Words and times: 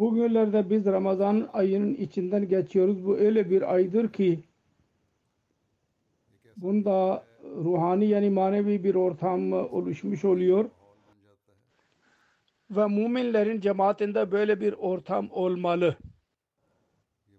Bugünlerde 0.00 0.70
biz 0.70 0.86
Ramazan 0.86 1.48
ayının 1.52 1.94
içinden 1.94 2.48
geçiyoruz. 2.48 3.06
Bu 3.06 3.16
öyle 3.16 3.50
bir 3.50 3.74
aydır 3.74 4.12
ki 4.12 4.44
bunda 6.56 7.24
ruhani 7.44 8.06
yani 8.06 8.30
manevi 8.30 8.84
bir 8.84 8.94
ortam 8.94 9.52
oluşmuş 9.52 10.24
oluyor. 10.24 10.70
Ve 12.70 12.86
müminlerin 12.86 13.60
cemaatinde 13.60 14.32
böyle 14.32 14.60
bir 14.60 14.72
ortam 14.72 15.28
olmalı. 15.30 15.96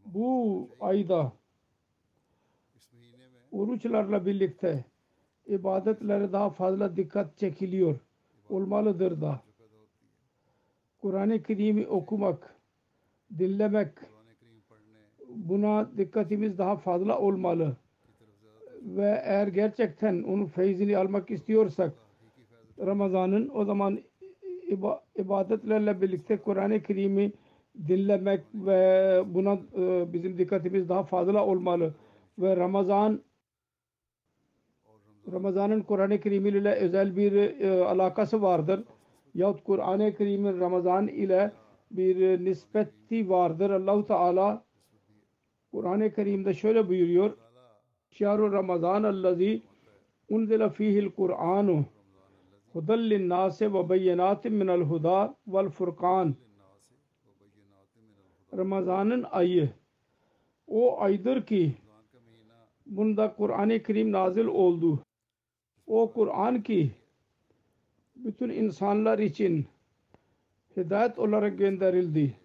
Bu 0.05 0.69
ayda 0.79 1.33
oruçlarla 3.51 4.25
birlikte 4.25 4.85
ibadetlere 5.47 6.31
daha 6.31 6.49
fazla 6.49 6.95
dikkat 6.97 7.37
çekiliyor. 7.37 7.99
Olmalıdır 8.49 9.21
da. 9.21 9.50
Kur'an-ı 11.01 11.43
Kerim'i 11.43 11.87
okumak, 11.87 12.55
dinlemek 13.39 13.89
buna 15.29 15.89
dikkatimiz 15.97 16.57
daha 16.57 16.75
fazla 16.75 17.19
olmalı. 17.19 17.77
Ve 18.81 19.21
eğer 19.23 19.47
gerçekten 19.47 20.23
onun 20.23 20.45
feyzini 20.45 20.97
almak 20.97 21.31
istiyorsak 21.31 21.93
Ramazan'ın 22.79 23.51
o 23.53 23.65
zaman 23.65 23.99
ibadetlerle 25.15 26.01
birlikte 26.01 26.37
Kur'an-ı 26.37 26.83
Kerim'i 26.83 27.31
dinlemek 27.87 28.41
ve 28.53 29.23
buna 29.25 29.59
e, 29.77 30.13
bizim 30.13 30.37
dikkatimiz 30.37 30.89
daha 30.89 31.03
fazla 31.03 31.45
olmalı. 31.45 31.93
Ve 32.39 32.57
Ramazan 32.57 33.21
Ramazan'ın 35.31 35.81
Kur'an-ı 35.81 36.19
Kerim 36.19 36.45
ile 36.45 36.75
özel 36.75 37.15
bir 37.15 37.59
e, 37.59 37.83
alakası 37.83 38.41
vardır. 38.41 38.83
Yahut 39.35 39.63
Kur'an-ı 39.63 40.15
Kerim'in 40.15 40.59
Ramazan 40.59 41.07
ile 41.07 41.51
bir 41.91 42.45
nispeti 42.45 43.29
vardır. 43.29 43.69
Allahu 43.69 44.05
Teala 44.05 44.63
Kur'an-ı 45.71 46.13
Kerim'de 46.13 46.53
şöyle 46.53 46.87
buyuruyor. 46.89 47.37
Şahru 48.11 48.51
Ramazan 48.51 49.03
allazi 49.03 49.61
unzila 50.29 50.69
fihil 50.69 51.11
Kur'anu 51.11 51.85
hudal 52.73 53.09
linnâse 53.09 53.73
ve 53.73 53.89
beyyinâtin 53.89 54.53
minel 54.53 54.81
huda 54.81 55.35
vel 55.47 55.69
furkan 55.69 56.35
Ramazan'ın 58.57 59.25
ayı 59.31 59.69
o 60.67 61.01
aydır 61.01 61.45
ki 61.45 61.73
bunda 62.85 63.35
Kur'an-ı 63.35 63.83
Kerim 63.83 64.11
nazil 64.11 64.45
oldu. 64.45 64.99
O 65.87 66.11
Kur'an 66.13 66.63
ki 66.63 66.91
bütün 68.23 68.49
insanlar 68.49 69.19
için 69.19 69.67
hidayet 70.77 71.19
olarak 71.19 71.57
gönderildi. 71.57 72.35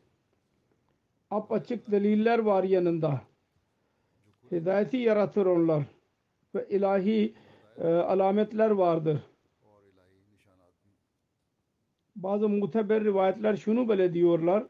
Apaçık 1.30 1.90
deliller 1.90 2.38
var 2.38 2.64
yanında. 2.64 3.20
Hidayeti 4.52 4.96
yaratır 4.96 5.46
onlar. 5.46 5.82
Ve 6.54 6.68
ilahi 6.68 7.34
e, 7.78 7.88
alametler 7.88 8.70
vardır. 8.70 9.22
Bazı 12.16 12.48
muteber 12.48 13.04
rivayetler 13.04 13.56
şunu 13.56 13.88
böyle 13.88 14.14
diyorlar. 14.14 14.66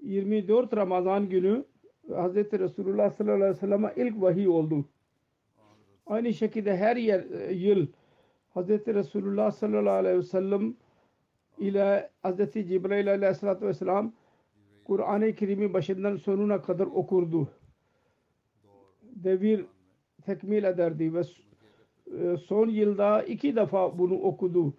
24 0.00 0.76
Ramazan 0.76 1.28
günü 1.28 1.64
Hz. 2.08 2.34
Resulullah 2.36 3.10
sallallahu 3.10 3.36
aleyhi 3.36 3.50
ve 3.50 3.54
sellem'e 3.54 3.92
ilk 3.96 4.22
vahiy 4.22 4.48
oldu. 4.48 4.84
Aynı 6.06 6.34
şekilde 6.34 6.76
her 6.76 6.96
yer, 6.96 7.50
yıl 7.50 7.86
Hz. 8.54 8.68
Resulullah 8.86 9.50
sallallahu 9.50 9.94
aleyhi 9.94 10.18
ve 10.18 10.22
sellem 10.22 10.74
ile 11.58 12.10
Hz. 12.24 12.52
Cibrail 12.52 13.10
aleyhissalatü 13.10 13.66
vesselam 13.66 14.12
Kur'an-ı 14.84 15.34
Kerim'i 15.34 15.72
başından 15.72 16.16
sonuna 16.16 16.62
kadar 16.62 16.86
okurdu. 16.86 17.48
Devir 19.02 19.64
tekmil 20.24 20.64
ederdi 20.64 21.14
ve 21.14 21.22
son 22.36 22.68
yılda 22.68 23.22
iki 23.22 23.56
defa 23.56 23.98
bunu 23.98 24.14
okudu. 24.14 24.74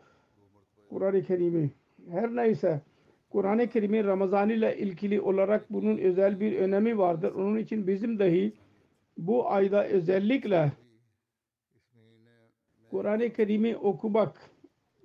Kur'an-ı 0.89 1.23
Kerim'i. 1.23 1.71
Her 2.09 2.35
neyse 2.35 2.81
Kur'an-ı 3.29 3.67
Kerim'in 3.67 4.03
Ramazan 4.03 4.49
ile 4.49 4.77
ilgili 4.77 5.21
olarak 5.21 5.73
bunun 5.73 5.97
özel 5.97 6.39
bir 6.39 6.57
önemi 6.57 6.97
vardır. 6.97 7.33
Onun 7.35 7.57
için 7.57 7.87
bizim 7.87 8.19
dahi 8.19 8.53
bu 9.17 9.51
ayda 9.51 9.87
özellikle 9.87 10.71
Kur'an-ı 12.93 13.33
Kerim'i 13.33 13.77
okumak, 13.77 14.49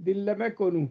dinlemek 0.05 0.61
onu, 0.61 0.89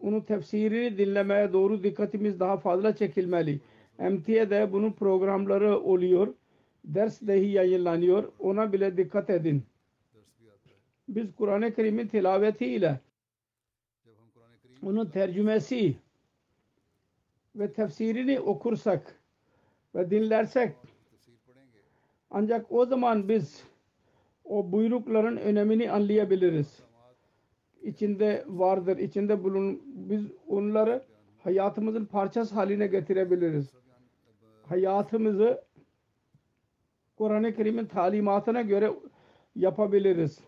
onun 0.00 0.20
tefsirini 0.20 0.98
dinlemeye 0.98 1.52
doğru 1.52 1.82
dikkatimiz 1.82 2.40
daha 2.40 2.56
fazla 2.56 2.96
çekilmeli. 2.96 3.60
MT'de 3.98 4.72
bunun 4.72 4.92
programları 4.92 5.78
oluyor. 5.78 6.34
Ders 6.84 7.22
dahi 7.22 7.50
yayınlanıyor. 7.50 8.32
Ona 8.38 8.72
bile 8.72 8.96
dikkat 8.96 9.30
edin. 9.30 9.62
Biz 11.08 11.34
Kur'an-ı 11.34 11.74
Kerim'in 11.74 12.08
tilavetiyle 12.08 13.00
onun 14.82 15.06
tercümesi 15.06 15.96
ve 17.56 17.72
tefsirini 17.72 18.40
okursak 18.40 19.20
ve 19.94 20.10
dinlersek 20.10 20.76
ancak 22.30 22.72
o 22.72 22.86
zaman 22.86 23.28
biz 23.28 23.73
o 24.44 24.72
buyrukların 24.72 25.36
önemini 25.36 25.90
anlayabiliriz. 25.90 26.82
İçinde 27.82 28.44
vardır, 28.48 28.98
içinde 28.98 29.44
bulun. 29.44 29.82
Biz 29.86 30.26
onları 30.48 31.02
hayatımızın 31.38 32.04
parçası 32.04 32.54
haline 32.54 32.86
getirebiliriz. 32.86 33.70
Hayatımızı 34.68 35.64
Kur'an-ı 37.16 37.54
Kerim'in 37.54 37.86
talimatına 37.86 38.62
göre 38.62 38.90
yapabiliriz. 39.56 40.40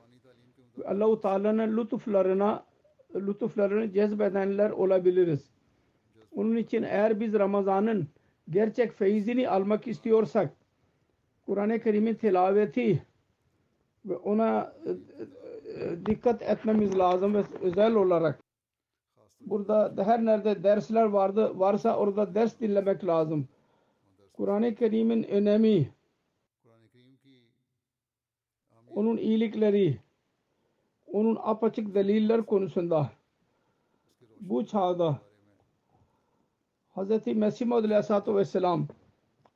Allah-u 0.84 1.20
Teala'nın 1.20 1.76
lütuflarına 1.76 2.64
lütuflarını 3.14 3.92
cezbedenler 3.92 4.70
olabiliriz. 4.70 5.50
Onun 6.32 6.56
için 6.56 6.82
eğer 6.82 7.20
biz 7.20 7.34
Ramazan'ın 7.34 8.08
gerçek 8.50 8.92
feyzini 8.92 9.48
almak 9.48 9.86
istiyorsak 9.86 10.52
Kur'an-ı 11.46 11.80
Kerim'in 11.80 12.14
tilaveti 12.14 13.02
ve 14.06 14.16
ona 14.16 14.72
dikkat 16.06 16.42
etmemiz 16.42 16.98
lazım 16.98 17.34
ve 17.34 17.44
özel 17.62 17.94
olarak 17.94 18.40
burada 19.40 20.04
her 20.04 20.24
nerede 20.24 20.62
dersler 20.62 21.04
vardı 21.04 21.58
varsa 21.58 21.96
orada 21.96 22.34
ders 22.34 22.60
dinlemek 22.60 23.04
lazım. 23.06 23.48
Kur'an-ı 24.32 24.74
Kerim'in 24.74 25.22
önemi 25.22 25.90
onun 28.96 29.16
iyilikleri, 29.16 29.98
onun 31.06 31.38
apaçık 31.42 31.94
deliller 31.94 32.46
konusunda 32.46 33.10
bu 34.40 34.66
çağda 34.66 35.18
Hz. 36.96 37.26
Mesih 37.26 37.72
Aleyhisselatü 37.72 38.34
Vesselam 38.34 38.86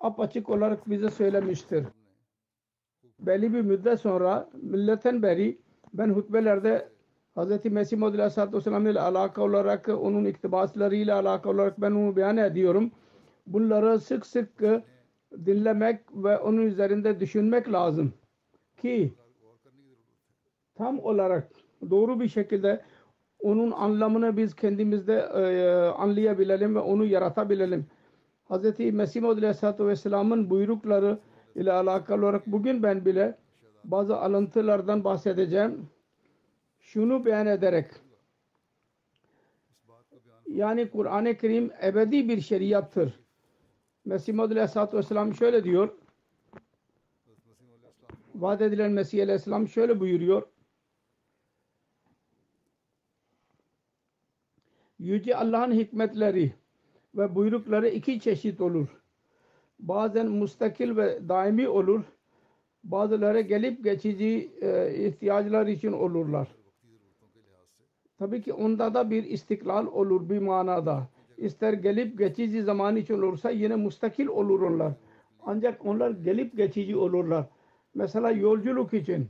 apaçık 0.00 0.48
olarak 0.48 0.90
bize 0.90 1.10
söylemiştir. 1.10 1.86
Belli 3.20 3.54
bir 3.54 3.60
müddet 3.60 4.00
sonra 4.00 4.50
milletten 4.62 5.22
beri 5.22 5.58
ben 5.94 6.08
hutbelerde 6.08 6.88
Hz. 7.36 7.64
Mesih 7.64 7.98
Maud 7.98 8.14
Aleyhisselatü 8.14 8.56
Vesselam 8.56 8.86
ile 8.86 9.00
alakalı 9.00 9.44
olarak 9.44 9.88
onun 9.88 10.24
iktibaslarıyla 10.24 11.20
alakalı 11.20 11.52
olarak 11.52 11.80
ben 11.80 11.90
onu 11.90 12.16
beyan 12.16 12.36
ediyorum. 12.36 12.90
Bunları 13.46 14.00
sık 14.00 14.26
sık 14.26 14.62
dinlemek 15.46 16.00
ve 16.14 16.38
onun 16.38 16.62
üzerinde 16.66 17.20
düşünmek 17.20 17.72
lazım 17.72 18.12
ki 18.82 19.14
tam 20.74 20.98
olarak 20.98 21.50
doğru 21.90 22.20
bir 22.20 22.28
şekilde 22.28 22.84
onun 23.40 23.70
anlamını 23.70 24.36
biz 24.36 24.54
kendimizde 24.54 25.14
e, 25.14 25.42
anlayabilelim 25.88 26.74
ve 26.74 26.78
onu 26.78 27.04
yaratabilelim. 27.04 27.86
Hz. 28.50 28.78
Mesih 28.78 29.22
Maud 29.22 29.38
Aleyhisselatü 29.38 29.86
Vesselam'ın 29.86 30.50
buyrukları 30.50 31.18
ile 31.54 31.72
alakalı 31.72 32.24
olarak 32.24 32.46
bugün 32.46 32.82
ben 32.82 33.04
bile 33.04 33.38
bazı 33.84 34.16
alıntılardan 34.16 35.04
bahsedeceğim. 35.04 35.88
Şunu 36.80 37.24
beyan 37.24 37.46
ederek 37.46 37.90
yani 40.50 40.90
Kur'an-ı 40.90 41.36
Kerim 41.36 41.70
ebedi 41.82 42.28
bir 42.28 42.40
şeriattır. 42.40 43.20
Mesih 44.04 44.34
Maud 44.34 44.50
Aleyhisselatü 44.50 44.96
Vesselam 44.96 45.34
şöyle 45.34 45.64
diyor. 45.64 45.98
Vaat 48.34 48.62
edilen 48.62 48.92
Mesih 48.92 49.22
Aleyhisselam 49.22 49.68
şöyle 49.68 50.00
buyuruyor. 50.00 50.42
Yüce 54.98 55.36
Allah'ın 55.36 55.72
hikmetleri 55.72 56.54
ve 57.14 57.34
buyrukları 57.34 57.88
iki 57.88 58.20
çeşit 58.20 58.60
olur. 58.60 58.99
Bazen 59.82 60.26
mustakil 60.28 60.96
ve 60.96 61.28
daimi 61.28 61.68
olur. 61.68 62.04
Bazıları 62.84 63.40
gelip 63.40 63.84
geçici 63.84 64.50
e, 64.60 64.94
ihtiyaçlar 65.06 65.66
için 65.66 65.92
olurlar. 65.92 66.48
Tabii 68.18 68.42
ki 68.42 68.52
onda 68.52 68.94
da 68.94 69.10
bir 69.10 69.24
istiklal 69.24 69.86
olur 69.86 70.28
bir 70.28 70.38
manada. 70.38 71.08
İster 71.36 71.72
gelip 71.72 72.18
geçici 72.18 72.62
zaman 72.62 72.96
için 72.96 73.14
olursa 73.14 73.50
yine 73.50 73.76
mustakil 73.76 74.26
olur 74.26 74.60
onlar. 74.60 74.92
Ancak 75.42 75.86
onlar 75.86 76.10
gelip 76.10 76.56
geçici 76.56 76.96
olurlar. 76.96 77.46
Mesela 77.94 78.30
yolculuk 78.30 78.94
için 78.94 79.28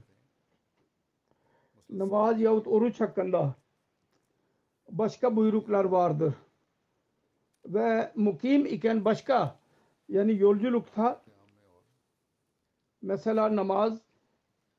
namaz 1.90 2.40
yahut 2.40 2.66
oruç 2.66 3.00
hakkında 3.00 3.54
başka 4.90 5.36
buyruklar 5.36 5.84
vardır. 5.84 6.34
Ve 7.66 8.12
mukim 8.16 8.66
iken 8.66 9.04
başka 9.04 9.59
yani 10.10 10.38
yolculukta 10.38 11.22
mesela 13.02 13.56
namaz 13.56 14.00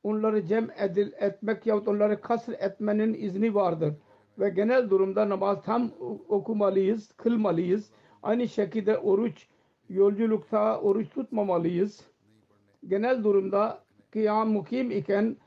onları 0.04 0.46
cem 0.46 0.70
edil, 0.78 1.12
etmek 1.20 1.66
yahut 1.66 1.88
onları 1.88 2.22
kasr 2.22 2.50
etmenin 2.50 3.14
izni 3.14 3.56
vardır. 3.56 3.94
Ve 4.40 4.50
genel 4.50 4.90
durumda 4.90 5.30
namaz 5.30 5.64
tam 5.66 5.92
okumalıyız, 6.30 7.12
kılmalıyız. 7.14 7.92
Aynı 8.24 8.48
şekilde 8.48 8.98
oruç, 8.98 9.48
yolculukta 9.90 10.82
oruç 10.82 11.10
tutmamalıyız. 11.10 12.02
Genel 12.88 13.24
durumda 13.24 13.84
kıyam 14.12 14.50
mukim 14.50 14.92
iken 14.92 15.38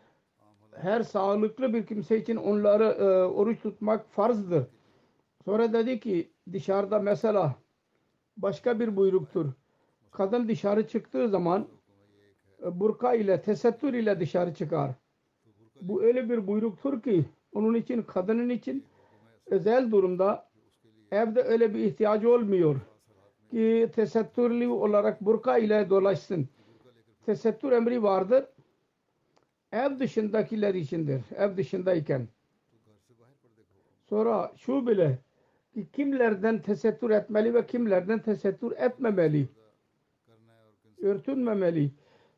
her 0.76 1.02
sağlıklı 1.02 1.75
bir 1.75 1.87
kimse 1.87 2.20
için 2.20 2.37
onları 2.37 2.84
e, 2.84 3.04
oruç 3.25 3.62
tutmak 3.62 4.10
farzdır. 4.10 4.66
Sonra 5.44 5.72
dedi 5.72 6.00
ki 6.00 6.32
dışarıda 6.52 6.98
mesela 6.98 7.54
başka 8.37 8.80
bir 8.80 8.96
buyruktur. 8.96 9.52
Kadın 10.14 10.49
dışarı 10.49 10.88
çıktığı 10.88 11.28
zaman 11.28 11.69
e, 12.62 12.81
burka 12.81 13.14
ile 13.14 13.43
tesettür 13.43 13.94
ile 13.94 14.20
dışarı 14.20 14.55
çıkar. 14.55 14.90
Bu 15.81 16.02
öyle 16.02 16.31
bir 16.31 16.46
buyruktur 16.46 17.02
ki 17.02 17.25
onun 17.52 17.75
için 17.75 18.02
kadının 18.02 18.49
için 18.49 18.84
özel 19.46 19.90
durumda 19.90 20.49
evde 21.11 21.43
öyle 21.43 21.75
bir 21.75 21.78
ihtiyacı 21.78 22.31
olmuyor 22.31 22.76
ki 23.50 23.90
tesettürlü 23.94 24.69
olarak 24.69 25.20
burka 25.20 25.58
ile 25.58 25.90
dolaşsın. 25.90 26.49
Tesettür 27.26 27.72
emri 27.72 28.02
vardır. 28.02 28.44
Ev 29.72 29.99
dışındakiler 29.99 30.75
içindir. 30.75 31.22
Ev 31.37 31.56
dışındayken. 31.56 32.28
Sonra 34.08 34.52
şu 34.56 34.87
bile 34.87 35.19
ki 35.75 35.88
kimlerden 35.93 36.62
tesettür 36.62 37.11
etmeli 37.11 37.55
ve 37.55 37.66
kimlerden 37.66 38.22
tesettür 38.22 38.72
etmemeli. 38.72 39.49
Örtünmemeli. 41.04 41.90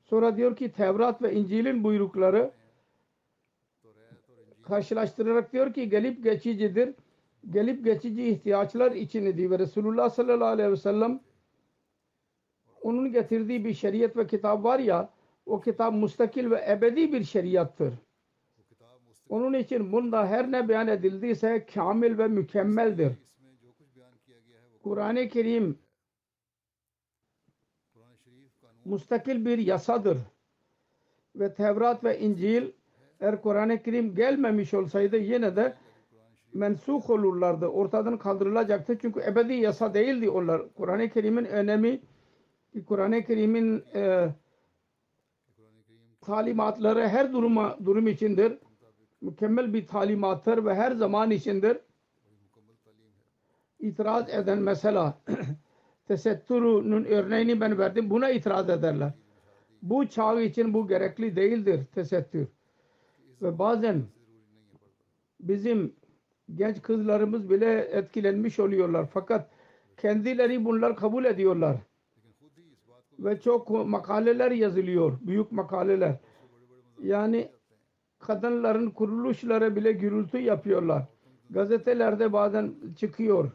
Sonra 0.04 0.36
diyor 0.36 0.56
ki 0.56 0.72
Tevrat 0.72 1.22
ve 1.22 1.32
İncil'in 1.34 1.84
buyrukları 1.84 2.50
karşılaştırarak 4.62 5.52
diyor 5.52 5.74
ki 5.74 5.88
gelip 5.88 6.24
geçicidir. 6.24 6.94
Gelip 7.50 7.84
geçici 7.84 8.28
ihtiyaçlar 8.28 8.92
içindir 8.92 9.50
ve 9.50 9.58
Resulullah 9.58 10.10
sallallahu 10.10 10.48
aleyhi 10.48 10.70
ve 10.70 10.76
sellem 10.76 11.20
onun 12.82 13.12
getirdiği 13.12 13.64
bir 13.64 13.74
şeriat 13.74 14.16
ve 14.16 14.26
kitap 14.26 14.64
var 14.64 14.78
ya 14.78 15.10
o 15.46 15.60
kitap 15.60 15.94
mustakil 15.94 16.50
ve 16.50 16.64
ebedi 16.68 17.12
bir 17.12 17.24
şeriattır. 17.24 17.94
Onun 19.28 19.54
için 19.54 19.92
bunda 19.92 20.26
her 20.26 20.52
ne 20.52 20.68
beyan 20.68 20.88
edildiyse 20.88 21.66
kamil 21.74 22.18
ve 22.18 22.28
mükemmeldir. 22.28 23.12
Kur'an-ı 24.82 25.28
Kerim 25.28 25.78
mustakil 28.86 29.44
bir 29.44 29.58
yasadır. 29.58 30.18
Ve 31.36 31.54
Tevrat 31.54 32.04
ve 32.04 32.20
İncil 32.20 32.72
eğer 33.20 33.42
Kur'an-ı 33.42 33.82
Kerim 33.82 34.14
gelmemiş 34.14 34.74
olsaydı 34.74 35.16
yine 35.16 35.56
de 35.56 35.74
mensuk 36.54 37.10
olurlardı. 37.10 37.66
Ortadan 37.66 38.18
kaldırılacaktı. 38.18 38.98
Çünkü 39.02 39.20
ebedi 39.20 39.54
yasa 39.54 39.94
değildi 39.94 40.30
onlar. 40.30 40.62
Kur'an-ı 40.74 41.10
Kerim'in 41.10 41.44
önemi 41.44 42.00
Kur'an-ı 42.86 43.24
Kerim'in 43.24 43.84
e, 43.94 44.28
talimatları 46.20 47.08
her 47.08 47.32
duruma 47.32 47.78
durum 47.84 48.06
içindir. 48.08 48.58
Mükemmel 49.20 49.74
bir 49.74 49.86
talimattır 49.86 50.64
ve 50.64 50.74
her 50.74 50.92
zaman 50.92 51.30
içindir. 51.30 51.78
İtiraz 53.78 54.30
eden 54.30 54.58
mesela 54.58 55.18
tesettürünün 56.08 57.04
örneğini 57.04 57.60
ben 57.60 57.78
verdim. 57.78 58.10
Buna 58.10 58.30
itiraz 58.30 58.70
ederler. 58.70 59.12
Bu 59.82 60.08
çağ 60.08 60.40
için 60.40 60.74
bu 60.74 60.88
gerekli 60.88 61.36
değildir 61.36 61.84
tesettür. 61.94 62.48
Ve 63.42 63.58
bazen 63.58 64.02
bizim 65.40 65.96
genç 66.54 66.82
kızlarımız 66.82 67.50
bile 67.50 67.80
etkilenmiş 67.80 68.58
oluyorlar. 68.58 69.06
Fakat 69.12 69.50
kendileri 69.96 70.64
bunlar 70.64 70.96
kabul 70.96 71.24
ediyorlar. 71.24 71.76
Ve 73.18 73.40
çok 73.40 73.70
makaleler 73.70 74.50
yazılıyor. 74.50 75.18
Büyük 75.20 75.52
makaleler. 75.52 76.16
Yani 77.02 77.48
kadınların 78.18 78.90
kuruluşları 78.90 79.76
bile 79.76 79.92
gürültü 79.92 80.38
yapıyorlar. 80.38 81.06
Gazetelerde 81.50 82.32
bazen 82.32 82.74
çıkıyor. 82.96 83.50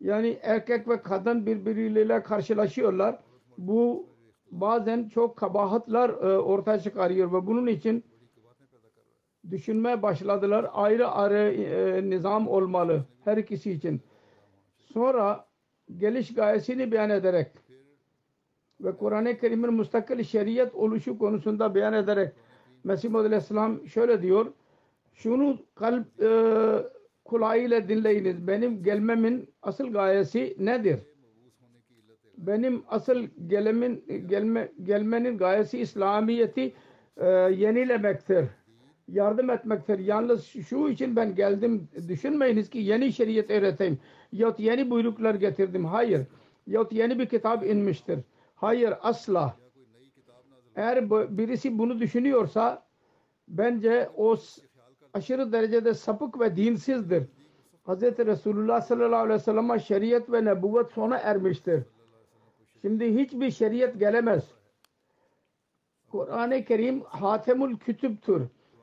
Yani 0.00 0.38
erkek 0.42 0.88
ve 0.88 1.02
kadın 1.02 1.46
birbirleriyle 1.46 2.22
karşılaşıyorlar. 2.22 3.18
Bu 3.58 4.06
bazen 4.50 5.08
çok 5.08 5.36
kabahatlar 5.36 6.10
e, 6.10 6.38
ortaya 6.38 6.78
çıkarıyor 6.80 7.32
ve 7.32 7.46
bunun 7.46 7.66
için 7.66 8.04
düşünmeye 9.50 10.02
başladılar. 10.02 10.66
Ayrı 10.72 11.08
ayrı 11.08 11.52
e, 11.52 12.10
nizam 12.10 12.48
olmalı 12.48 13.04
her 13.24 13.36
ikisi 13.36 13.72
için. 13.72 14.00
Sonra 14.76 15.46
geliş 15.96 16.34
gayesini 16.34 16.92
beyan 16.92 17.10
ederek 17.10 17.52
ve 18.80 18.96
Kur'an-ı 18.96 19.38
Kerim'in 19.38 19.74
müstakil 19.74 20.24
şeriat 20.24 20.74
oluşu 20.74 21.18
konusunda 21.18 21.74
beyan 21.74 21.92
ederek 21.92 22.32
Mesih 22.84 23.14
Aleyhisselam 23.14 23.86
şöyle 23.86 24.22
diyor. 24.22 24.46
Şunu 25.14 25.58
kalp 25.74 26.22
e, 26.22 26.30
kulağıyla 27.24 27.88
dinleyiniz. 27.88 28.46
Benim 28.46 28.82
gelmemin 28.82 29.54
asıl 29.62 29.92
gayesi 29.92 30.56
nedir? 30.58 30.98
Benim 32.38 32.84
asıl 32.88 33.26
gelemin, 33.46 34.04
gelme, 34.26 34.72
gelmenin 34.82 35.38
gayesi 35.38 35.78
İslamiyet'i 35.78 36.74
e, 37.16 37.26
yenilemektir. 37.30 38.46
Yardım 39.08 39.50
etmektir. 39.50 39.98
Yalnız 39.98 40.44
şu 40.46 40.88
için 40.88 41.16
ben 41.16 41.34
geldim. 41.34 41.88
Düşünmeyiniz 42.08 42.70
ki 42.70 42.78
yeni 42.78 43.12
şeriat 43.12 43.50
öğreteyim. 43.50 43.98
Yahut 44.32 44.60
yeni 44.60 44.90
buyruklar 44.90 45.34
getirdim. 45.34 45.84
Hayır. 45.84 46.26
Yahut 46.66 46.92
yeni 46.92 47.18
bir 47.18 47.26
kitap 47.26 47.66
inmiştir. 47.66 48.18
Hayır 48.54 48.94
asla. 49.02 49.56
eğer 50.76 51.10
birisi 51.10 51.78
bunu 51.78 52.00
düşünüyorsa 52.00 52.86
bence 53.48 54.08
o 54.16 54.36
aşırı 55.14 55.52
derecede 55.52 55.94
sapık 55.94 56.40
ve 56.40 56.56
dinsizdir. 56.56 57.22
Hz. 57.86 58.02
Resulullah 58.02 58.80
sallallahu 58.80 59.20
aleyhi 59.20 59.40
ve 59.40 59.44
sellem'e 59.44 59.78
şeriat 59.78 60.32
ve 60.32 60.44
nebuvvet 60.44 60.90
sona 60.90 61.18
ermiştir. 61.18 61.82
Şimdi 62.82 63.14
hiçbir 63.14 63.50
şeriat 63.50 63.98
gelemez. 63.98 64.44
Kur'an-ı 66.10 66.64
Kerim 66.64 67.00
hatemül 67.00 67.76
kütüptür. 67.76 68.42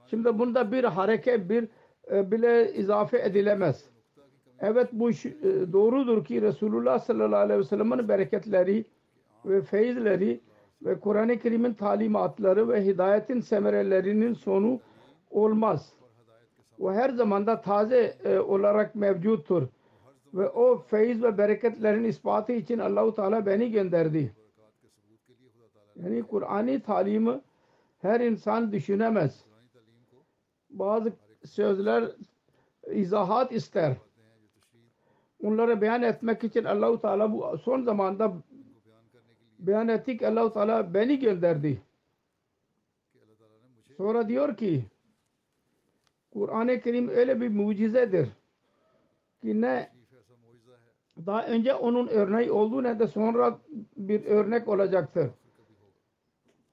Şimdi 0.10 0.40
bunda 0.40 0.72
bir 0.72 0.84
hareket 0.84 1.50
bir 1.50 1.68
e, 2.12 2.32
bile 2.32 2.74
izafe 2.74 3.18
edilemez. 3.22 3.86
Evet 4.60 4.90
bu 4.92 5.10
e, 5.10 5.14
doğrudur 5.74 6.26
ki 6.26 6.42
Resulullah 6.42 7.00
sallallahu 7.00 7.40
aleyhi 7.40 7.60
ve 7.60 7.64
sellem'in 7.64 8.10
bereketleri 8.10 8.86
ve 9.46 9.62
feyizleri 9.62 10.42
ve 10.82 11.00
Kur'an-ı 11.00 11.40
Kerim'in 11.40 11.74
talimatları 11.74 12.70
ve 12.70 12.86
hidayetin 12.86 13.40
semerelerinin 13.40 14.34
sonu 14.34 14.80
olmaz. 15.32 15.94
O 16.80 16.94
her 16.94 17.10
zamanda 17.10 17.62
taze 17.62 18.18
e, 18.24 18.40
olarak 18.40 18.96
mevcuttur. 18.96 19.68
Ve 20.34 20.50
o 20.50 20.78
feyiz 20.78 21.24
ve 21.24 21.38
bereketlerin 21.38 22.04
ispatı 22.04 22.52
için 22.52 22.80
Allahu 22.80 23.16
Teala 23.16 23.46
beni 23.46 23.72
gönderdi. 23.72 24.34
Yani 25.96 26.24
Kur'an'ı 26.24 26.82
talimi 26.82 27.42
her 28.02 28.20
insan 28.20 28.72
düşünemez. 28.72 29.46
Bazı 30.70 31.14
sözler 31.46 32.12
izahat 32.92 33.52
ister. 33.52 33.96
Onları 35.44 35.82
beyan 35.82 36.04
etmek 36.04 36.44
için 36.44 36.64
Allahu 36.64 37.02
Teala 37.02 37.34
bu 37.34 37.58
son 37.58 37.84
zamanda 37.84 38.34
beyan 39.60 39.88
etti 39.88 40.18
ki 40.18 40.28
Allahu 40.28 40.54
Teala 40.54 40.94
beni 40.94 41.20
gönderdi. 41.20 41.82
Sonra 43.98 44.30
diyor 44.30 44.58
ki 44.58 44.86
Kur'an-ı 46.34 46.82
Kerim 46.82 47.10
öyle 47.10 47.42
bir 47.42 47.50
mucizedir 47.50 48.28
ki 49.42 49.62
ne 49.62 49.90
daha 51.26 51.48
önce 51.48 51.74
onun 51.74 52.08
örneği 52.08 52.52
oldu 52.52 52.84
ne 52.84 53.00
de 53.00 53.08
sonra 53.08 53.60
bir 53.98 54.26
örnek 54.26 54.68
olacaktır. 54.68 55.30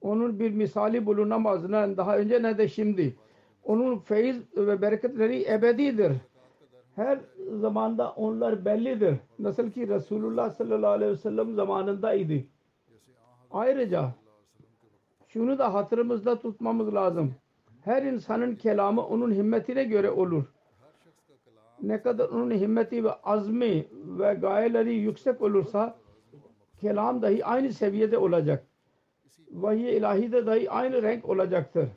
Onun 0.01 0.39
bir 0.39 0.51
misali 0.51 1.05
bulunamaz 1.05 1.69
ne 1.69 1.97
daha 1.97 2.17
önce 2.17 2.43
ne 2.43 2.57
de 2.57 2.67
şimdi. 2.67 3.15
Onun 3.63 3.99
feyiz 3.99 4.57
ve 4.57 4.81
bereketleri 4.81 5.45
ebedidir. 5.51 6.11
Her 6.95 7.19
zamanda 7.51 8.11
onlar 8.11 8.65
bellidir. 8.65 9.15
Nasıl 9.39 9.71
ki 9.71 9.87
Resulullah 9.87 10.49
sallallahu 10.49 10.91
aleyhi 10.91 11.11
ve 11.11 11.17
sellem 11.17 11.55
zamanındaydı. 11.55 12.43
Ayrıca 13.51 14.13
şunu 15.27 15.59
da 15.59 15.73
hatırımızda 15.73 16.39
tutmamız 16.39 16.93
lazım. 16.93 17.35
Her 17.85 18.03
insanın 18.03 18.55
kelamı 18.55 19.07
onun 19.07 19.31
himmetine 19.33 19.83
göre 19.83 20.11
olur. 20.11 20.43
Ne 21.81 22.01
kadar 22.01 22.29
onun 22.29 22.51
himmeti 22.51 23.03
ve 23.03 23.13
azmi 23.13 23.87
ve 23.93 24.33
gayeleri 24.33 24.93
yüksek 24.93 25.41
olursa 25.41 25.95
kelam 26.81 27.21
dahi 27.21 27.45
aynı 27.45 27.73
seviyede 27.73 28.17
olacak. 28.17 28.67
Vahiy 29.51 29.97
ilahide 29.97 30.45
dahi 30.45 30.71
aynı 30.71 31.01
renk 31.03 31.29
olacaktır. 31.29 31.89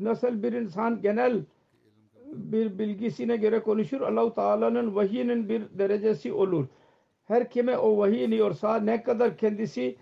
Nasıl 0.00 0.42
bir 0.42 0.52
insan 0.52 1.02
genel 1.02 1.42
bir 2.32 2.78
bilgisine 2.78 3.36
göre 3.36 3.60
konuşur 3.62 4.00
Allah-u 4.00 4.34
Teala'nın 4.34 4.94
vahiyinin 4.94 5.48
bir 5.48 5.62
derecesi 5.78 6.32
olur. 6.32 6.66
Her 7.24 7.50
kime 7.50 7.78
o 7.78 7.98
vahiy 7.98 8.24
iniyorsa 8.24 8.80
ne 8.80 9.02
kadar 9.02 9.36
kendisi 9.36 9.96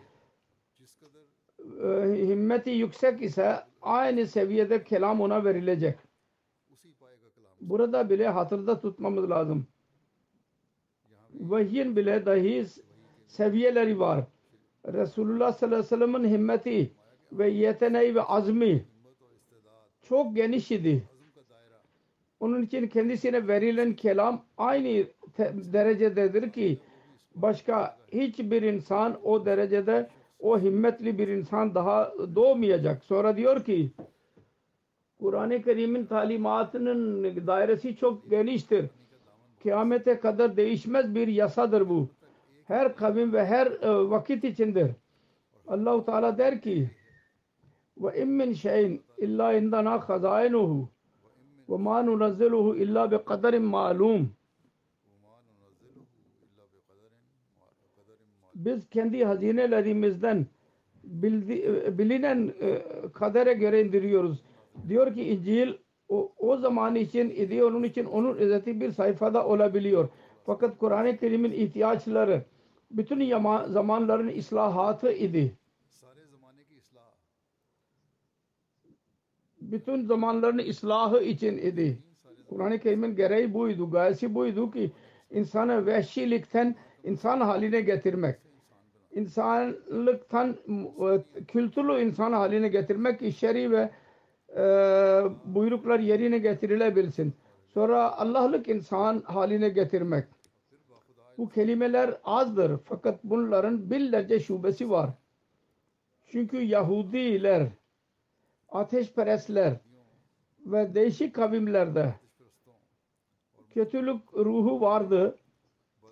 himmeti 1.82 2.70
yüksek 2.70 3.22
ise 3.22 3.56
aynı 3.82 4.26
seviyede 4.26 4.84
kelam 4.84 5.20
ona 5.20 5.44
verilecek. 5.44 5.98
Burada 7.60 8.10
bile 8.10 8.28
hatırda 8.28 8.80
tutmamız 8.80 9.30
lazım. 9.30 9.66
Vahyin 11.34 11.96
bile 11.96 12.26
dahi 12.26 12.66
seviyeleri 13.26 14.00
var. 14.00 14.24
Resulullah 14.86 15.52
sallallahu 15.52 15.78
aleyhi 15.78 15.92
ve 15.92 15.96
sellem'in 15.96 16.30
himmeti 16.30 16.90
ve 17.32 17.48
yeteneği 17.48 18.14
ve 18.14 18.22
azmi 18.22 18.84
çok 20.02 20.36
geniş 20.36 20.70
idi. 20.70 21.08
Onun 22.40 22.62
için 22.62 22.88
kendisine 22.88 23.48
verilen 23.48 23.96
kelam 23.96 24.44
aynı 24.56 25.06
derecededir 25.72 26.52
ki 26.52 26.78
başka 27.34 27.98
hiçbir 28.12 28.62
insan 28.62 29.20
o 29.24 29.46
derecede 29.46 30.08
o 30.38 30.58
himmetli 30.58 31.18
bir 31.18 31.28
insan 31.28 31.74
daha 31.74 32.12
doğmayacak. 32.34 33.04
Sonra 33.04 33.36
diyor 33.36 33.64
ki 33.64 33.90
Kur'an-ı 35.20 35.62
Kerim'in 35.62 36.06
talimatının 36.06 37.24
dairesi 37.46 37.96
çok 37.96 38.30
geniştir. 38.30 38.86
Kıyamete 39.62 40.20
kadar 40.20 40.56
değişmez 40.56 41.14
bir 41.14 41.28
yasadır 41.28 41.88
bu. 41.88 42.08
Her 42.64 42.96
kavim 42.96 43.32
ve 43.32 43.46
her 43.46 43.66
e, 43.66 44.10
vakit 44.10 44.44
içindir. 44.44 44.90
Allahu 45.68 46.04
Teala 46.04 46.38
der 46.38 46.62
ki 46.62 46.90
ve 47.98 48.22
in 48.22 48.28
min 48.28 48.52
şeyin 48.52 49.02
illa 49.18 49.52
indana 49.52 50.08
hazainuhu 50.08 50.88
ve 51.68 51.76
ma 51.76 52.02
nunazziluhu 52.02 52.76
illa 52.76 53.10
bi 53.10 53.24
kaderin 53.24 53.62
malum. 53.62 54.35
Biz 58.56 58.88
kendi 58.88 59.24
hazinelerimizden 59.24 60.46
bildi, 61.04 61.84
bilinen 61.98 62.54
e, 62.60 62.82
kadere 63.14 63.52
göre 63.52 63.80
indiriyoruz. 63.80 64.42
Diyor 64.88 65.14
ki 65.14 65.22
İncil 65.22 65.72
o, 66.08 66.32
o 66.38 66.56
zaman 66.56 66.94
için 66.94 67.30
idi 67.30 67.64
onun 67.64 67.82
için 67.82 68.04
onun 68.04 68.36
özeti 68.36 68.80
bir 68.80 68.92
sayfada 68.92 69.46
olabiliyor. 69.46 70.08
Fakat 70.46 70.78
Kur'an-ı 70.78 71.16
Kerim'in 71.16 71.52
ihtiyaçları 71.52 72.42
bütün 72.90 73.20
yama, 73.20 73.68
zamanların 73.68 74.28
islahatı 74.28 75.12
idi. 75.12 75.52
bütün 79.60 80.02
zamanların 80.02 80.58
ıslahı 80.58 81.22
için 81.22 81.58
idi. 81.58 81.98
Kur'an-ı 82.48 82.78
Kerim'in 82.78 83.16
gereği 83.16 83.54
buydu, 83.54 83.90
gayesi 83.90 84.34
buydu 84.34 84.70
ki 84.70 84.92
insanı 85.30 85.86
vahşilikten 85.86 86.76
insan 87.04 87.40
haline 87.40 87.80
getirmek. 87.80 88.45
İnsanlıktan 89.16 90.56
e, 91.00 91.42
kültürlü 91.44 92.00
insan 92.00 92.32
haline 92.32 92.68
getirmek 92.68 93.18
ki 93.18 93.32
şer'i 93.32 93.70
ve 93.70 93.90
e, 94.56 94.62
buyruklar 95.44 95.98
yerine 95.98 96.38
getirilebilsin. 96.38 97.34
Sonra 97.68 98.18
Allah'lık 98.18 98.68
insan 98.68 99.20
haline 99.20 99.68
getirmek. 99.68 100.24
Bu 101.38 101.48
kelimeler 101.48 102.20
azdır 102.24 102.80
fakat 102.84 103.24
bunların 103.24 103.90
binlerce 103.90 104.40
şubesi 104.40 104.90
var. 104.90 105.10
Çünkü 106.26 106.62
Yahudiler 106.62 107.68
ateşperestler 108.68 109.76
ve 110.66 110.94
değişik 110.94 111.34
kavimlerde 111.34 112.14
kötülük 113.74 114.22
ruhu 114.34 114.80
vardı. 114.80 115.36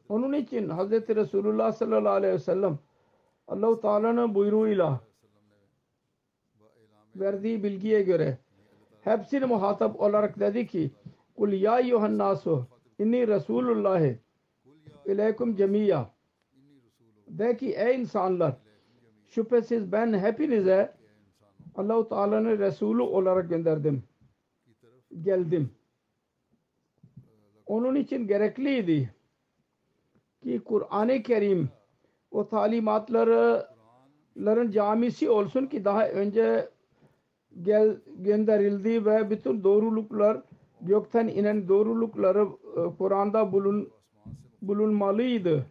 Onun 0.08 0.32
için 0.32 0.68
Hz. 0.68 0.90
Resulullah 0.92 1.72
sallallahu 1.72 2.12
aleyhi 2.12 2.34
ve 2.34 2.38
sellem 2.38 2.78
Allah-u 3.48 3.80
Teala'nın 3.80 4.34
buyruğuyla 4.34 5.00
verdiği 7.16 7.62
bilgiye 7.62 8.02
göre 8.02 8.38
hepsini 9.00 9.46
muhatap 9.46 10.00
olarak 10.00 10.40
dedi 10.40 10.66
ki 10.66 10.90
Kul 11.36 11.52
ya 11.52 11.78
yuhannasu 11.78 12.66
inni 12.98 13.28
Resulullah 13.28 14.00
ileykum 15.06 15.56
cemiya 15.56 16.10
de 17.28 17.56
ki 17.56 17.74
ey 17.76 18.00
insanlar 18.00 18.56
şüphesiz 19.26 19.92
ben 19.92 20.18
hepinize 20.18 20.94
Allah-u 21.74 22.08
Teala'nın 22.08 22.58
Resulü 22.58 23.02
olarak 23.02 23.48
gönderdim. 23.50 24.02
Geldim. 25.22 25.70
Onun 27.66 27.94
için 27.94 28.26
gerekliydi 28.26 29.14
ki 30.42 30.60
Kur'an-ı 30.64 31.22
Kerim 31.22 31.70
o 32.34 32.48
talimatların 32.48 34.70
camisi 34.70 35.30
olsun 35.30 35.66
ki 35.66 35.84
daha 35.84 36.08
önce 36.08 36.68
gel, 37.62 37.96
gönderildi 38.16 39.06
ve 39.06 39.30
bütün 39.30 39.64
doğruluklar 39.64 40.42
gökten 40.80 41.28
inen 41.28 41.68
doğrulukları 41.68 42.48
e, 42.76 42.96
Kur'an'da 42.98 43.52
bulun, 43.52 43.90
bulunmalıydı. 44.62 45.66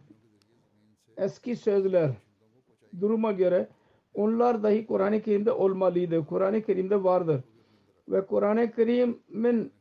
Eski 1.16 1.56
sözler 1.56 2.10
duruma 3.00 3.32
göre 3.32 3.68
onlar 4.14 4.62
dahi 4.62 4.86
Kur'an-ı 4.86 5.22
Kerim'de 5.22 5.52
olmalıydı. 5.52 6.26
Kur'an-ı 6.26 6.62
Kerim'de 6.62 7.04
vardır. 7.04 7.40
Ve 8.08 8.26
Kur'an-ı 8.26 8.72
Kerim'in 8.72 9.72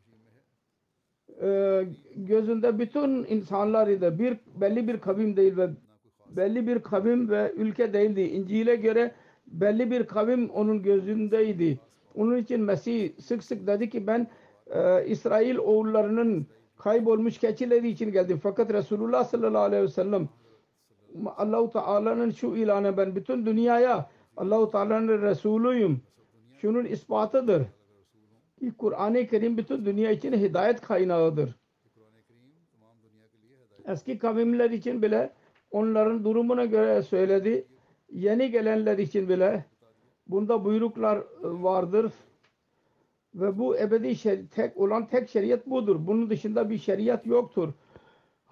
e, 1.42 1.82
gözünde 2.16 2.80
bütün 2.80 3.26
insanlar 3.26 3.88
idi. 3.88 4.20
Bir 4.20 4.38
belli 4.62 4.88
bir 4.88 5.00
kavim 5.00 5.38
değil 5.38 5.58
ve 5.58 5.70
belli 6.38 6.68
bir 6.68 6.80
kavim 6.80 7.30
ve 7.30 7.54
ülke 7.56 7.94
değildi. 7.94 8.22
İncil'e 8.22 8.76
göre 8.76 9.12
belli 9.48 9.92
bir 9.92 10.08
kavim 10.08 10.50
onun 10.50 10.84
gözündeydi. 10.84 11.80
Onun 12.16 12.38
için 12.38 12.62
Mesih 12.62 13.12
sık 13.20 13.44
sık 13.44 13.68
dedi 13.68 13.90
ki 13.90 14.08
ben 14.08 14.28
e, 14.68 15.06
İsrail 15.06 15.58
oğullarının 15.58 16.48
kaybolmuş 16.78 17.38
keçileri 17.38 17.90
için 17.90 18.12
geldim. 18.12 18.40
Fakat 18.44 18.74
Resulullah 18.74 19.24
sallallahu 19.24 19.64
aleyhi 19.64 19.84
ve 19.84 19.88
sellem 19.88 20.30
Allahu 21.38 21.72
Teala'nın 21.72 22.32
şu 22.32 22.48
ilanı 22.48 22.98
ben 22.98 23.16
bütün 23.16 23.46
dünyaya 23.46 24.10
Allahu 24.38 24.72
Teala'nın 24.72 25.22
Resulüyüm. 25.22 26.02
Şunun 26.62 26.86
ispatıdır 26.86 27.64
ki 28.60 28.74
Kur'an-ı 28.78 29.28
Kerim 29.28 29.58
bütün 29.58 29.86
dünya 29.86 30.12
için 30.12 30.34
hidayet 30.34 30.82
kaynağıdır. 30.82 31.56
Eski 33.86 34.18
kavimler 34.18 34.70
için 34.70 35.02
bile 35.02 35.34
onların 35.74 36.24
durumuna 36.24 36.66
göre 36.66 37.02
söyledi. 37.02 37.68
Yeni 38.12 38.52
gelenler 38.52 38.98
için 38.98 39.30
bile 39.30 39.66
bunda 40.28 40.66
buyruklar 40.66 41.24
vardır. 41.42 42.12
Ve 43.36 43.60
bu 43.60 43.78
ebedi 43.78 44.08
şer- 44.08 44.48
tek 44.48 44.78
olan 44.78 45.08
tek 45.08 45.30
şeriat 45.30 45.68
budur. 45.68 45.96
Bunun 46.00 46.30
dışında 46.30 46.70
bir 46.70 46.78
şeriat 46.78 47.26
yoktur. 47.26 47.74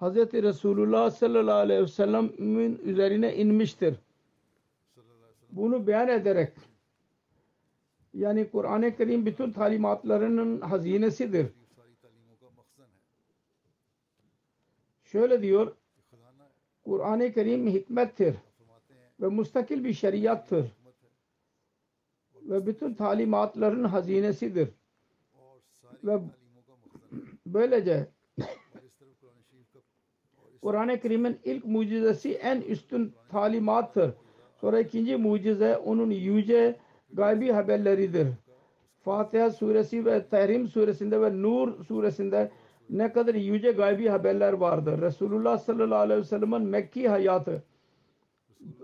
Hz. 0.00 0.16
Resulullah 0.16 1.10
sallallahu 1.10 1.54
aleyhi 1.54 1.82
ve 1.82 1.86
sellem'in 1.86 2.80
üzerine 2.84 3.36
inmiştir. 3.36 3.94
Bunu 5.50 5.86
beyan 5.86 6.08
ederek 6.08 6.52
yani 8.14 8.50
Kur'an-ı 8.50 8.96
Kerim 8.96 9.26
bütün 9.26 9.52
talimatlarının 9.52 10.60
hazinesidir. 10.60 11.46
Şöyle 15.04 15.42
diyor 15.42 15.72
Kur'an-ı 16.84 17.32
Kerim 17.32 17.66
hikmettir 17.66 18.36
ve 19.20 19.28
mustakil 19.28 19.84
bir 19.84 19.92
şeriattır 19.92 20.66
ve 22.42 22.66
bütün 22.66 22.94
talimatların 22.94 23.84
hazinesidir 23.84 24.68
ve 26.04 26.18
böylece 27.46 28.08
Kur'an-ı 30.62 31.00
Kerim'in 31.00 31.38
ilk 31.44 31.64
mucizesi 31.64 32.34
en 32.34 32.60
üstün 32.60 33.14
talimattır. 33.28 34.14
Sonra 34.60 34.80
ikinci 34.80 35.16
mucize 35.16 35.76
onun 35.76 36.10
yüce 36.10 36.76
gaybi 37.12 37.50
haberleridir. 37.50 38.28
Fatiha 39.00 39.50
suresi 39.50 40.04
ve 40.04 40.28
Tahrim 40.28 40.68
suresinde 40.68 41.20
ve 41.20 41.42
Nur 41.42 41.84
suresinde 41.84 42.50
ne 42.90 43.12
kadar 43.12 43.34
yüce 43.34 43.72
gaybi 43.72 44.08
haberler 44.08 44.52
vardır. 44.52 45.00
Resulullah 45.00 45.58
sallallahu 45.58 45.98
aleyhi 45.98 46.20
ve 46.20 46.24
sellem'in 46.24 46.62
Mekki 46.62 47.08
hayatı 47.08 47.62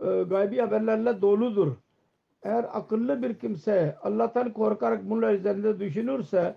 e, 0.03 0.23
gaybi 0.23 0.59
haberlerle 0.59 1.21
doludur. 1.23 1.77
Eğer 2.43 2.67
akıllı 2.73 3.23
bir 3.23 3.39
kimse 3.39 3.97
Allah'tan 4.03 4.53
korkarak 4.53 5.11
bunlar 5.11 5.35
üzerinde 5.35 5.81
düşünürse 5.81 6.57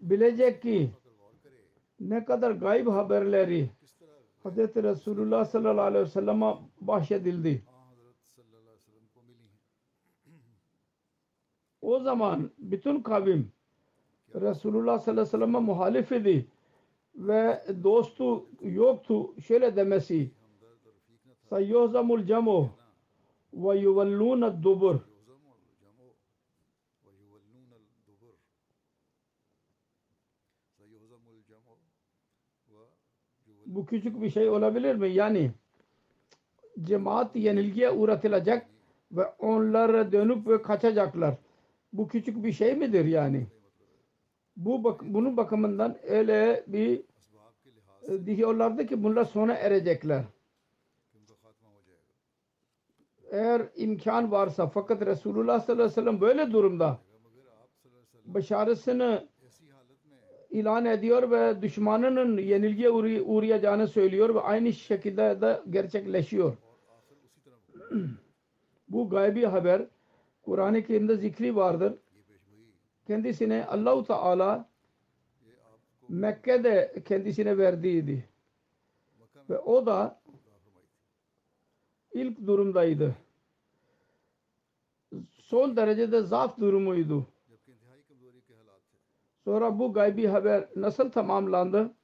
bilecek 0.00 0.62
ki 0.62 0.90
ne 2.00 2.24
kadar 2.24 2.50
gayb 2.50 2.86
haberleri 2.86 3.70
Hz. 4.44 4.58
Resulullah 4.58 5.44
sallallahu 5.44 5.84
aleyhi 5.84 6.04
ve 6.04 6.10
sellem'e 6.10 6.54
bahşedildi. 6.80 7.62
O 11.82 12.00
zaman 12.00 12.50
bütün 12.58 13.02
kavim 13.02 13.52
Resulullah 14.34 14.98
sallallahu 14.98 15.22
aleyhi 15.22 15.34
ve 15.34 15.38
sellem'e 15.38 15.58
muhalif 15.58 16.12
idi 16.12 16.46
ve 17.14 17.64
dostu 17.82 18.46
yoktu 18.62 19.34
şöyle 19.40 19.76
demesi 19.76 20.30
sayyozamul 21.50 22.26
camu 22.26 22.70
ve 23.52 23.78
yuvallûne 23.78 24.62
dubur 24.62 25.00
bu 33.68 33.86
küçük 33.86 34.22
bir 34.22 34.30
şey 34.30 34.48
olabilir 34.48 34.94
mi? 34.94 35.10
Yani 35.10 35.50
cemaat 36.82 37.36
yenilgiye 37.36 37.90
uğratılacak 37.90 38.66
ve 39.12 39.26
onlar 39.38 40.12
dönüp 40.12 40.48
ve 40.48 40.62
kaçacaklar. 40.62 41.34
Bu 41.92 42.08
küçük 42.08 42.44
bir 42.44 42.52
şey 42.52 42.74
midir 42.74 43.04
yani? 43.04 43.46
Bu 44.58 44.84
bak 44.84 45.00
bunun 45.04 45.36
bakımından 45.36 45.98
öyle 46.02 46.64
bir 46.66 47.02
e, 48.08 48.26
diyorlardı 48.26 48.86
ki 48.86 49.02
bunlar 49.02 49.24
sona 49.24 49.54
erecekler. 49.54 50.24
Eğer 53.30 53.68
imkan 53.76 54.30
varsa 54.30 54.66
fakat 54.66 55.06
Resulullah 55.06 55.60
sallallahu 55.60 55.82
aleyhi 55.84 55.90
ve 55.90 56.02
sellem 56.02 56.20
böyle 56.20 56.52
durumda 56.52 56.98
başarısını 58.24 59.28
ilan 60.50 60.84
ediyor 60.84 61.30
ve 61.30 61.62
düşmanının 61.62 62.38
yenilgiye 62.38 62.88
uğray- 62.88 63.22
uğrayacağını 63.26 63.88
söylüyor 63.88 64.34
ve 64.34 64.40
aynı 64.40 64.72
şekilde 64.72 65.40
de 65.40 65.62
gerçekleşiyor. 65.70 66.56
Bu 68.88 69.10
gaybi 69.10 69.44
haber 69.44 69.86
Kur'an-ı 70.42 70.82
Kerim'de 70.84 71.16
zikri 71.16 71.56
vardır. 71.56 71.98
Kendisine 73.08 73.66
Allahu 73.66 74.04
Teala 74.04 74.68
Mekke'de 76.08 77.02
kendisine 77.04 77.58
verdiydi. 77.58 78.28
Ve 79.50 79.58
o 79.58 79.86
da 79.86 80.20
ilk 82.12 82.46
durumdaydı. 82.46 83.16
Son 85.30 85.76
derecede 85.76 86.22
zaaf 86.22 86.60
durumuydu. 86.60 87.26
Sonra 89.44 89.78
bu 89.78 89.92
gaybi 89.92 90.26
haber 90.26 90.68
nasıl 90.76 91.10
tamamlandı? 91.10 91.94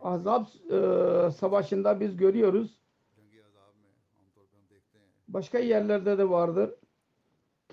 Azap 0.00 0.48
e, 0.70 1.30
savaşında 1.30 2.00
biz 2.00 2.16
görüyoruz. 2.16 2.80
Başka 5.28 5.58
yerlerde 5.58 6.18
de 6.18 6.30
vardır. 6.30 6.70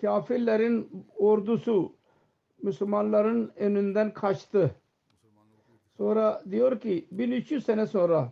Kafirlerin 0.02 1.06
ordusu 1.18 1.97
Müslümanların 2.64 3.52
önünden 3.56 4.14
kaçtı. 4.14 4.72
Sonra 5.98 6.44
diyor 6.52 6.80
ki 6.80 7.08
1300 7.12 7.66
sene 7.66 7.88
sonra 7.88 8.32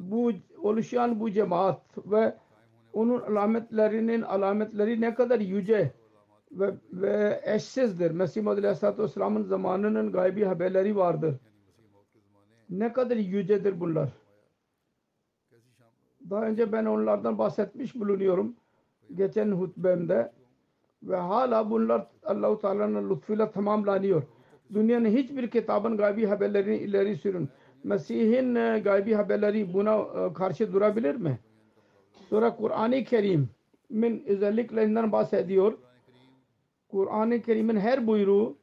bu 0.00 0.32
oluşan 0.62 1.20
bu 1.20 1.30
cemaat 1.30 1.82
ve 2.06 2.34
onun 2.92 3.20
alametlerinin 3.20 4.22
alametleri 4.22 5.00
ne 5.00 5.14
kadar 5.14 5.40
yüce 5.40 5.92
ve, 6.52 6.74
ve 6.92 7.40
eşsizdir. 7.44 8.10
Mesih 8.10 8.42
Muhammed 8.42 8.64
Aleyhisselatü 8.64 9.02
Vesselam'ın 9.02 9.42
zamanının 9.42 10.12
gaybi 10.12 10.44
haberleri 10.44 10.96
vardır. 10.96 11.34
Ne 12.70 12.92
kadar 12.92 13.16
yücedir 13.16 13.80
bunlar. 13.80 14.08
Daha 16.30 16.46
önce 16.46 16.72
ben 16.72 16.84
onlardan 16.84 17.38
bahsetmiş 17.38 17.94
bulunuyorum. 17.94 18.56
Geçen 19.14 19.52
hutbemde 19.52 20.32
ve 21.08 21.16
hala 21.16 21.70
bunlar 21.70 22.06
Allahu 22.22 22.60
Teala'nın 22.60 23.10
lütfuyla 23.10 23.50
tamamlanıyor. 23.50 24.22
Dünyanın 24.74 25.08
hiçbir 25.08 25.50
kitabın 25.50 25.96
gaybi 25.96 26.26
haberlerini 26.26 26.76
ileri 26.76 27.16
sürün. 27.16 27.48
Mesih'in 27.84 28.54
e, 28.54 28.78
gaybi 28.84 29.14
haberleri 29.14 29.74
buna 29.74 29.96
e, 29.96 30.32
karşı 30.32 30.72
durabilir 30.72 31.14
mi? 31.14 31.38
Sonra 32.30 32.56
Kur'an-ı 32.56 33.04
Kerim'in 33.04 34.24
özelliklerinden 34.26 35.12
bahsediyor. 35.12 35.72
Kur'an-ı 36.88 37.42
Kerim'in 37.42 37.76
her 37.76 38.06
buyruğu 38.06 38.56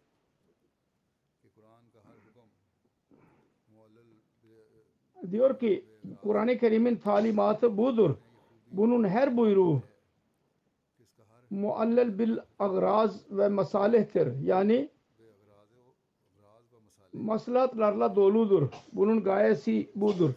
diyor 5.32 5.60
ki 5.60 5.86
Kur'an-ı 6.24 6.58
Kerim'in 6.58 6.96
talimatı 6.96 7.78
budur. 7.78 8.16
Bunun 8.72 9.08
her 9.08 9.38
buyruğu 9.38 9.82
muallel 11.52 12.20
bil 12.20 12.38
agraz 12.60 13.32
ve 13.32 13.48
masalihtir. 13.48 14.40
Yani 14.44 14.90
maslahatlarla 17.14 18.16
doludur. 18.16 18.70
Bunun 18.94 19.24
gayesi 19.24 19.92
budur. 19.96 20.30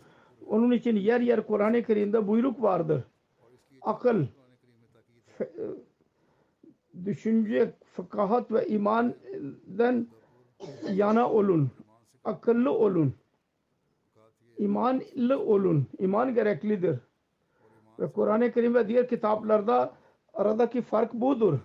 Onun 0.46 0.70
için 0.70 0.96
yer 0.96 1.20
yer 1.20 1.46
Kur'an-ı 1.46 1.82
Kerim'de 1.82 2.28
buyruk 2.28 2.62
vardır. 2.62 3.04
Akıl, 3.82 4.24
düşünce, 7.04 7.72
fıkahat 7.92 8.52
ve 8.52 8.68
imandan 8.68 10.08
yana 10.90 11.30
olun. 11.30 11.70
Akıllı 12.24 12.70
olun. 12.70 13.14
İmanlı 14.58 15.40
olun. 15.40 15.86
İman 15.98 16.34
gereklidir. 16.34 16.98
Ve 17.98 18.12
Kur'an-ı 18.12 18.52
Kerim 18.52 18.74
ve 18.74 18.88
diğer 18.88 19.08
kitaplarda 19.08 19.94
aradaki 20.34 20.82
fark 20.82 21.12
budur. 21.12 21.58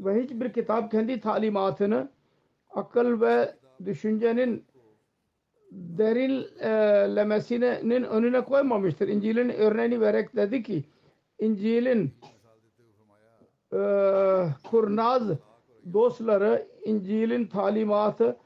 Ve 0.00 0.22
hiçbir 0.22 0.52
kitap 0.52 0.90
kendi 0.90 1.20
talimatını 1.20 2.08
akıl 2.70 3.20
ve 3.20 3.54
düşüncenin 3.84 4.64
derinlemesinin 5.72 8.04
önüne 8.04 8.44
koymamıştır. 8.44 9.08
İncil'in 9.08 9.48
örneğini 9.48 10.00
vererek 10.00 10.36
dedi 10.36 10.62
ki 10.62 10.84
İncil'in 11.38 12.14
e, 13.72 13.78
kurnaz 14.70 15.22
dostları 15.92 16.68
İncil'in 16.84 17.46
talimatı 17.46 18.36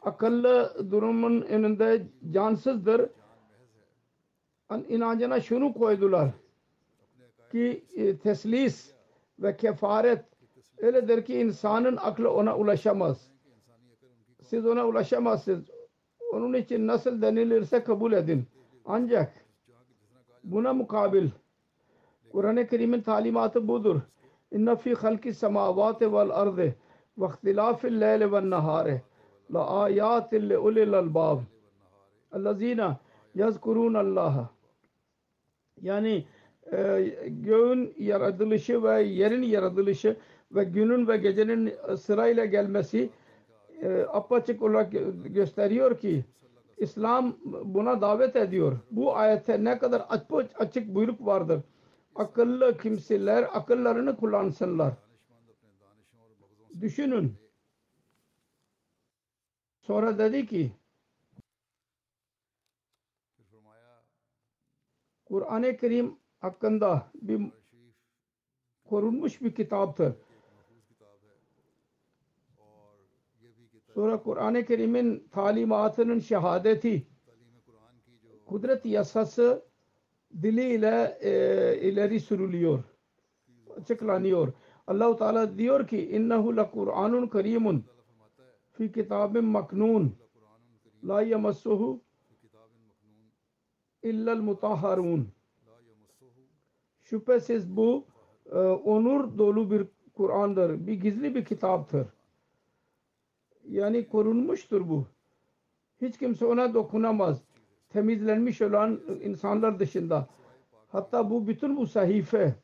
akıllı 0.00 0.76
durumun 0.90 1.42
önünde 1.42 2.06
cansızdır. 2.30 3.10
An- 4.68 4.84
inancına 4.88 5.40
şunu 5.40 5.72
koydular 5.72 6.30
ki 7.52 7.84
e, 7.96 8.16
teslis 8.16 8.94
ve 9.38 9.56
kefaret 9.56 10.24
öyledir 10.78 11.24
ki 11.24 11.40
insanın 11.40 11.96
aklı 11.96 12.32
ona 12.32 12.56
ulaşamaz. 12.56 13.30
Siz 14.42 14.66
ona 14.66 14.86
ulaşamazsınız. 14.86 15.64
Onun 16.32 16.54
için 16.54 16.86
nasıl 16.86 17.22
denilirse 17.22 17.84
kabul 17.84 18.12
edin. 18.12 18.44
Ancak 18.84 19.32
buna 20.44 20.72
mukabil 20.72 21.30
Kur'an-ı 22.32 22.66
Kerim'in 22.66 23.00
talimatı 23.00 23.68
budur. 23.68 24.00
İnne 24.52 24.76
fi 24.76 24.94
halki 24.94 25.34
semavati 25.34 26.12
vel 26.12 26.30
ardı 26.30 26.74
ve 27.18 27.26
ihtilafil 27.26 28.00
leyli 28.00 28.32
ven 28.32 28.50
nahari 28.50 29.02
la 29.54 29.82
ayatin 29.82 30.48
li 30.48 30.58
ulil 30.58 30.94
albab 30.94 31.38
allazina 32.32 32.96
yazkurun 33.34 33.94
Allah 33.94 34.50
yani 35.80 36.26
e, 36.72 37.02
göğün 37.26 37.94
yaratılışı 37.98 38.82
ve 38.82 39.02
yerin 39.02 39.42
yaratılışı 39.42 40.16
ve 40.52 40.64
günün 40.64 41.08
ve 41.08 41.16
gecenin 41.16 41.74
sırayla 41.96 42.44
gelmesi 42.44 43.10
e, 43.82 44.00
apaçık 44.00 44.62
olarak 44.62 44.92
gö- 44.92 45.28
gösteriyor 45.32 45.98
ki 45.98 46.24
İslam 46.78 47.36
buna 47.64 48.00
davet 48.00 48.36
ediyor. 48.36 48.78
Bu 48.90 49.16
ayette 49.16 49.64
ne 49.64 49.78
kadar 49.78 50.00
açık, 50.08 50.60
açık 50.60 50.94
buyruk 50.94 51.26
vardır. 51.26 51.60
Akıllı 52.14 52.78
kimseler 52.78 53.42
akıllarını 53.52 54.16
kullansınlar. 54.16 54.94
Düşünün. 56.80 57.34
Sonra 59.80 60.18
dedi 60.18 60.46
ki 60.46 60.72
Kur'an-ı 65.24 65.76
Kerim 65.76 66.16
hakkında 66.38 67.10
bir 67.14 67.52
korunmuş 68.84 69.42
bir 69.42 69.54
kitaptır. 69.54 70.12
Sonra 73.94 74.22
Kur'an-ı 74.22 74.64
Kerim'in 74.64 75.28
talimatının 75.30 76.18
şehadeti 76.18 77.06
kudret 78.46 78.86
yasası 78.86 79.64
diliyle 80.42 81.18
e, 81.20 81.32
ileri 81.80 82.20
sürülüyor. 82.20 82.84
Açıklanıyor. 83.80 84.52
Allah-u 84.86 85.16
Teala 85.16 85.58
diyor 85.58 85.88
ki 85.88 86.10
innehu 86.10 86.56
la 86.56 86.70
Kur'anun 86.70 87.28
kerimun 87.28 87.84
fi 88.72 88.92
kitabin 88.92 89.44
maknun 89.44 90.16
la 91.04 91.22
yamassuhu 91.22 92.02
illal 94.02 94.40
mutahharun 94.40 95.37
şüphesiz 97.10 97.76
bu 97.76 98.04
e, 98.52 98.58
onur 98.58 99.38
dolu 99.38 99.70
bir 99.70 99.86
Kur'an'dır. 100.14 100.86
Bir 100.86 100.92
gizli 100.92 101.34
bir 101.34 101.44
kitaptır. 101.44 102.06
Yani 103.68 104.08
korunmuştur 104.08 104.88
bu. 104.88 105.06
Hiç 106.00 106.18
kimse 106.18 106.46
ona 106.46 106.74
dokunamaz. 106.74 107.42
Temizlenmiş 107.88 108.62
olan 108.62 109.00
insanlar 109.22 109.78
dışında. 109.78 110.28
Hatta 110.88 111.30
bu 111.30 111.48
bütün 111.48 111.76
bu 111.76 111.86
sahife 111.86 112.54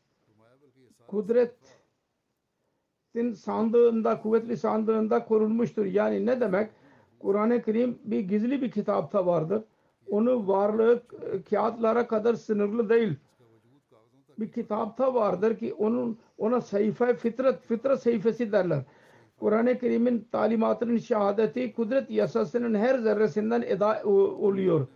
kudretin 1.07 1.63
sandığında, 3.33 4.23
kuvvetli 4.23 4.57
sandığında 4.57 5.25
korunmuştur. 5.25 5.87
Yani 5.87 6.27
ne 6.27 6.41
demek? 6.41 6.71
Kur'an-ı 7.19 7.63
Kerim 7.63 7.99
bir 8.05 8.21
gizli 8.21 8.63
bir 8.63 8.71
kitapta 8.71 9.27
vardır. 9.27 9.63
Onu 10.11 10.49
varlığı 10.49 11.03
e, 11.33 11.43
kağıtlara 11.43 12.07
kadar 12.07 12.35
sınırlı 12.35 12.89
değil. 12.89 13.17
Bir 14.39 14.53
kitapta 14.53 15.15
vardır 15.15 15.59
ki 15.59 15.75
onun 15.75 16.19
ona 16.39 16.61
sayfa 16.61 17.15
fitret 17.15 17.61
fitret 17.61 18.03
sayfası 18.03 18.53
derler. 18.53 18.83
Kur'an-ı 19.41 19.79
Kerim'in 19.79 20.29
talimatının 20.33 20.97
şehadeti 20.97 21.73
kudret 21.73 22.11
yasasının 22.11 22.75
her 22.75 22.99
zerresinden 22.99 23.63
eda 23.63 24.03
oluyor. 24.05 24.87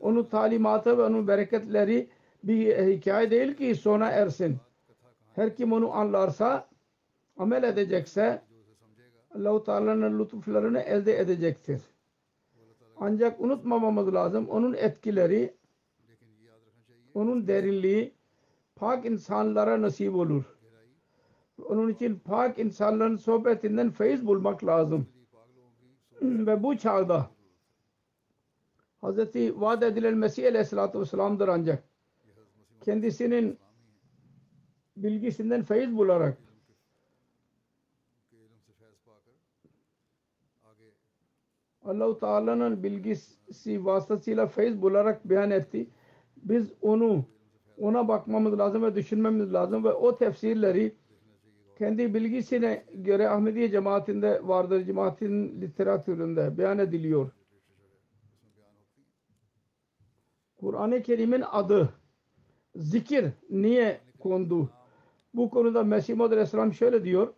Onun 0.00 0.24
talimatı 0.24 0.98
ve 0.98 1.02
onun 1.02 1.28
bereketleri 1.28 2.08
bir 2.44 2.86
hikaye 2.86 3.30
değil 3.30 3.54
ki 3.54 3.74
sona 3.74 4.10
ersin. 4.10 4.56
Her 5.34 5.56
kim 5.56 5.72
onu 5.72 5.92
anlarsa, 5.92 6.68
amel 7.36 7.62
edecekse 7.62 8.42
Allah-u 9.34 9.64
Teala'nın 9.64 10.18
lütuflarını 10.18 10.80
elde 10.80 11.18
edecektir. 11.18 11.82
Ancak 12.96 13.40
unutmamamız 13.40 14.14
lazım 14.14 14.48
onun 14.48 14.74
etkileri, 14.74 15.54
onun 17.14 17.48
derinliği 17.48 18.14
pak 18.82 19.06
insanlara 19.06 19.82
nasip 19.82 20.14
olur. 20.14 20.44
Onun 21.64 21.88
için 21.88 22.18
pak 22.18 22.58
insanların 22.58 23.16
sohbetinden 23.16 23.90
feyiz 23.90 24.26
bulmak 24.26 24.64
lazım. 24.64 25.06
Ve 26.22 26.62
bu 26.62 26.78
çağda 26.78 27.30
Hz. 29.02 29.18
vaat 29.34 29.82
edilen 29.82 30.14
Mesih 30.14 30.46
Aleyhisselatü 30.46 31.00
Vesselam'dır 31.00 31.48
ancak 31.48 31.84
kendisinin 32.80 33.58
bilgisinden 34.96 35.62
feyiz 35.62 35.96
bularak 35.96 36.38
Allah-u 41.84 42.18
Teala'nın 42.18 42.82
bilgisi 42.82 43.84
vasıtasıyla 43.84 44.46
feyiz 44.46 44.82
bularak 44.82 45.24
beyan 45.24 45.50
etti. 45.50 45.90
Biz 46.36 46.72
onu 46.80 47.24
ona 47.78 48.08
bakmamız 48.08 48.58
lazım 48.58 48.82
ve 48.82 48.94
düşünmemiz 48.94 49.52
lazım 49.52 49.84
ve 49.84 49.92
o 49.92 50.16
tefsirleri 50.16 50.94
kendi 51.78 52.14
bilgisine 52.14 52.84
göre 52.94 53.28
Ahmediye 53.28 53.70
cemaatinde 53.70 54.48
vardır. 54.48 54.84
Cemaatin 54.84 55.60
literatüründe 55.60 56.58
beyan 56.58 56.78
ediliyor. 56.78 57.30
Kur'an-ı 60.56 61.02
Kerim'in 61.02 61.44
adı 61.50 61.94
zikir 62.76 63.26
niye 63.50 64.00
kondu? 64.18 64.70
Bu 65.34 65.50
konuda 65.50 65.82
Mesih 65.82 66.14
Muhammed 66.14 66.32
Aleyhisselam 66.32 66.74
şöyle 66.74 67.04
diyor. 67.04 67.34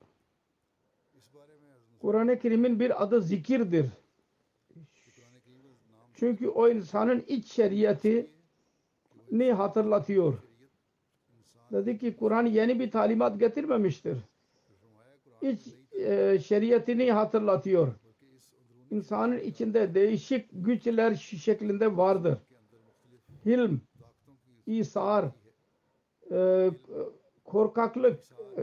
Kur'an-ı 2.01 2.39
Kerim'in 2.39 2.81
bir 2.81 3.03
adı 3.03 3.21
zikirdir. 3.21 3.87
Çünkü 6.15 6.49
o 6.49 6.69
insanın 6.69 7.25
iç 7.27 7.47
şeriatini 9.31 9.53
hatırlatıyor. 9.53 10.35
Dedi 11.73 11.99
ki 11.99 12.17
Kur'an 12.17 12.47
yeni 12.47 12.81
bir 12.81 12.91
talimat 12.91 13.41
getirmemiştir. 13.41 14.19
İç 15.43 15.61
e, 15.93 16.39
şeriatini 16.39 17.13
hatırlatıyor. 17.13 17.95
İnsanın 18.91 19.39
içinde 19.39 19.95
değişik 19.95 20.49
güçler 20.53 21.15
şeklinde 21.15 21.97
vardır. 21.97 22.39
Hilm, 23.47 23.81
isar, 24.67 25.25
e, 26.31 26.71
korkaklık, 27.45 28.21
e, 28.57 28.63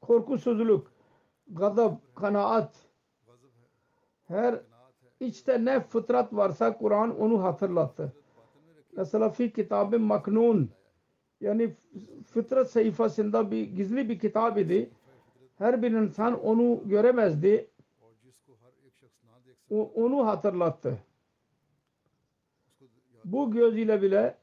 korkusuzluk, 0.00 0.92
gazap, 1.48 2.14
kanaat, 2.14 2.74
her 4.28 4.60
içte 5.20 5.64
ne 5.64 5.80
fıtrat 5.80 6.32
varsa 6.32 6.78
Kur'an 6.78 7.20
onu 7.20 7.42
hatırlattı. 7.42 8.12
Mesela 8.96 9.30
fi 9.30 9.52
kitabı 9.52 9.98
maknun 9.98 10.70
yani 11.40 11.74
fıtrat 12.26 12.70
sayfasında 12.70 13.50
bir 13.50 13.62
gizli 13.62 14.08
bir 14.08 14.18
kitap 14.18 14.58
idi. 14.58 14.90
Her 15.58 15.82
bir 15.82 15.90
insan 15.90 16.40
onu 16.40 16.82
göremezdi. 16.86 17.68
Onu 19.70 20.26
hatırlattı. 20.26 20.98
Bu 23.24 23.50
gözüyle 23.50 24.02
bile 24.02 24.38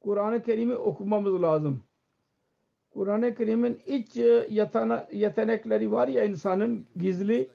Kur'an-ı 0.00 0.42
Kerim'i 0.42 0.74
okumamız 0.74 1.42
lazım. 1.42 1.82
Kur'an-ı 2.90 3.34
Kerim'in 3.34 3.80
iç 3.86 4.16
yetenekleri 5.12 5.92
var 5.92 6.08
ya 6.08 6.24
insanın 6.24 6.86
gizli 6.96 7.50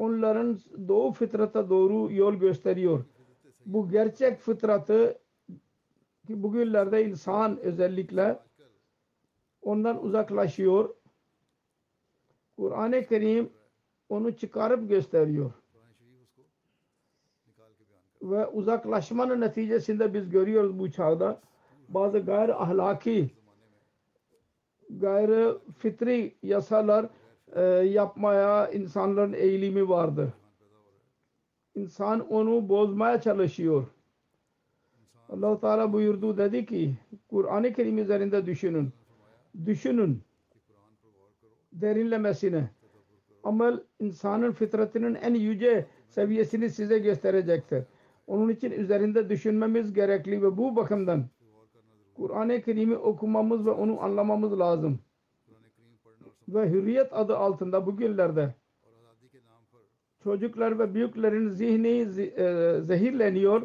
onların 0.00 0.58
doğu 0.88 1.12
fıtrata 1.12 1.70
doğru 1.70 2.12
yol 2.12 2.34
gösteriyor. 2.34 3.04
Bu 3.66 3.88
gerçek 3.88 4.38
fıtratı 4.38 5.18
ki 6.26 6.42
bugünlerde 6.42 7.08
insan 7.08 7.58
özellikle 7.58 8.38
ondan 9.62 10.04
uzaklaşıyor. 10.04 10.94
Kur'an-ı 12.56 13.04
Kerim 13.04 13.50
onu 14.08 14.36
çıkarıp 14.36 14.88
gösteriyor. 14.88 15.52
ve 18.22 18.46
uzaklaşmanın 18.46 19.40
neticesinde 19.40 20.14
biz 20.14 20.30
görüyoruz 20.30 20.78
bu 20.78 20.90
çağda 20.90 21.40
bazı 21.88 22.18
gayri 22.18 22.54
ahlaki 22.54 23.30
gayri 24.90 25.58
fitri 25.78 26.34
yasalar 26.42 27.06
e, 27.56 27.62
yapmaya 27.84 28.70
insanların 28.70 29.32
eğilimi 29.32 29.88
vardır. 29.88 30.30
İnsan 31.74 32.32
onu 32.32 32.68
bozmaya 32.68 33.20
çalışıyor. 33.20 33.86
allah 35.28 35.60
Teala 35.60 35.92
buyurdu 35.92 36.38
dedi 36.38 36.66
ki 36.66 36.94
Kur'an-ı 37.28 37.72
Kerim 37.72 37.98
üzerinde 37.98 38.46
düşünün. 38.46 38.90
Düşünün 39.66 40.22
derinlemesine. 41.72 42.70
Amel 43.44 43.80
insanın 43.98 44.52
fitratının 44.52 45.14
en 45.14 45.34
yüce 45.34 45.86
seviyesini 46.08 46.70
size 46.70 46.98
gösterecektir. 46.98 47.84
Onun 48.26 48.48
için 48.48 48.70
üzerinde 48.70 49.28
düşünmemiz 49.28 49.92
gerekli 49.92 50.42
ve 50.42 50.56
bu 50.56 50.76
bakımdan 50.76 51.24
Kur'an-ı 52.14 52.62
Kerim'i 52.62 52.96
okumamız 52.96 53.66
ve 53.66 53.70
onu 53.70 54.02
anlamamız 54.02 54.58
lazım. 54.58 54.98
Ve 56.54 56.70
hürriyet 56.70 57.12
adı 57.12 57.36
altında 57.36 57.86
bugünlerde 57.86 58.54
çocuklar 60.24 60.78
ve 60.78 60.94
büyüklerin 60.94 61.48
zihni 61.48 61.98
e, 62.20 62.80
zehirleniyor. 62.80 63.62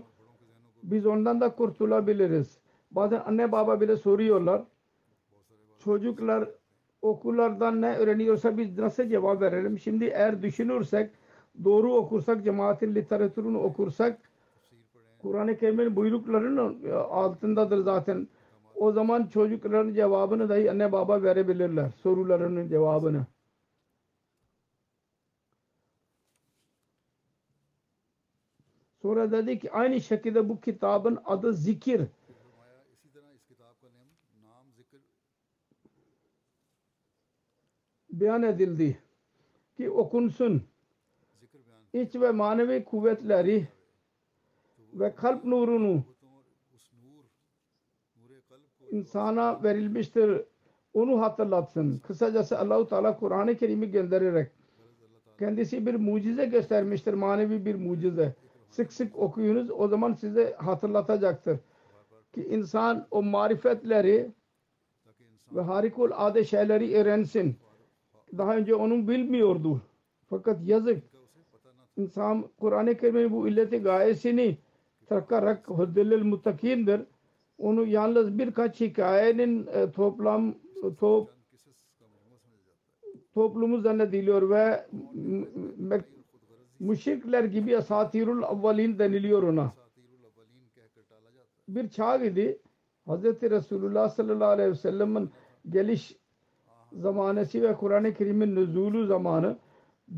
Biz 0.84 1.06
ondan 1.06 1.42
da 1.42 1.56
kurtulabiliriz. 1.56 2.58
Bazen 2.92 3.22
anne 3.26 3.52
baba 3.52 3.82
bile 3.82 3.98
soruyorlar. 3.98 4.62
Çocuklar 5.84 6.50
okullardan 7.02 7.82
ne 7.82 7.98
öğreniyorsa 7.98 8.58
biz 8.58 8.78
nasıl 8.78 9.10
cevap 9.10 9.42
verelim? 9.42 9.80
Şimdi 9.80 10.06
eğer 10.06 10.42
düşünürsek, 10.42 11.12
doğru 11.64 11.94
okursak, 11.94 12.44
cemaatin 12.44 12.96
literatürünü 12.96 13.58
okursak, 13.58 14.20
Kur'an-ı 15.22 15.58
Kerim'in 15.58 15.96
buyruklarının 15.96 16.92
altındadır 16.92 17.78
zaten. 17.78 18.28
O 18.76 18.92
zaman 18.92 19.28
çocukların 19.28 19.94
cevabını 19.94 20.50
dahi 20.50 20.72
anne 20.72 20.92
baba 20.92 21.24
verebilirler. 21.24 21.92
Sorularının 22.04 22.68
cevabını. 22.68 23.26
Sonra 29.02 29.32
dedi 29.32 29.60
ki 29.60 29.72
aynı 29.72 30.02
şekilde 30.02 30.50
bu 30.50 30.62
kitabın 30.62 31.20
adı 31.26 31.54
zikir. 31.54 32.02
beyan 38.20 38.44
edildi 38.44 38.98
ki 39.78 39.90
okunsun 39.90 40.64
iç 41.94 42.16
ve 42.16 42.32
manevi 42.32 42.86
kuvvetleri 42.86 43.68
ve 44.94 45.16
kalp 45.16 45.46
nurunu 45.46 46.04
insana 48.96 49.64
verilmiştir 49.64 50.42
onu 50.94 51.22
hatırlatsın. 51.22 52.00
Kısacası 52.08 52.60
Allahu 52.60 52.88
Teala 52.88 53.18
Kur'an-ı 53.18 53.58
Kerim'i 53.58 53.92
göndererek 53.92 54.52
kendisi 55.40 55.86
bir 55.86 55.96
mucize 55.96 56.46
göstermiştir. 56.46 57.14
Manevi 57.14 57.66
bir 57.66 57.76
mucize. 57.76 58.36
Sık 58.70 58.94
sık 58.94 59.20
okuyunuz 59.20 59.72
o 59.72 59.88
zaman 59.88 60.14
size 60.14 60.56
hatırlatacaktır. 60.58 61.60
Ki 62.34 62.48
insan 62.50 63.08
o 63.12 63.24
marifetleri 63.24 64.32
ve 65.52 65.62
harikul 65.62 66.12
ade 66.14 66.44
şeyleri 66.44 66.96
öğrensin. 66.96 67.56
Daha 68.38 68.56
önce 68.56 68.76
onun 68.76 69.08
bilmiyordu. 69.08 69.82
Fakat 70.30 70.64
yazık 70.64 71.04
insan 71.98 72.46
Kur'an-ı 72.60 72.98
Kerim'in 72.98 73.32
bu 73.32 73.48
illeti 73.48 73.78
gayesini 73.78 74.58
takarak 75.06 75.68
huddelil 75.68 76.24
mutakindir. 76.24 77.02
Onu 77.58 77.86
yalnız 77.86 78.38
birkaç 78.38 78.82
hikayenin 78.82 79.68
e, 79.68 79.92
toplam 79.92 80.56
top, 81.00 81.30
toplumu 83.34 83.82
zannediliyor 83.82 84.50
ve 84.50 84.88
müşrikler 86.80 87.44
gibi 87.44 87.78
asatirul 87.78 88.44
avvalin 88.44 89.00
deniliyor 89.00 89.44
ona. 89.44 89.74
Bir 91.68 91.90
çağ 91.90 92.24
idi. 92.24 92.60
Hz. 93.08 93.24
Resulullah 93.24 94.10
sallallahu 94.10 94.50
aleyhi 94.50 94.70
ve 94.70 94.76
sellem'in 94.76 95.30
geliş 95.70 96.18
zamanesi 96.94 97.62
ve 97.64 97.76
Kur'an-ı 97.76 98.14
Kerim'in 98.14 98.56
nüzulü 98.56 99.08
zamanı 99.08 99.58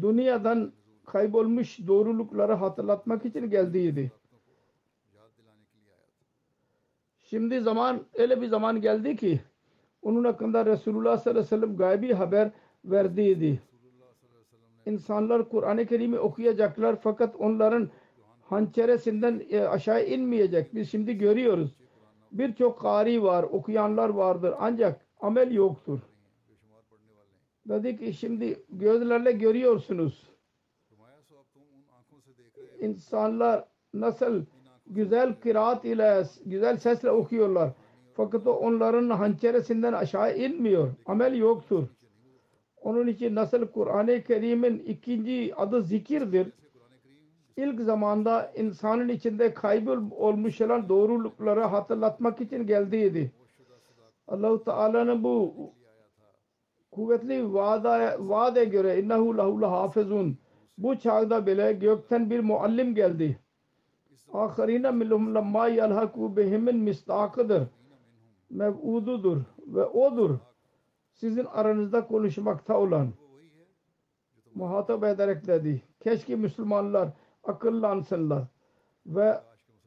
dünyadan 0.01 0.71
kaybolmuş 1.05 1.87
doğrulukları 1.87 2.53
hatırlatmak 2.53 3.25
için 3.25 3.49
geldiydi. 3.49 4.11
Şimdi 7.29 7.61
zaman 7.61 8.05
öyle 8.13 8.41
bir 8.41 8.47
zaman 8.47 8.81
geldi 8.81 9.15
ki 9.15 9.39
onun 10.01 10.23
hakkında 10.23 10.65
Resulullah 10.65 11.17
sallallahu 11.17 11.39
aleyhi 11.39 11.45
ve 11.45 11.57
sellem 11.57 11.77
gaybi 11.77 12.13
haber 12.13 12.51
verdiydi. 12.85 13.61
İnsanlar 14.85 15.49
Kur'an-ı 15.49 15.85
Kerim'i 15.85 16.19
okuyacaklar 16.19 16.95
fakat 17.01 17.35
onların 17.35 17.89
hançeresinden 18.41 19.41
e, 19.49 19.61
aşağı 19.61 20.05
inmeyecek. 20.05 20.75
Biz 20.75 20.91
şimdi 20.91 21.17
görüyoruz. 21.17 21.77
Birçok 22.31 22.79
kari 22.79 23.23
var, 23.23 23.43
okuyanlar 23.43 24.09
vardır 24.09 24.53
ancak 24.59 25.05
amel 25.19 25.51
yoktur. 25.51 25.99
Dedi 27.65 27.97
ki 27.97 28.13
şimdi 28.13 28.63
gözlerle 28.69 29.31
görüyorsunuz. 29.31 30.29
İnsanlar 32.79 33.65
nasıl 33.93 34.45
güzel 34.89 35.35
kıraat 35.43 35.85
ile 35.85 36.23
güzel 36.45 36.77
sesle 36.77 37.11
okuyorlar. 37.11 37.69
Fakat 38.13 38.47
o 38.47 38.51
onların 38.51 39.09
hançeresinden 39.09 39.93
aşağı 39.93 40.37
inmiyor. 40.37 40.93
Amel 41.05 41.35
yoktur. 41.35 41.87
Onun 42.81 43.07
için 43.07 43.35
nasıl 43.35 43.67
Kur'an-ı 43.67 44.23
Kerim'in 44.23 44.79
ikinci 44.79 45.55
adı 45.55 45.83
zikirdir. 45.83 46.47
İlk 47.57 47.81
zamanda 47.81 48.51
insanın 48.55 49.09
içinde 49.09 49.53
kaybol 49.53 50.11
olmuş 50.11 50.61
olan 50.61 50.89
doğrulukları 50.89 51.61
hatırlatmak 51.61 52.41
için 52.41 52.67
geldiydi. 52.67 53.31
Allah-u 54.27 54.63
Teala'nın 54.63 55.23
bu 55.23 55.55
kuvvetli 56.91 57.53
vaada, 57.53 58.15
vaade 58.19 58.65
göre 58.65 59.01
innehu 59.01 59.37
lehu 59.37 59.67
hafizun 59.67 60.37
bu 60.77 60.99
çağda 60.99 61.45
bile 61.45 61.73
gökten 61.73 62.29
bir 62.29 62.39
muallim 62.39 62.95
geldi. 62.95 63.39
Ahirine 64.33 64.91
minhum 64.91 65.35
lemma 65.35 65.67
yelhaku 65.67 66.37
bihimin 66.37 66.77
mistakıdır. 66.77 67.63
Mev'ududur 68.49 69.37
ve 69.67 69.85
odur. 69.85 70.37
Sizin 71.13 71.45
aranızda 71.45 72.07
konuşmakta 72.07 72.79
olan 72.79 73.07
muhatap 74.55 75.03
ederek 75.03 75.47
dedi. 75.47 75.83
Keşke 75.99 76.35
Müslümanlar 76.35 77.09
akıllansınlar 77.43 78.43
ve 79.05 79.41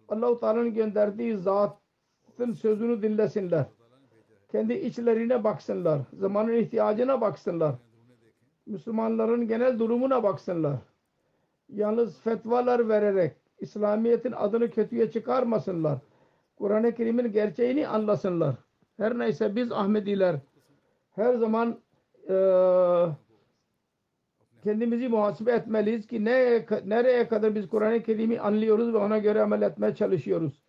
Allah-u 0.09 0.40
Teala'nın 0.40 0.74
gönderdiği 0.74 1.37
zatın 1.37 2.53
sözünü 2.53 3.03
dinlesinler 3.03 3.66
kendi 4.53 4.74
içlerine 4.74 5.44
baksınlar. 5.44 6.00
Zamanın 6.12 6.53
ihtiyacına 6.53 7.20
baksınlar. 7.20 7.74
Müslümanların 8.66 9.48
genel 9.48 9.79
durumuna 9.79 10.22
baksınlar. 10.22 10.76
Yalnız 11.68 12.20
fetvalar 12.20 12.88
vererek 12.88 13.37
İslamiyet'in 13.61 14.33
adını 14.33 14.70
kötüye 14.70 15.11
çıkarmasınlar. 15.11 15.99
Kur'an-ı 16.57 16.94
Kerim'in 16.94 17.33
gerçeğini 17.33 17.88
anlasınlar. 17.88 18.55
Her 18.96 19.18
neyse 19.18 19.57
biz 19.57 19.73
Ahmediler 19.73 20.37
her 21.11 21.35
zaman 21.35 21.81
e, 22.29 22.35
kendimizi 24.64 25.09
muhasebe 25.09 25.53
etmeliyiz 25.53 26.07
ki 26.07 26.25
ne 26.25 26.66
nereye 26.85 27.29
kadar 27.29 27.55
biz 27.55 27.68
Kur'an-ı 27.68 28.03
Kerim'i 28.03 28.40
anlıyoruz 28.40 28.94
ve 28.94 28.96
ona 28.96 29.18
göre 29.18 29.42
amel 29.42 29.62
etmeye 29.62 29.94
çalışıyoruz. 29.94 30.62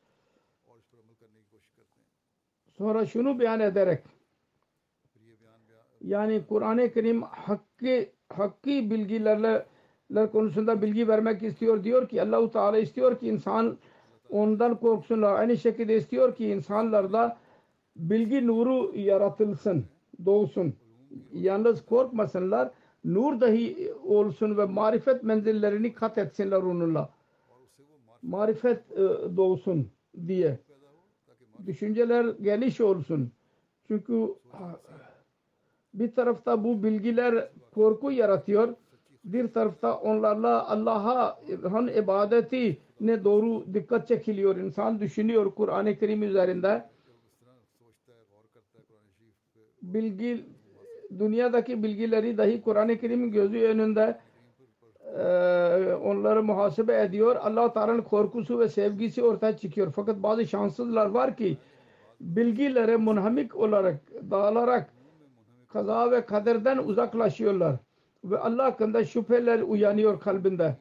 Sonra 2.78 3.06
şunu 3.06 3.40
beyan 3.40 3.60
ederek 3.60 4.04
yani 6.02 6.46
Kur'an-ı 6.50 6.92
Kerim 6.92 7.22
hakkı, 7.22 8.06
hakkı 8.30 8.70
bilgilerle 8.70 9.66
konusunda 10.32 10.82
bilgi 10.82 11.08
vermek 11.08 11.43
istiyor. 11.43 11.84
Diyor 11.84 12.10
ki 12.10 12.21
Allahu 12.21 12.52
Teala 12.52 12.78
istiyor 12.78 13.19
ki 13.19 13.28
insan 13.28 13.78
ondan 14.30 14.80
korksunlar. 14.80 15.34
Aynı 15.34 15.58
şekilde 15.58 15.95
istiyor 15.95 16.36
ki 16.36 16.47
insanlarda 16.47 17.38
bilgi 17.95 18.47
nuru 18.47 18.91
yaratılsın, 18.95 19.86
doğsun. 20.26 20.74
Yalnız 21.34 21.86
korkmasınlar. 21.86 22.71
Nur 23.06 23.41
dahi 23.41 23.93
olsun 24.06 24.58
ve 24.58 24.65
marifet 24.65 25.24
menzillerini 25.24 25.93
kat 25.93 26.17
etsinler 26.17 26.58
onunla. 26.58 27.10
Marifet 28.21 28.91
e, 28.91 28.97
doğsun 29.38 29.89
diye 30.28 30.60
düşünceler 31.65 32.26
geniş 32.41 32.82
olsun. 32.82 33.32
Çünkü 33.88 34.36
bir 35.93 36.15
tarafta 36.15 36.63
bu 36.63 36.84
bilgiler 36.84 37.50
korku 37.74 38.12
yaratıyor. 38.12 38.76
Bir 39.24 39.54
tarafta 39.54 39.98
onlarla 39.98 40.70
Allah'a 40.70 41.40
han 41.72 41.88
ibadeti 41.88 42.78
ne 43.00 43.24
doğru 43.24 43.74
dikkat 43.74 44.08
çekiliyor. 44.08 44.56
İnsan 44.56 45.00
düşünüyor 45.00 45.56
Kur'an-ı 45.56 45.98
Kerim 45.98 46.24
üzerinde. 46.24 46.90
Bilgi 49.82 50.46
dünyadaki 51.20 51.84
bilgileri 51.84 52.38
dahi 52.38 52.62
Kur'an-ı 52.62 52.98
Kerim'in 52.98 53.32
gözü 53.32 53.60
önünde 53.60 54.20
eee, 55.18 55.94
onları 55.94 56.44
muhasebe 56.44 57.02
ediyor. 57.02 57.36
Allah 57.36 57.74
Teala'nın 57.74 58.02
korkusu 58.02 58.60
ve 58.60 58.70
sevgisi 58.70 59.24
ortaya 59.24 59.58
çıkıyor. 59.58 59.94
Fakat 59.96 60.24
bazı 60.24 60.48
şanssızlar 60.48 61.06
var 61.06 61.38
ki 61.38 61.58
bilgilere 62.22 62.98
munhamik 62.98 63.56
olarak 63.56 64.02
dağılarak 64.32 64.94
kaza 65.68 66.12
ve 66.12 66.26
kaderden 66.26 66.78
uzaklaşıyorlar. 66.78 67.76
Ve 68.24 68.40
Allah 68.40 68.64
hakkında 68.64 69.06
şüpheler 69.06 69.60
uyanıyor 69.60 70.20
kalbinde. 70.20 70.76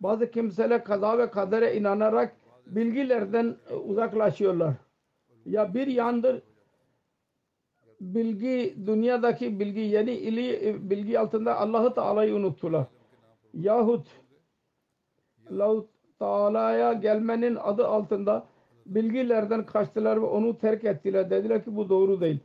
Bazı 0.00 0.30
kimseler 0.30 0.84
kaza 0.84 1.18
ve 1.18 1.30
kadere 1.30 1.76
inanarak 1.76 2.36
bilgilerden 2.66 3.56
uzaklaşıyorlar. 3.84 4.74
Ya 5.46 5.74
bir 5.74 5.86
yandır 5.86 6.42
bilgi 8.00 8.76
dünyadaki 8.86 9.60
bilgi 9.60 9.80
yeni 9.80 10.12
ili 10.12 10.76
bilgi 10.90 11.18
altında 11.18 11.56
Allah'ı 11.56 11.94
Teala'yı 11.94 12.34
unuttular. 12.34 12.86
Yahut 13.54 14.06
Allah 15.50 15.84
Teala'ya 16.18 16.92
gelmenin 16.92 17.56
adı 17.56 17.86
altında 17.86 18.46
bilgilerden 18.86 19.66
kaçtılar 19.66 20.22
ve 20.22 20.26
onu 20.26 20.58
terk 20.58 20.84
ettiler. 20.84 21.30
Dediler 21.30 21.64
ki 21.64 21.76
bu 21.76 21.88
doğru 21.88 22.20
değil. 22.20 22.38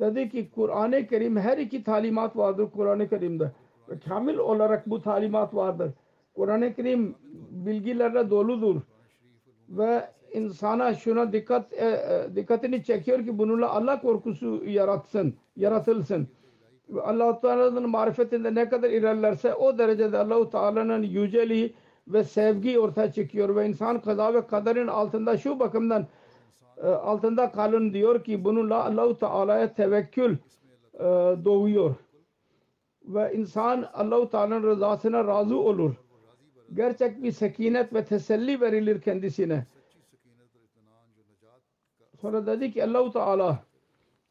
Dedi 0.00 0.28
ki 0.28 0.50
Kur'an-ı 0.50 1.06
Kerim 1.06 1.36
her 1.36 1.58
iki 1.58 1.84
talimat 1.84 2.36
vardır 2.36 2.68
Kur'an-ı 2.70 3.08
Kerim'de. 3.08 3.52
Ve 3.88 3.98
kamil 3.98 4.38
olarak 4.38 4.90
bu 4.90 5.02
talimat 5.02 5.54
vardır. 5.54 5.90
Kur'an-ı 6.34 6.74
Kerim 6.74 7.14
bilgilerle 7.50 8.30
doludur. 8.30 8.80
Ve 9.68 10.08
insana 10.32 10.94
şuna 10.94 11.32
dikkat 11.32 11.72
e, 11.72 11.86
e, 11.86 12.36
dikkatini 12.36 12.84
çekiyor 12.84 13.24
ki 13.24 13.38
bununla 13.38 13.70
Allah 13.70 14.00
korkusu 14.00 14.64
yaratsın, 14.64 15.34
yaratılsın. 15.56 16.28
Ve 16.88 17.00
Allah 17.02 17.40
Teala'nın 17.40 17.90
marifetinde 17.90 18.54
ne 18.54 18.68
kadar 18.68 18.90
ilerlerse 18.90 19.54
o 19.54 19.78
derecede 19.78 20.18
Allah 20.18 20.50
Teala'nın 20.50 21.02
yüceliği 21.02 21.74
ve 22.08 22.24
sevgi 22.24 22.80
ortaya 22.80 23.12
çıkıyor 23.12 23.56
ve 23.56 23.68
insan 23.68 24.00
kaza 24.00 24.34
ve 24.34 24.46
kaderin 24.46 24.86
altında 24.86 25.36
şu 25.38 25.60
bakımdan 25.60 26.06
e, 26.82 26.86
altında 26.86 27.52
kalın 27.52 27.92
diyor 27.92 28.24
ki 28.24 28.44
bununla 28.44 28.84
Allah 28.84 29.18
Teala'ya 29.18 29.74
tevekkül 29.74 30.36
e, 30.94 31.04
doğuyor 31.44 31.94
ve 33.04 33.34
insan 33.34 33.88
Allah 33.92 34.28
Teala'nın 34.28 34.62
rızasına 34.62 35.26
razı 35.26 35.58
olur. 35.58 35.94
Gerçek 36.74 37.22
bir 37.22 37.32
sekinet 37.32 37.94
ve 37.94 38.04
teselli 38.04 38.60
verilir 38.60 39.00
kendisine. 39.00 39.66
Sonra 42.20 42.46
dedi 42.46 42.72
ki 42.72 42.84
Allah 42.84 43.10
Teala 43.10 43.58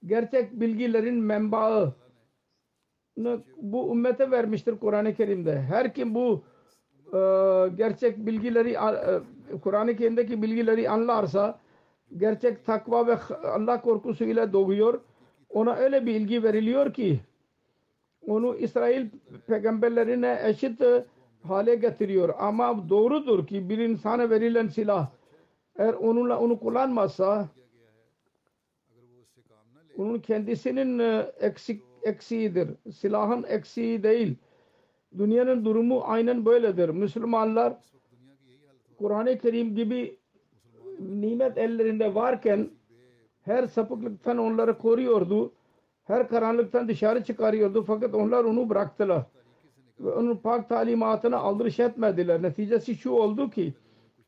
gerçek 0.06 0.52
bilgilerin 0.52 1.16
menbaı 1.16 1.94
bu 3.58 3.92
ümmete 3.92 4.32
vermiştir 4.32 4.80
Kur'an-ı 4.80 5.14
Kerim'de. 5.14 5.62
Her 5.62 5.94
kim 5.94 6.16
bu 6.16 6.44
e, 7.08 7.18
gerçek 7.76 8.18
bilgileri 8.18 8.72
e, 8.72 9.58
Kur'an-ı 9.58 9.96
Kerim'deki 9.96 10.42
bilgileri 10.42 10.90
anlarsa 10.90 11.60
gerçek 12.18 12.66
takva 12.66 13.08
ve 13.08 13.18
Allah 13.48 13.82
korkusuyla 13.82 14.54
doğuyor. 14.54 15.02
Ona 15.50 15.76
öyle 15.76 16.06
bir 16.06 16.16
ilgi 16.16 16.44
veriliyor 16.44 16.94
ki 16.94 17.20
onu 18.28 18.56
İsrail 18.56 19.08
peygamberlerine 19.48 20.40
eşit 20.44 20.82
hale 21.44 21.76
getiriyor. 21.76 22.34
Ama 22.38 22.90
doğrudur 22.90 23.48
ki 23.48 23.70
bir 23.70 23.78
insana 23.78 24.30
verilen 24.30 24.68
silah 24.68 25.08
eğer 25.78 25.94
onunla 25.94 26.40
onu 26.40 26.60
kullanmazsa 26.60 27.50
onun 29.98 30.20
kendisinin 30.20 31.00
e, 31.00 31.32
eksik 31.40 31.84
eksiğidir. 32.04 32.70
Silahın 32.92 33.44
eksiği 33.44 34.04
değil. 34.04 34.36
Dünyanın 35.18 35.66
durumu 35.66 36.02
aynen 36.06 36.46
böyledir. 36.46 36.90
Müslümanlar 36.90 37.74
Kur'an-ı 38.98 39.38
Kerim 39.38 39.76
gibi 39.76 40.18
nimet 41.00 41.58
ellerinde 41.58 42.16
varken 42.16 42.70
her 43.42 43.68
sapıklıktan 43.68 44.38
onları 44.38 44.78
koruyordu. 44.78 45.54
Her 46.04 46.28
karanlıktan 46.28 46.88
dışarı 46.88 47.24
çıkarıyordu. 47.24 47.84
Fakat 47.84 48.14
onlar 48.16 48.44
onu 48.44 48.70
bıraktılar. 48.70 49.24
Ve 50.00 50.12
onun 50.12 50.38
pak 50.38 50.70
talimatına 50.70 51.38
aldırış 51.38 51.80
etmediler. 51.80 52.42
Neticesi 52.42 52.96
şu 52.96 53.12
oldu 53.12 53.50
ki 53.50 53.74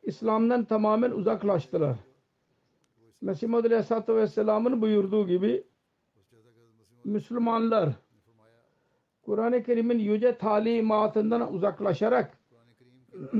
İslam'dan 0.03 0.65
tamamen 0.65 1.12
uzaklaştılar. 1.12 1.95
Mesih 3.21 3.47
Muhammed 3.47 3.65
Aleyhisselatü 3.65 4.15
Vesselam'ın 4.15 4.81
buyurduğu 4.81 5.27
gibi 5.27 5.63
Müslümanlar 7.03 7.89
Kur'an-ı 9.21 9.63
Kerim'in 9.63 9.99
yüce 9.99 10.38
talimatından 10.38 11.53
uzaklaşarak 11.53 12.38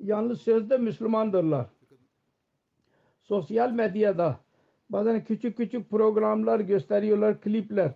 yalnız 0.00 0.40
sözde 0.40 0.78
Müslümandırlar. 0.78 1.66
Sosyal 3.22 3.70
medyada 3.70 4.40
bazen 4.92 5.24
küçük 5.24 5.56
küçük 5.56 5.90
programlar 5.90 6.60
gösteriyorlar, 6.60 7.40
klipler. 7.40 7.92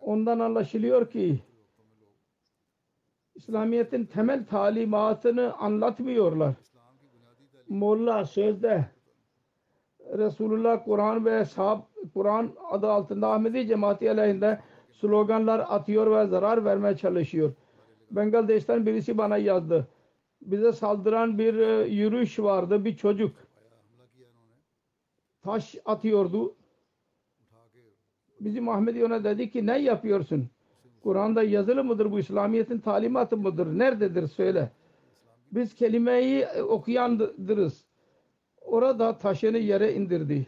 Ondan 0.00 0.38
anlaşılıyor 0.38 1.10
ki 1.10 1.40
İslamiyet'in 3.34 4.04
temel 4.04 4.46
talimatını 4.46 5.54
anlatmıyorlar. 5.54 6.54
Molla 7.68 8.24
sözde 8.24 8.86
Resulullah 10.18 10.84
Kur'an 10.84 11.24
ve 11.24 11.38
Ashab 11.38 11.80
Kur'an 12.14 12.50
adı 12.70 12.88
altında 12.88 13.32
Ahmedi 13.32 13.66
cemaati 13.66 14.10
aleyhinde 14.10 14.60
sloganlar 14.92 15.66
atıyor 15.68 16.10
ve 16.16 16.26
zarar 16.26 16.64
vermeye 16.64 16.96
çalışıyor. 16.96 17.52
Bangladeş'ten 18.10 18.86
birisi 18.86 19.18
bana 19.18 19.36
yazdı. 19.36 19.88
Bize 20.42 20.72
saldıran 20.72 21.38
bir 21.38 21.54
e, 21.54 21.88
yürüyüş 21.88 22.38
vardı. 22.38 22.84
Bir 22.84 22.96
çocuk 22.96 23.30
taş 25.48 25.74
atıyordu. 25.84 26.54
Bizim 28.40 28.68
Ahmedi 28.68 29.04
ona 29.04 29.24
dedi 29.24 29.50
ki 29.50 29.66
ne 29.66 29.78
yapıyorsun? 29.78 30.48
Kur'an'da 31.02 31.42
yazılı 31.42 31.84
mıdır 31.84 32.12
bu 32.12 32.18
İslamiyet'in 32.18 32.78
talimatı 32.78 33.36
mıdır? 33.36 33.78
Nerededir 33.78 34.26
söyle. 34.26 34.70
Biz 35.52 35.74
kelimeyi 35.74 36.46
okuyandırız. 36.46 37.84
Orada 38.60 39.18
taşını 39.18 39.58
yere 39.58 39.94
indirdi. 39.94 40.46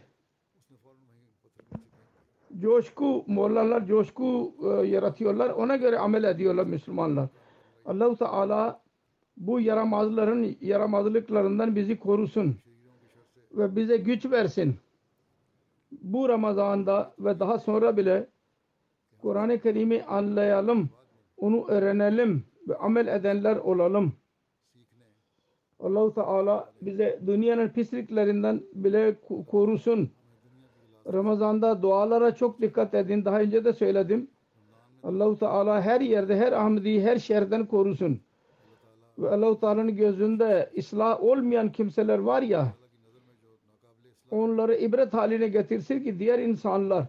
Coşku, 2.59 3.23
mollalar 3.27 3.85
coşku 3.85 4.53
e, 4.63 4.87
yaratıyorlar. 4.87 5.49
Ona 5.49 5.75
göre 5.75 5.99
amel 5.99 6.23
ediyorlar 6.23 6.65
Müslümanlar. 6.65 7.27
Allah-u 7.85 8.15
Teala 8.15 8.81
bu 9.37 9.59
yaramazların 9.59 10.57
yaramazlıklarından 10.61 11.75
bizi 11.75 11.99
korusun. 11.99 12.55
Ve 13.51 13.75
bize 13.75 13.97
güç 13.97 14.25
versin. 14.25 14.75
Bu 15.91 16.29
Ramazan'da 16.29 17.13
ve 17.19 17.39
daha 17.39 17.59
sonra 17.59 17.97
bile 17.97 18.27
Kur'an-ı 19.21 19.59
Kerim'i 19.59 20.03
anlayalım. 20.03 20.89
Onu 21.37 21.67
öğrenelim 21.67 22.45
ve 22.67 22.75
amel 22.75 23.07
edenler 23.07 23.55
olalım. 23.55 24.13
Allah-u 25.79 26.13
Teala 26.13 26.73
bize 26.81 27.19
dünyanın 27.27 27.69
pisliklerinden 27.69 28.61
bile 28.73 29.15
korusun. 29.51 30.09
Ramazan'da 31.13 31.81
dualara 31.81 32.35
çok 32.35 32.61
dikkat 32.61 32.93
edin. 32.93 33.25
Daha 33.25 33.39
önce 33.39 33.65
de 33.65 33.73
söyledim. 33.73 34.27
Allah-u 35.03 35.37
Teala 35.37 35.81
her 35.81 36.01
yerde, 36.01 36.37
her 36.37 36.51
Ahmedi'yi 36.51 37.01
her 37.01 37.17
şerden 37.17 37.65
korusun. 37.65 38.21
Ve 39.17 39.29
Allah-u 39.29 39.59
Teala'nın 39.59 39.95
gözünde 39.95 40.71
ıslah 40.77 41.23
olmayan 41.23 41.71
kimseler 41.71 42.19
var 42.19 42.41
ya 42.41 42.73
onları 44.31 44.75
ibret 44.75 45.13
haline 45.13 45.47
getirsin 45.47 46.03
ki 46.03 46.19
diğer 46.19 46.39
insanlar 46.39 47.05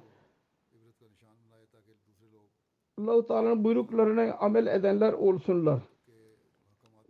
Allah-u 2.98 3.26
Teala'nın 3.26 3.64
buyruklarına 3.64 4.34
amel 4.34 4.66
edenler 4.66 5.12
olsunlar. 5.12 5.80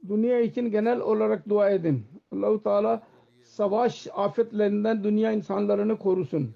Dünya 0.08 0.40
için 0.40 0.70
genel 0.70 1.00
olarak 1.00 1.48
dua 1.48 1.70
edin. 1.70 2.04
Allah-u 2.32 2.62
Teala 2.62 3.02
savaş 3.42 4.08
afetlerinden 4.14 5.04
dünya 5.04 5.32
insanlarını 5.32 5.98
korusun. 5.98 6.54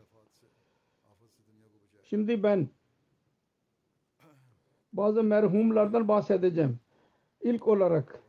Şimdi 2.02 2.42
ben 2.42 2.68
bazı 4.92 5.22
merhumlardan 5.22 6.08
bahsedeceğim. 6.08 6.78
İlk 7.40 7.68
olarak 7.68 8.20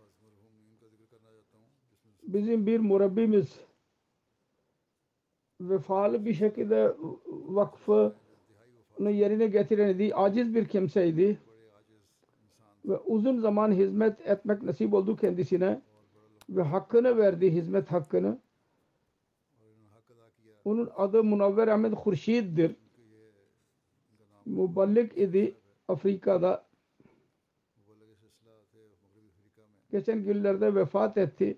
bizim 2.24 2.66
bir 2.66 2.80
murabbimiz 2.80 3.67
vefalı 5.62 6.26
bir 6.26 6.34
şekilde 6.34 6.96
vakfını 7.28 8.14
yerine 9.00 9.48
getiren 9.48 10.12
aciz 10.16 10.56
bir 10.56 10.68
kimseydi 10.68 11.40
ve 12.86 12.98
uzun 12.98 13.40
zaman 13.40 13.72
hizmet 13.72 14.28
etmek 14.28 14.64
nasip 14.64 14.94
oldu 14.94 15.16
kendisine 15.16 15.82
ve 16.50 16.62
hakkını 16.62 17.18
verdi 17.18 17.52
hizmet 17.52 17.92
hakkını. 17.92 18.40
Onun 20.66 20.90
adı 20.96 21.24
Munavver 21.24 21.68
Ahmet 21.68 21.94
Hurşid'dir. 21.94 22.76
Muballik 24.46 25.18
idi 25.18 25.56
Afrika'da. 25.88 26.66
Geçen 29.92 30.24
günlerde 30.24 30.76
vefat 30.76 31.18
etti. 31.18 31.58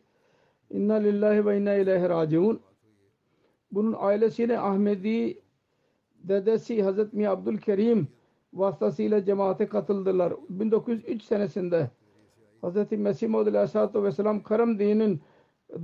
İnna 0.70 0.94
lillahi 0.94 1.46
ve 1.46 1.58
inna 1.58 1.74
ileyhi 1.74 2.10
raciun. 2.10 2.62
Bunun 3.72 3.96
ailesine 4.00 4.60
Ahmedi 4.60 5.42
dedesi 6.24 6.84
Hazreti 6.84 7.16
Miya 7.16 7.32
Abdülkerim 7.32 8.08
vasıtasıyla 8.54 9.26
cemaate 9.26 9.68
katıldılar. 9.68 10.34
1903 10.50 11.24
senesinde 11.24 11.90
Hazreti 12.62 12.98
Mesih 12.98 13.28
Maud 13.28 13.48
Aleyhisselatü 13.48 14.04
Vesselam 14.04 14.44
Karam 14.44 14.80
dininin 14.80 15.22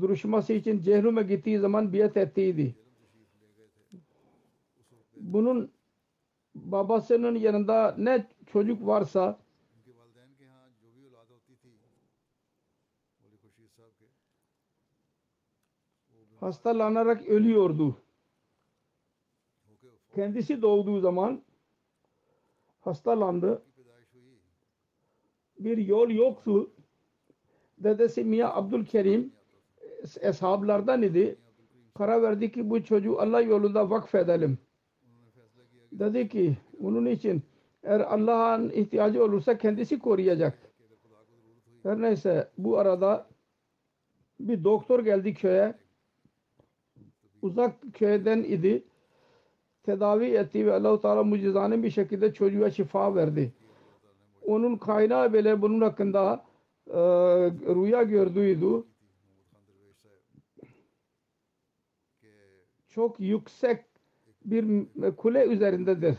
duruşması 0.01 0.53
için 0.53 0.79
Cehrum'e 0.79 1.23
gittiği 1.23 1.59
zaman 1.59 1.93
biat 1.93 2.17
ettiydi. 2.17 2.75
Bunun 5.15 5.71
babasının 6.55 7.35
yanında 7.35 7.95
ne 7.97 8.27
çocuk 8.45 8.87
varsa 8.87 9.39
hastalanarak 16.45 17.27
ölüyordu. 17.27 17.97
Kendisi 20.15 20.61
doğduğu 20.61 20.99
zaman 20.99 21.41
hastalandı. 22.81 23.63
Bir 25.59 25.77
yol 25.77 26.09
yoktu. 26.09 26.71
Dedesi 27.77 28.23
Mia 28.23 28.55
Abdülkerim 28.55 29.31
e, 29.81 30.27
eshablardan 30.29 31.01
idi. 31.01 31.35
Karar 31.93 32.21
verdi 32.21 32.51
ki 32.51 32.69
bu 32.69 32.83
çocuğu 32.83 33.19
Allah 33.19 33.41
yolunda 33.41 33.89
vakfedelim. 33.89 34.57
Dedi 35.91 36.29
ki 36.29 36.57
onun 36.81 37.05
için 37.05 37.41
eğer 37.83 37.99
Allah'ın 37.99 38.69
ihtiyacı 38.69 39.23
olursa 39.23 39.57
kendisi 39.57 39.99
koruyacak. 39.99 40.57
Her 41.83 42.01
neyse 42.01 42.51
bu 42.57 42.77
arada 42.77 43.27
bir 44.39 44.63
doktor 44.63 44.99
geldi 45.05 45.33
köye 45.33 45.84
uzak 47.45 47.73
köyden 47.93 48.43
idi. 48.43 48.83
Tedavi 49.83 50.25
etti 50.25 50.65
ve 50.65 50.73
Allah-u 50.73 51.01
Teala 51.01 51.23
mucizane 51.23 51.83
bir 51.83 51.89
şekilde 51.89 52.33
çocuğa 52.33 52.71
şifa 52.71 53.15
verdi. 53.15 53.53
Onun 54.45 54.77
kaynağı 54.77 55.33
bile 55.33 55.61
bunun 55.61 55.81
hakkında 55.81 56.45
e, 56.87 56.99
rüya 57.75 58.03
gördüydü. 58.03 58.83
Çok 62.89 63.19
yüksek 63.19 63.85
bir 64.45 64.85
kule 65.15 65.45
üzerindedir. 65.45 66.15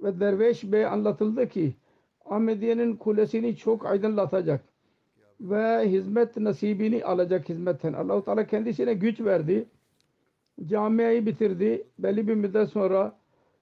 Ve 0.00 0.20
Derveş 0.20 0.72
Bey 0.72 0.86
anlatıldı 0.86 1.48
ki 1.48 1.74
Ahmediye'nin 2.24 2.96
kulesini 2.96 3.56
çok 3.56 3.86
aydınlatacak 3.86 4.64
ve 5.40 5.90
hizmet 5.90 6.36
nasibini 6.36 7.04
alacak 7.04 7.48
hizmetten. 7.48 7.92
Allah-u 7.92 8.24
Teala 8.24 8.46
kendisine 8.46 8.94
güç 8.94 9.20
verdi 9.20 9.68
camiayı 10.66 11.26
bitirdi. 11.26 11.86
Belli 11.98 12.28
bir 12.28 12.34
müddet 12.34 12.68
sonra 12.68 13.18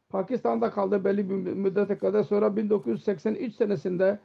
Pakistan'da 0.08 0.70
kaldı 0.70 1.04
belli 1.04 1.30
bir 1.30 1.34
müddete 1.34 1.98
kadar. 1.98 2.22
Sonra 2.22 2.56
1983 2.56 3.54
senesinde 3.54 4.18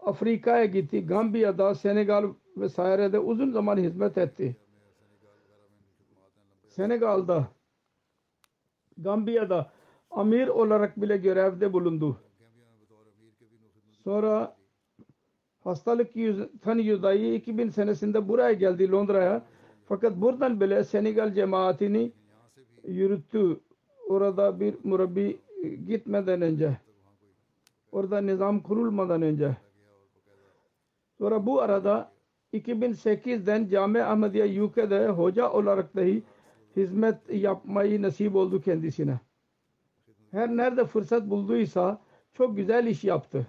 Afrika'ya 0.00 0.64
gitti. 0.64 1.06
Gambiya'da, 1.06 1.74
Senegal 1.74 2.24
vesairede 2.56 3.18
uzun 3.18 3.50
zaman 3.50 3.76
hizmet 3.76 4.18
etti. 4.18 4.56
Senegal'da, 6.68 7.48
Gambiya'da 8.98 9.72
amir 10.10 10.48
olarak 10.48 11.00
bile 11.00 11.16
görevde 11.16 11.72
bulundu. 11.72 12.20
Sonra 14.04 14.56
hastalık 15.64 16.16
yüz, 16.16 16.38
tanı 16.62 16.80
2000 16.80 17.68
senesinde 17.68 18.28
buraya 18.28 18.52
geldi 18.52 18.90
Londra'ya 18.90 19.42
fakat 19.88 20.16
buradan 20.16 20.60
bile 20.60 20.84
Senegal 20.84 21.34
cemaatini 21.34 22.12
yürüttü. 22.84 23.60
Orada 24.08 24.60
bir 24.60 24.74
murabbi 24.84 25.38
e, 25.62 25.68
gitmeden 25.68 26.42
önce 26.42 26.76
orada 27.92 28.20
nizam 28.20 28.60
kurulmadan 28.60 29.22
önce 29.22 29.56
sonra 31.18 31.46
bu 31.46 31.60
arada 31.60 32.12
2008'den 32.52 33.68
Cami 33.68 34.02
Ahmediye 34.02 34.62
UK'de 34.62 35.08
hoca 35.08 35.50
olarak 35.50 35.96
dahi 35.96 36.22
hizmet 36.76 37.30
yapmayı 37.30 38.02
nasip 38.02 38.36
oldu 38.36 38.60
kendisine. 38.60 39.20
Her 40.30 40.56
nerede 40.56 40.84
fırsat 40.84 41.30
bulduysa 41.30 42.00
çok 42.34 42.56
güzel 42.56 42.86
iş 42.86 43.04
yaptı. 43.04 43.46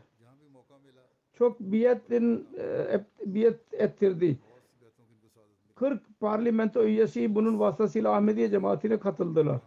Çok 1.33 1.59
biyetin 1.59 2.47
e, 2.57 3.05
biyet 3.25 3.73
ettirdi. 3.73 4.37
40 5.79 6.19
parlamento 6.19 6.83
üyesi 6.83 7.35
bunun 7.35 7.59
vasıtasıyla 7.59 8.15
Ahmediye 8.15 8.49
cemaatine 8.49 8.99
katıldılar. 8.99 9.59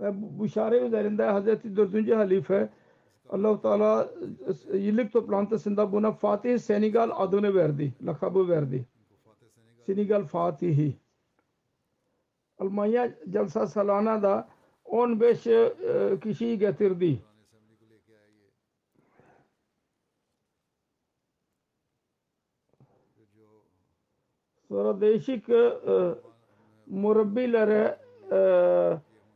Ve 0.00 0.22
bu, 0.22 0.38
bu 0.38 0.48
şare 0.48 0.78
üzerinde 0.78 1.24
Hazreti 1.24 1.76
4. 1.76 2.10
Halife 2.16 2.68
allah 3.30 3.60
Teala 3.60 4.10
e, 4.72 4.76
yıllık 4.76 5.12
toplantısında 5.12 5.92
buna 5.92 6.12
Fatih 6.12 6.58
Senegal 6.58 7.10
adını 7.14 7.54
verdi, 7.54 7.92
lakabı 8.06 8.48
verdi. 8.48 8.84
Senegal 9.86 10.24
Fatihi. 10.24 10.96
Almanya 12.58 13.14
Jalsa 13.32 13.66
Salana 13.66 14.22
da 14.22 14.48
15 14.84 15.46
e, 15.46 15.72
kişiyi 16.22 16.58
getirdi. 16.58 17.18
Sonra 24.70 25.00
değişik 25.00 25.48
e, 25.48 25.54
e, 25.56 26.14
murabbilere 26.86 27.98
e, 28.32 28.40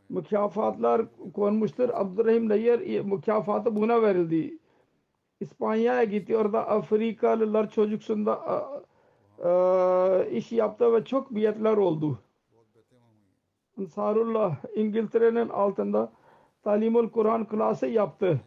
mükafatlar 0.09 1.03
konmuştur. 1.35 1.89
Abdurrahim 1.93 2.49
Nayyer 2.49 3.05
mükafatı 3.05 3.77
buna 3.77 4.03
verildi. 4.03 4.59
İspanya'ya 5.41 6.05
gitti. 6.05 6.37
Orada 6.37 6.69
Afrikalılar 6.69 7.71
çocuksunda 7.71 8.41
e, 9.39 9.49
e 9.49 10.37
iş 10.37 10.53
yaptı 10.53 10.93
ve 10.93 11.05
çok 11.05 11.35
biletler 11.35 11.77
oldu. 11.77 12.19
Ansarullah 13.79 14.57
İngiltere'nin 14.75 15.49
altında 15.49 16.13
Talimul 16.63 17.09
Kur'an 17.09 17.49
klası 17.49 17.87
yaptı. 17.87 18.41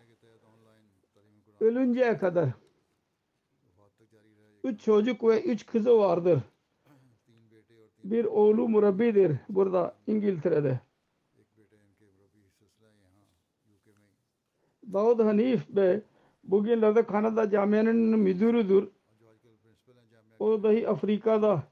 Ölünceye 1.60 2.18
kadar. 2.18 2.50
Üç 4.64 4.82
çocuk 4.82 5.24
ve 5.24 5.44
üç 5.44 5.66
kızı 5.66 5.98
vardır 5.98 6.40
bir 8.12 8.26
oğlu 8.26 8.70
murabbidir 8.70 9.38
burada 9.50 9.96
İngiltere'de. 10.08 10.80
Davud 14.94 15.20
Hanif 15.20 15.70
Bey 15.70 16.02
bugünlerde 16.44 17.06
Kanada 17.06 17.50
camianın 17.50 18.20
müdürüdür. 18.20 18.90
O 20.40 20.64
dahi 20.64 20.88
Afrika'da 20.88 21.64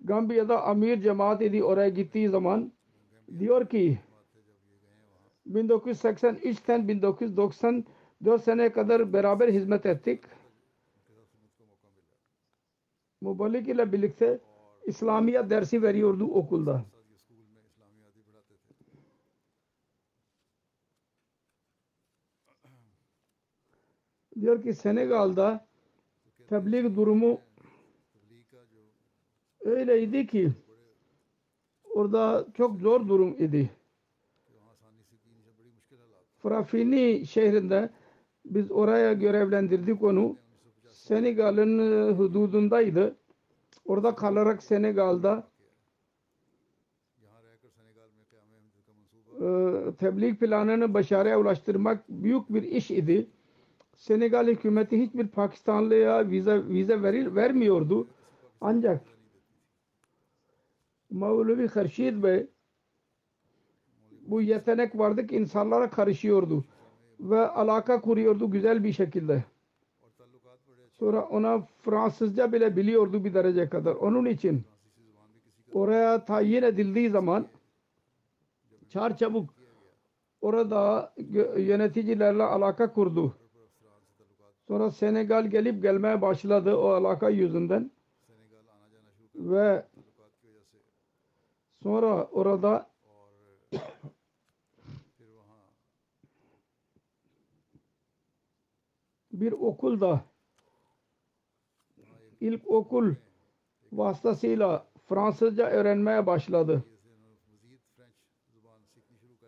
Gambiya'da 0.00 0.62
Amir 0.62 1.02
cemaat 1.02 1.42
idi 1.42 1.64
oraya 1.64 1.88
gittiği 1.88 2.28
zaman 2.28 2.72
diyor 3.38 3.68
ki 3.68 3.98
1983'ten 5.52 6.88
1994 6.88 8.42
seneye 8.42 8.72
kadar 8.72 9.12
beraber 9.12 9.48
hizmet 9.48 9.86
ettik. 9.86 10.24
Muballik 13.20 13.68
ile 13.68 13.92
birlikte 13.92 14.40
İslamiyet 14.86 15.50
dersi 15.50 15.82
veriyordu 15.82 16.24
okulda. 16.24 16.84
Diyor 24.40 24.62
ki 24.62 24.74
Senegal'da 24.74 25.66
tebliğ 26.48 26.96
durumu 26.96 27.40
öyleydi 29.60 30.26
ki 30.26 30.52
orada 31.84 32.46
çok 32.56 32.80
zor 32.80 33.08
durum 33.08 33.36
idi. 33.38 33.70
Frafini 36.42 37.26
şehrinde 37.26 37.90
biz 38.44 38.70
oraya 38.70 39.12
görevlendirdik 39.12 40.02
onu. 40.02 40.36
Senegal'ın 40.88 42.12
hududundaydı. 42.14 43.16
Orada 43.84 44.14
kalarak 44.14 44.62
Senegal'da 44.62 45.48
e, 49.40 49.46
tebliğ 49.98 50.36
planını 50.36 50.94
başarıya 50.94 51.40
ulaştırmak 51.40 52.08
büyük 52.08 52.54
bir 52.54 52.62
iş 52.62 52.90
idi. 52.90 53.26
Senegal 53.96 54.46
hükümeti 54.46 55.02
hiçbir 55.02 55.28
Pakistanlıya 55.28 56.30
vize 56.30 56.68
vize 56.68 57.02
veril, 57.02 57.34
vermiyordu. 57.34 58.08
Ancak 58.60 59.00
Mevlevi 61.10 61.68
Hırşid 61.68 62.22
Bey 62.22 62.46
bu 64.26 64.42
yetenek 64.42 64.98
vardı 64.98 65.26
ki 65.26 65.36
insanlara 65.36 65.90
karışıyordu 65.90 66.64
ve 67.20 67.48
alaka 67.48 68.00
kuruyordu 68.00 68.50
güzel 68.50 68.84
bir 68.84 68.92
şekilde. 68.92 69.44
Sonra 70.98 71.22
ona 71.22 71.60
Fransızca 71.82 72.52
bile 72.52 72.76
biliyordu 72.76 73.24
bir 73.24 73.34
derece 73.34 73.68
kadar. 73.68 73.94
Onun 73.94 74.24
için 74.24 74.62
oraya 75.72 76.24
tayin 76.24 76.62
edildiği 76.62 77.10
zaman 77.10 77.46
çarçabuk 78.88 79.54
orada 80.40 81.12
yöneticilerle 81.56 82.42
alaka 82.42 82.92
kurdu. 82.92 83.36
Sonra 84.68 84.90
Senegal 84.90 85.46
gelip 85.46 85.82
gelmeye 85.82 86.22
başladı 86.22 86.76
o 86.76 86.88
alaka 86.88 87.30
yüzünden. 87.30 87.90
Ve 89.34 89.86
sonra 91.82 92.24
orada 92.24 92.86
bir 99.32 99.52
okulda 99.52 100.24
ilkokul 102.40 103.14
vasıtasıyla 103.92 104.86
Fransızca 105.08 105.70
öğrenmeye 105.70 106.26
başladı. 106.26 106.84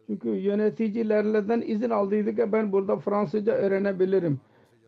Çünkü 0.06 0.28
yöneticilerden 0.28 1.60
izin 1.60 1.90
aldıydı 1.90 2.36
ki 2.36 2.52
ben 2.52 2.72
burada 2.72 2.96
Fransızca 2.96 3.52
öğrenebilirim. 3.52 4.40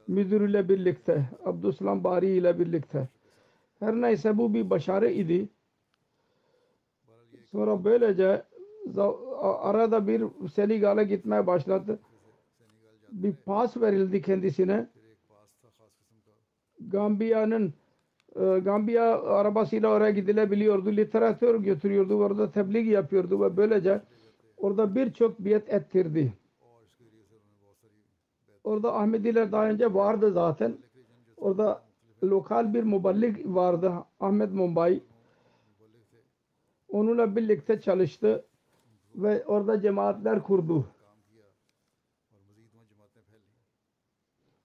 Müdürüyle 0.09 0.68
birlikte, 0.68 1.24
Abdüslam 1.44 2.05
Bari 2.05 2.26
ile 2.30 2.59
birlikte. 2.59 3.09
Her 3.78 3.94
neyse 3.94 4.38
bu 4.38 4.55
bir 4.55 4.70
başarı 4.70 5.11
idi. 5.11 5.49
Sonra 7.51 7.84
böylece 7.84 8.42
arada 9.40 10.07
bir 10.07 10.24
Senegal'a 10.55 11.03
gitmeye 11.03 11.46
başladı. 11.46 11.99
Bir 13.12 13.32
pas 13.32 13.76
verildi 13.76 14.22
kendisine. 14.22 14.88
Gambiya'nın 16.80 17.74
ee, 18.37 18.59
Gambiya 18.59 19.22
arabasıyla 19.22 19.89
oraya 19.89 20.11
gidilebiliyordu. 20.11 20.93
Literatür 20.93 21.55
götürüyordu. 21.61 22.14
Orada 22.14 22.51
tebliğ 22.51 22.91
yapıyordu 22.91 23.41
ve 23.43 23.57
böylece 23.57 24.01
orada 24.57 24.95
birçok 24.95 25.39
biyet 25.39 25.72
ettirdi. 25.72 26.33
Orada 28.64 28.95
Ahmediler 28.95 29.53
daha 29.53 29.68
önce 29.68 29.95
vardı 29.95 30.33
zaten. 30.33 30.79
Orada 31.37 31.83
lokal 32.22 32.74
bir 32.74 32.83
muballik 32.83 33.47
vardı. 33.47 33.93
Ahmet 34.20 34.53
Mumbai. 34.53 35.03
Onunla 36.89 37.37
birlikte 37.37 37.81
çalıştı 37.81 38.45
ve 39.14 39.45
orada 39.47 39.81
cemaatler 39.81 40.43
kurdu. 40.43 40.87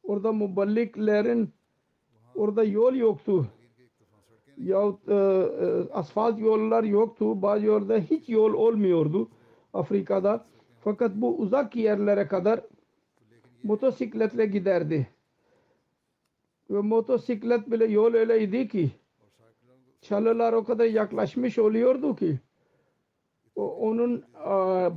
Orada 0.04 0.32
muballiklerin 0.32 1.54
Orada 2.36 2.64
yol 2.64 2.96
yoktu. 2.96 3.48
Yahut 4.58 5.10
e, 5.10 5.14
e, 5.14 5.90
asfalt 5.94 6.40
yollar 6.40 6.84
yoktu. 6.84 7.42
Bazı 7.42 7.66
yolda 7.66 7.98
hiç 7.98 8.30
yol 8.30 8.54
olmuyordu 8.54 9.30
Afrika'da. 9.74 10.46
Fakat 10.80 11.16
bu 11.16 11.38
uzak 11.38 11.76
yerlere 11.76 12.28
kadar 12.28 12.62
motosikletle 13.64 14.46
giderdi. 14.46 15.08
Ve 16.70 16.82
motosiklet 16.82 17.72
bile 17.72 17.86
yol 17.86 18.14
öyleydi 18.14 18.68
ki 18.68 18.92
çalılar 20.02 20.54
o 20.54 20.64
kadar 20.64 20.86
yaklaşmış 20.86 21.60
oluyordu 21.60 22.16
ki 22.16 22.40
onun 23.56 24.24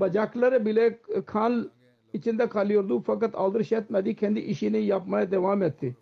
bacakları 0.00 0.66
bile 0.66 0.98
kan 1.26 1.70
içinde 2.12 2.48
kalıyordu 2.48 3.02
fakat 3.06 3.34
aldırış 3.34 3.72
etmedi 3.72 4.16
kendi 4.16 4.40
işini 4.40 4.84
yapmaya 4.84 5.30
devam 5.30 5.62
etti. 5.62 5.96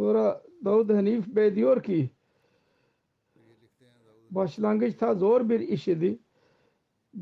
Sonra 0.00 0.42
Davud 0.64 0.90
Hanif 0.90 1.26
Bey 1.26 1.54
diyor 1.54 1.82
ki 1.82 2.10
başlangıçta 4.30 5.14
zor 5.14 5.48
bir 5.48 5.60
iş 5.60 5.88
idi. 5.88 6.18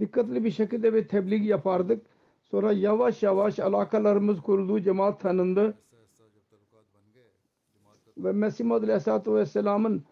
Dikkatli 0.01 0.45
bir 0.45 0.51
şekilde 0.51 0.95
bir 0.95 1.09
tebliğ 1.09 1.47
yapardık. 1.47 2.07
Sonra 2.45 2.73
yavaş 2.73 3.23
yavaş 3.23 3.59
alakalarımız 3.59 4.41
kuruldu. 4.41 4.81
Cemaat 4.81 5.21
tanındı. 5.21 5.79
Ve 8.19 8.33
Mesih 8.33 8.65
Muhammed 8.65 8.89
Aleyhisselatü 8.89 9.35
Vesselam'ın 9.35 10.05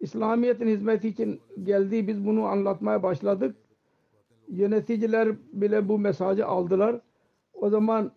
İslamiyet'in 0.00 0.68
hizmeti 0.68 1.08
için 1.08 1.40
geldiği 1.62 2.08
biz 2.08 2.26
bunu 2.26 2.44
anlatmaya 2.44 3.02
başladık. 3.02 3.56
Yöneticiler 4.48 5.36
bile 5.52 5.88
bu 5.88 5.98
mesajı 5.98 6.46
aldılar. 6.46 7.00
O 7.52 7.70
zaman 7.70 8.12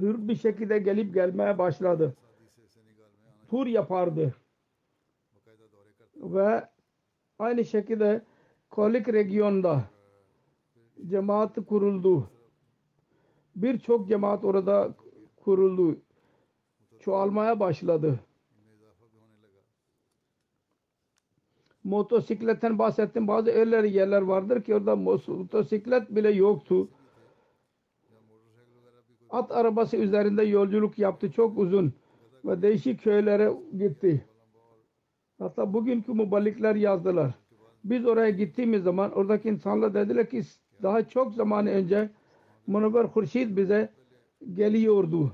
hür 0.00 0.28
bir 0.28 0.36
şekilde 0.36 0.78
gelip 0.78 1.14
gelmeye 1.14 1.58
başladı 1.58 2.14
tur 3.48 3.66
yapardı. 3.66 4.34
Ve 6.16 6.68
aynı 7.38 7.64
şekilde 7.64 8.22
Kolik 8.70 9.08
regionda 9.08 9.84
cemaat 11.06 11.56
kuruldu. 11.66 12.30
Birçok 13.56 14.08
cemaat 14.08 14.44
orada 14.44 14.94
kuruldu. 15.36 15.98
Çoğalmaya 17.00 17.60
başladı. 17.60 18.20
Motosikletten 21.84 22.78
bahsettim. 22.78 23.28
Bazı 23.28 23.50
eller 23.50 23.84
yerler 23.84 24.22
vardır 24.22 24.64
ki 24.64 24.74
orada 24.74 24.96
motosiklet 24.96 26.10
bile 26.10 26.30
yoktu. 26.30 26.88
At 29.30 29.52
arabası 29.52 29.96
üzerinde 29.96 30.42
yolculuk 30.42 30.98
yaptı. 30.98 31.32
Çok 31.32 31.58
uzun 31.58 31.92
ve 32.46 32.62
değişik 32.62 33.02
köylere 33.02 33.52
gitti. 33.78 34.24
Hatta 35.38 35.72
bugünkü 35.72 36.12
muballikler 36.12 36.74
yazdılar. 36.74 37.34
Biz 37.84 38.06
oraya 38.06 38.30
gittiğimiz 38.30 38.82
zaman 38.82 39.12
oradaki 39.12 39.48
insanlar 39.48 39.94
dediler 39.94 40.30
ki 40.30 40.42
daha 40.82 41.08
çok 41.08 41.34
zaman 41.34 41.66
önce 41.66 42.10
Münevver 42.66 43.04
Hurşid 43.04 43.56
bize 43.56 43.88
geliyordu. 44.54 45.32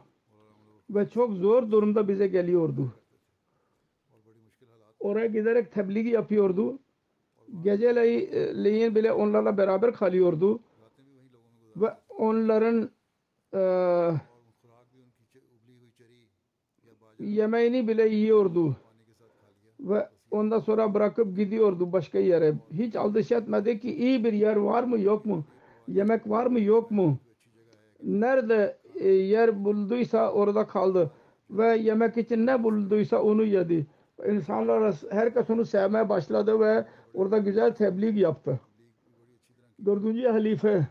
Ve 0.90 1.08
çok 1.08 1.32
zor 1.32 1.70
durumda 1.70 2.08
bize 2.08 2.26
geliyordu. 2.26 2.92
Oraya 5.00 5.26
giderek 5.26 5.72
tebliğ 5.72 6.08
yapıyordu. 6.08 6.78
Geceleyin 7.62 8.94
bile 8.94 9.12
onlarla 9.12 9.56
beraber 9.56 9.92
kalıyordu. 9.92 10.60
Ve 11.76 11.86
onların 12.08 12.90
uh, 13.52 14.18
yemeğini 17.22 17.88
bile 17.88 18.08
yiyordu. 18.08 18.76
Ve 19.80 20.08
ondan 20.30 20.58
sonra 20.58 20.94
bırakıp 20.94 21.36
gidiyordu 21.36 21.92
başka 21.92 22.18
yere. 22.18 22.54
Hiç 22.72 22.96
aldış 22.96 23.32
etmedi 23.32 23.80
ki 23.80 23.94
iyi 23.96 24.24
bir 24.24 24.32
yer 24.32 24.56
var 24.56 24.82
mı 24.82 25.00
yok 25.00 25.26
mu? 25.26 25.44
Yemek 25.88 26.28
var 26.28 26.46
mı 26.46 26.60
yok 26.60 26.90
mu? 26.90 27.18
Nerede 28.02 28.76
e, 29.00 29.08
yer 29.08 29.64
bulduysa 29.64 30.32
orada 30.32 30.66
kaldı. 30.66 31.10
Ve 31.50 31.76
yemek 31.76 32.16
için 32.16 32.46
ne 32.46 32.64
bulduysa 32.64 33.22
onu 33.22 33.44
yedi. 33.44 33.86
İnsanlar 34.28 34.94
herkes 35.10 35.50
onu 35.50 35.64
sevmeye 35.64 36.08
başladı 36.08 36.60
ve 36.60 36.86
orada 37.14 37.38
güzel 37.38 37.74
tebliğ 37.74 38.20
yaptı. 38.20 38.60
Dördüncü 39.84 40.28
halife 40.28 40.88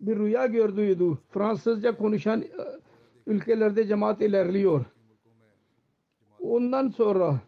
bir 0.00 0.16
rüya 0.16 0.46
gördüydü. 0.46 1.18
Fransızca 1.30 1.96
konuşan 1.96 2.42
e, 2.42 2.46
ülkelerde 3.26 3.86
cemaat 3.86 4.20
ilerliyor. 4.22 4.84
Ondan 6.46 6.88
sonra 6.88 7.40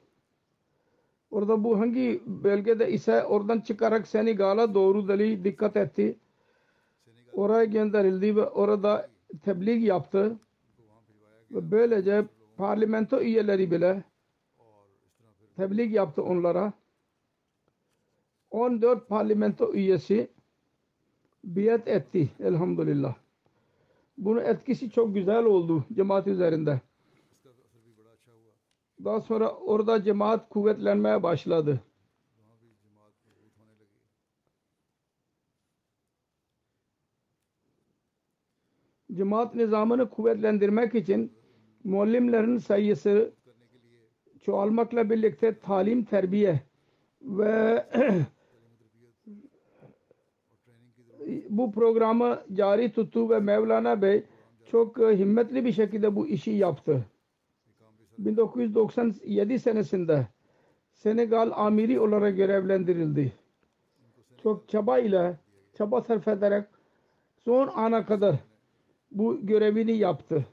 orada 1.30 1.64
bu 1.64 1.80
hangi 1.80 2.22
bölgede 2.26 2.92
ise 2.92 3.24
oradan 3.24 3.60
çıkarak 3.60 4.08
Senegal'a 4.08 4.74
doğru 4.74 5.08
deli 5.08 5.44
dikkat 5.44 5.76
etti. 5.76 6.18
Oraya 7.32 7.64
gönderildi 7.64 8.36
ve 8.36 8.46
orada 8.46 9.08
tebliğ 9.44 9.84
yaptı. 9.84 10.36
Ve 11.50 11.70
böylece 11.70 12.24
parlamento 12.56 13.20
üyeleri 13.20 13.70
bile 13.70 14.02
tebliğ 15.56 15.92
yaptı 15.92 16.22
onlara. 16.22 16.72
14 18.50 19.08
parlamento 19.08 19.72
üyesi 19.72 20.28
biat 21.44 21.88
etti 21.88 22.28
elhamdülillah. 22.40 23.14
Bunun 24.18 24.44
etkisi 24.44 24.90
çok 24.90 25.14
güzel 25.14 25.44
oldu 25.44 25.84
cemaat 25.92 26.26
üzerinde. 26.26 26.80
Daha 29.04 29.20
sonra 29.20 29.50
orada 29.50 30.02
cemaat 30.02 30.48
kuvvetlenmeye 30.48 31.22
başladı. 31.22 31.80
Cemaat 39.12 39.54
nizamını 39.54 40.10
kuvvetlendirmek 40.10 40.94
için 40.94 41.32
muallimlerin 41.84 42.58
sayısı 42.58 43.32
çoğalmakla 44.42 45.10
birlikte 45.10 45.58
talim, 45.58 46.04
terbiye 46.04 46.60
ve 47.22 47.86
bu 51.48 51.72
programı 51.72 52.42
cari 52.52 52.92
tuttu 52.92 53.30
ve 53.30 53.38
Mevlana 53.40 54.02
Bey 54.02 54.24
çok 54.70 55.00
e, 55.00 55.18
himmetli 55.18 55.64
bir 55.64 55.72
şekilde 55.72 56.16
bu 56.16 56.26
işi 56.26 56.50
yaptı. 56.50 57.06
1997 58.18 59.58
senesinde 59.58 60.26
Senegal 60.92 61.50
amiri 61.54 62.00
olarak 62.00 62.36
görevlendirildi. 62.36 63.32
Çok 64.42 64.68
çaba 64.68 64.98
ile 64.98 65.36
çaba 65.74 66.00
sarf 66.00 66.28
ederek 66.28 66.64
son 67.44 67.70
ana 67.74 68.06
kadar 68.06 68.36
bu 69.10 69.46
görevini 69.46 69.96
yaptı. 69.96 70.46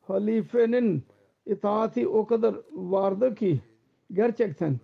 Halifenin 0.00 1.02
itaati 1.46 2.08
o 2.08 2.26
kadar 2.26 2.54
vardı 2.72 3.34
ki 3.34 3.60
gerçekten 4.12 4.76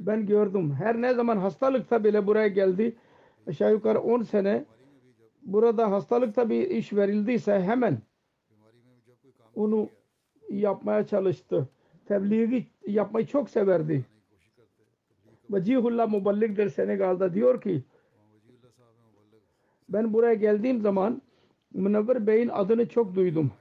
ben 0.00 0.26
gördüm. 0.26 0.72
Her 0.72 1.02
ne 1.02 1.14
zaman 1.14 1.36
hastalıkta 1.36 2.04
bile 2.04 2.26
buraya 2.26 2.48
geldi. 2.48 2.96
Aşağı 3.46 3.72
yukarı 3.72 4.00
10 4.00 4.22
sene 4.22 4.64
burada 5.42 5.90
hastalıkta 5.90 6.50
bir 6.50 6.70
iş 6.70 6.92
verildiyse 6.92 7.60
hemen 7.60 7.98
onu 9.54 9.88
yapmaya 10.50 11.06
çalıştı. 11.06 11.68
Tebliği 12.06 12.66
yapmayı 12.86 13.26
çok 13.26 13.50
severdi. 13.50 14.04
Vecihullah 15.50 16.08
Muballig'dir 16.08 16.68
Senegal'da 16.68 17.34
diyor 17.34 17.60
ki 17.60 17.82
ben 19.88 20.12
buraya 20.12 20.34
geldiğim 20.34 20.80
zaman 20.80 21.22
Münevver 21.74 22.26
Bey'in 22.26 22.48
adını 22.48 22.88
çok 22.88 23.14
duydum. 23.14 23.52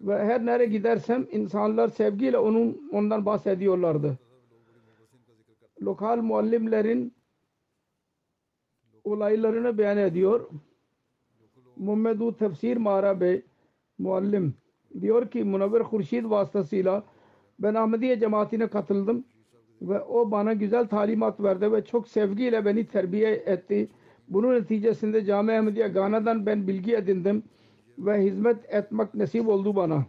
Ve 0.00 0.24
her 0.24 0.46
nereye 0.46 0.66
gidersem 0.66 1.26
insanlar 1.30 1.88
sevgiyle 1.88 2.38
onun 2.38 2.90
ondan 2.92 3.26
bahsediyorlardı. 3.26 4.18
Lokal 5.82 6.16
muallimlerin 6.16 7.14
olaylarını 9.04 9.78
beyan 9.78 9.98
ediyor. 9.98 10.50
Muhammedu 11.76 12.36
Tefsir 12.36 12.76
Mara 12.76 13.20
Bey 13.20 13.42
muallim 13.98 14.54
diyor 15.00 15.30
ki 15.30 15.44
Münevver 15.44 15.80
Hurşid 15.80 16.30
vasıtasıyla 16.30 17.04
ben 17.58 17.74
Ahmediye 17.74 18.20
cemaatine 18.20 18.68
katıldım 18.68 19.24
ve 19.82 20.00
o 20.00 20.30
bana 20.30 20.52
güzel 20.52 20.88
talimat 20.88 21.40
verdi 21.40 21.72
ve 21.72 21.84
çok 21.84 22.08
sevgiyle 22.08 22.64
beni 22.64 22.86
terbiye 22.86 23.30
etti. 23.32 23.88
Bunun 24.28 24.54
neticesinde 24.54 25.24
Cami 25.24 25.52
Ahmediye 25.52 25.88
Gana'dan 25.88 26.46
ben 26.46 26.68
bilgi 26.68 26.96
edindim 26.96 27.42
ve 27.98 28.22
hizmet 28.22 28.74
etmek 28.74 29.14
nasip 29.14 29.48
oldu 29.48 29.76
bana. 29.76 30.04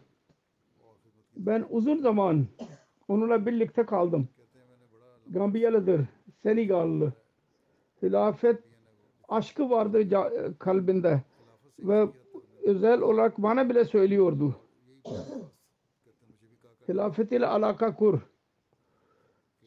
Ben 1.38 1.66
uzun 1.70 1.98
zaman 1.98 2.48
onunla 3.08 3.46
birlikte 3.46 3.86
kaldım. 3.86 4.28
Gambiyalıdır, 5.28 6.02
Senegallı. 6.44 7.14
Hilafet 8.02 8.60
aşkı 9.30 9.70
vardı 9.70 10.10
kalbinde 10.60 11.22
ve 11.80 12.08
özel 12.64 13.02
olarak 13.02 13.38
bana 13.38 13.70
bile 13.70 13.86
söylüyordu. 13.86 14.56
Hilafet 16.89 17.32
ile 17.32 17.45
alaka 17.45 17.95
kur. 17.95 18.20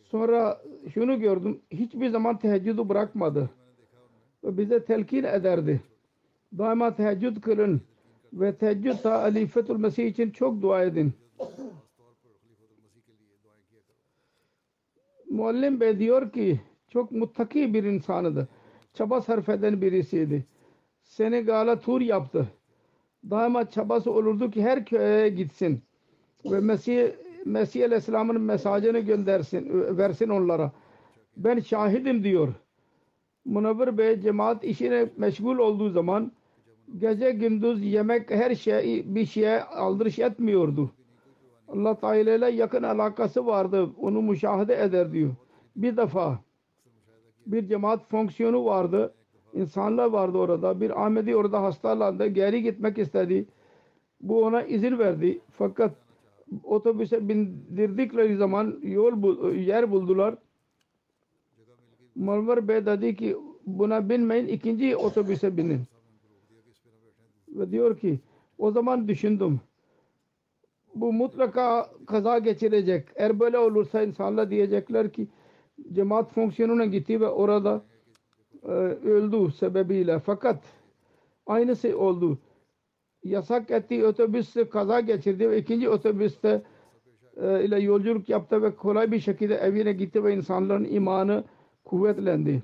Sonra 0.02 0.62
şunu 0.94 1.20
gördüm. 1.20 1.62
Hiçbir 1.70 2.08
zaman 2.08 2.38
teheccüdü 2.38 2.88
bırakmadı. 2.88 3.50
Ve 4.44 4.58
bize 4.58 4.84
telkin 4.84 5.24
ederdi. 5.24 5.82
Daima 6.58 6.96
teheccüd 6.96 7.40
kılın. 7.40 7.80
Ve 8.32 8.56
teheccüd 8.56 8.98
ta 9.02 9.22
Alifetul 9.22 9.78
Mesih 9.78 10.06
için 10.06 10.30
çok 10.30 10.62
dua 10.62 10.82
edin. 10.82 11.12
Muallim 15.30 15.80
Bey 15.80 15.98
diyor 15.98 16.32
ki 16.32 16.60
çok 16.88 17.10
muttaki 17.10 17.74
bir 17.74 17.84
insanıydı. 17.84 18.48
Çaba 18.94 19.20
sarf 19.20 19.48
eden 19.48 19.82
birisiydi. 19.82 20.46
Senegal'a 21.02 21.80
tur 21.80 22.00
yaptı. 22.00 22.48
Daima 23.30 23.70
çabası 23.70 24.10
olurdu 24.12 24.50
ki 24.50 24.62
her 24.62 24.84
köye 24.84 25.28
gitsin. 25.28 25.82
Ve 26.44 26.60
Mesih 26.60 27.10
Mesih 27.44 27.84
Aleyhisselam'ın 27.84 28.40
mesajını 28.40 28.98
göndersin, 28.98 29.96
versin 29.98 30.28
onlara. 30.28 30.72
Ben 31.36 31.60
şahidim 31.60 32.24
diyor. 32.24 32.54
Munavver 33.44 33.98
Bey 33.98 34.20
cemaat 34.20 34.64
işine 34.64 35.10
meşgul 35.16 35.58
olduğu 35.58 35.90
zaman 35.90 36.32
gece 36.98 37.30
gündüz 37.30 37.84
yemek 37.84 38.30
her 38.30 38.54
şey 38.54 39.14
bir 39.14 39.26
şeye 39.26 39.62
aldırış 39.62 40.18
etmiyordu. 40.18 40.90
Allah 41.68 42.00
Teala 42.00 42.34
ile 42.34 42.50
yakın 42.50 42.82
alakası 42.82 43.46
vardı. 43.46 43.90
Onu 43.98 44.22
müşahede 44.22 44.82
eder 44.82 45.12
diyor. 45.12 45.30
Bir 45.76 45.96
defa 45.96 46.38
bir 47.46 47.68
cemaat 47.68 48.10
fonksiyonu 48.10 48.64
vardı. 48.64 49.14
İnsanlar 49.54 50.06
vardı 50.06 50.38
orada. 50.38 50.80
Bir 50.80 51.04
Ahmedi 51.04 51.36
orada 51.36 51.62
hastalandı. 51.62 52.26
Geri 52.26 52.62
gitmek 52.62 52.98
istedi. 52.98 53.46
Bu 54.20 54.44
ona 54.44 54.62
izin 54.62 54.98
verdi. 54.98 55.40
Fakat 55.50 55.94
otobüse 56.64 57.28
bindirdikleri 57.28 58.36
zaman 58.36 58.78
yol 58.82 59.54
yer 59.54 59.90
buldular. 59.90 60.34
Marmar 62.14 62.68
Bey 62.68 62.86
dedi 62.86 63.16
ki 63.16 63.36
buna 63.66 64.08
binmeyin 64.08 64.46
ikinci 64.46 64.96
otobüse 64.96 65.56
binin. 65.56 65.80
Ve 67.48 67.70
diyor 67.70 67.98
ki 67.98 68.20
o 68.58 68.70
zaman 68.70 69.08
düşündüm. 69.08 69.60
Bu 70.94 71.12
mutlaka 71.12 71.90
kaza 72.06 72.38
geçirecek. 72.38 73.08
Eğer 73.14 73.40
böyle 73.40 73.58
olursa 73.58 74.02
insanlar 74.02 74.50
diyecekler 74.50 75.12
ki 75.12 75.28
cemaat 75.92 76.32
fonksiyonuna 76.32 76.84
gitti 76.84 77.20
ve 77.20 77.28
orada 77.28 77.82
öldü 79.04 79.52
sebebiyle. 79.52 80.18
Fakat 80.18 80.64
aynısı 81.46 81.98
oldu. 81.98 82.38
Yasak 83.24 83.70
ettiği 83.70 84.04
otobüs 84.04 84.54
kaza 84.72 85.00
geçirdi 85.00 85.50
ve 85.50 85.58
ikinci 85.58 85.88
otobüste 85.88 86.62
e, 87.36 87.64
ile 87.64 87.80
yolculuk 87.80 88.28
yaptı 88.28 88.62
ve 88.62 88.76
kolay 88.76 89.12
bir 89.12 89.20
şekilde 89.20 89.54
evine 89.54 89.92
gitti 89.92 90.24
ve 90.24 90.34
insanların 90.34 90.84
imanı 90.84 91.44
kuvvetlendi. 91.84 92.62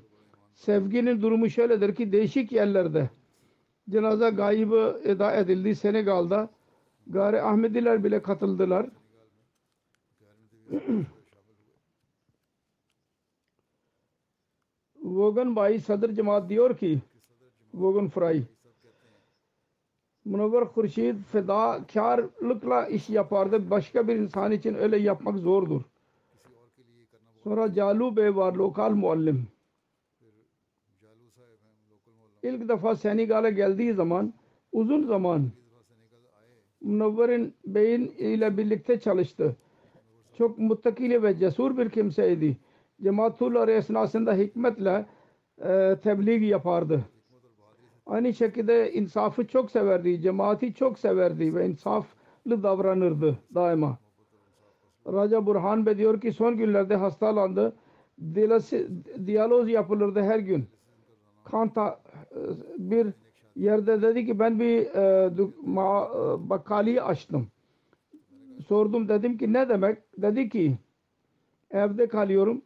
Sevginin 0.53 1.21
durumu 1.21 1.49
şöyledir 1.49 1.95
ki 1.95 2.11
değişik 2.11 2.51
yerlerde 2.51 3.09
cenaze 3.89 4.29
gaybı 4.29 5.01
eda 5.03 5.35
edildi 5.35 5.75
Senegal'da. 5.75 6.49
Gari 7.07 7.41
Ahmediler 7.41 8.03
bile 8.03 8.21
katıldılar. 8.21 8.89
Vogan 15.01 15.55
Bay 15.55 15.79
Sadr 15.79 16.09
Cemaat 16.13 16.49
diyor 16.49 16.77
ki 16.77 16.99
Vogan 17.73 18.07
Fry 18.07 18.43
Munavver 20.25 20.61
Hurşid 20.61 21.15
fedakarlıkla 21.31 22.87
iş 22.87 23.09
yapardı. 23.09 23.69
Başka 23.69 24.07
bir 24.07 24.15
insan 24.15 24.51
için 24.51 24.75
öyle 24.75 24.97
yapmak 24.97 25.37
zordur. 25.37 25.81
Sonra 27.43 27.73
Calu 27.73 28.15
Bey 28.17 28.35
var 28.35 28.53
lokal 28.53 28.91
muallim. 28.91 29.47
İlk 32.43 32.69
defa 32.69 32.95
Senegal'e 32.95 33.51
geldiği 33.51 33.93
zaman 33.93 34.33
uzun 34.71 35.03
zaman 35.07 35.49
Munavver'in 36.81 37.53
Bey'in 37.65 38.07
ile 38.07 38.57
birlikte 38.57 38.99
çalıştı. 38.99 39.55
Çok 40.37 40.57
muttakili 40.57 41.23
ve 41.23 41.37
cesur 41.37 41.77
bir 41.77 41.89
kimseydi. 41.89 42.57
Cemaatullah 43.03 43.67
esnasında 43.67 44.33
hikmetle 44.33 45.05
e, 45.63 45.97
tebliğ 46.03 46.45
yapardı. 46.45 47.05
Aynı 48.05 48.33
şekilde 48.33 48.93
insafı 48.93 49.47
çok 49.47 49.71
severdi. 49.71 50.21
Cemaati 50.21 50.73
çok 50.73 50.99
severdi 50.99 51.55
ve 51.55 51.67
insaflı 51.69 52.63
davranırdı 52.63 53.37
daima. 53.55 53.97
Raja 55.07 55.45
Burhan 55.45 55.85
Bey 55.85 55.97
diyor 55.97 56.21
ki 56.21 56.31
son 56.33 56.57
günlerde 56.57 56.95
hastalandı. 56.95 57.75
Dilası, 58.19 58.87
diyaloz 59.25 59.69
yapılırdı 59.69 60.21
her 60.21 60.39
gün. 60.39 60.65
Kanta 61.43 61.99
bir 62.77 63.07
yerde 63.55 64.01
dedi 64.01 64.25
ki 64.25 64.39
ben 64.39 64.59
bir 64.59 64.77
e, 64.77 65.25
e, 65.25 66.49
bakkali 66.49 67.01
açtım. 67.01 67.47
Sordum 68.67 69.09
dedim 69.09 69.37
ki 69.37 69.53
ne 69.53 69.69
demek? 69.69 69.97
Dedi 70.17 70.49
ki 70.49 70.77
evde 71.71 72.07
kalıyorum. 72.07 72.61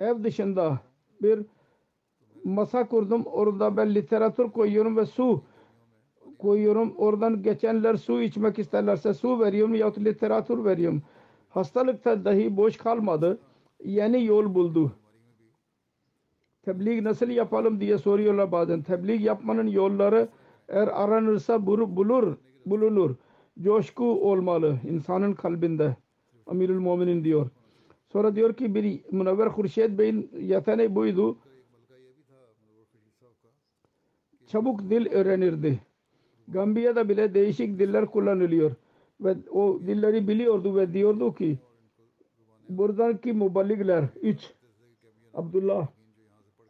Ev 0.00 0.24
dışında 0.24 0.80
bir 1.22 1.46
masa 2.44 2.88
kurdum. 2.88 3.26
Orada 3.26 3.76
ben 3.76 3.94
literatür 3.94 4.50
koyuyorum 4.50 4.96
ve 4.96 5.06
su 5.06 5.42
koyuyorum. 6.38 6.94
Oradan 6.96 7.42
geçenler 7.42 7.96
su 7.96 8.22
içmek 8.22 8.58
isterlerse 8.58 9.14
su 9.14 9.40
veriyorum 9.40 9.74
yahut 9.74 9.98
literatür 9.98 10.64
veriyorum. 10.64 11.02
Hastalıkta 11.48 12.24
dahi 12.24 12.56
boş 12.56 12.76
kalmadı. 12.76 13.38
Yeni 13.84 14.24
yol 14.24 14.54
buldu. 14.54 14.92
tebliğ 16.64 17.04
nasıl 17.04 17.28
yapalım 17.28 17.80
diye 17.80 17.98
soruyorlar 17.98 18.52
bazen. 18.52 18.82
Tebliğ 18.82 19.22
yapmanın 19.22 19.66
yolları 19.66 20.28
eğer 20.68 20.88
aranırsa 20.88 21.66
bulur, 21.66 22.36
bulunur. 22.66 23.14
Coşku 23.60 24.30
olmalı 24.30 24.78
insanın 24.90 25.32
kalbinde. 25.34 25.96
Amirül 26.46 26.78
Muminin 26.78 27.24
diyor. 27.24 27.50
Sonra 28.14 28.36
diyor 28.36 28.54
ki 28.54 28.74
bir 28.74 29.00
Münevver 29.12 29.46
Hurşed 29.46 29.98
Bey'in 29.98 30.30
yeteneği 30.40 30.94
buydu. 30.94 31.38
Çabuk 34.46 34.90
dil 34.90 35.06
öğrenirdi. 35.06 35.80
Gambiya'da 36.48 37.08
bile 37.08 37.34
değişik 37.34 37.78
diller 37.78 38.06
kullanılıyor. 38.06 38.72
Ve 39.20 39.36
o 39.50 39.80
dilleri 39.80 40.28
biliyordu 40.28 40.76
ve 40.76 40.92
diyordu 40.92 41.34
ki 41.34 41.58
buradaki 42.68 43.32
muballigler 43.32 44.04
üç 44.22 44.54
Abdullah 45.34 45.88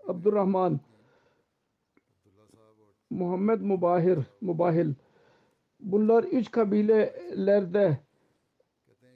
Abdurrahman 0.08 0.80
Muhammed 3.10 3.60
Mubahir 3.60 4.18
Mubahil 4.40 4.94
bunlar 5.80 6.24
üç 6.24 6.50
kabilelerde 6.50 7.98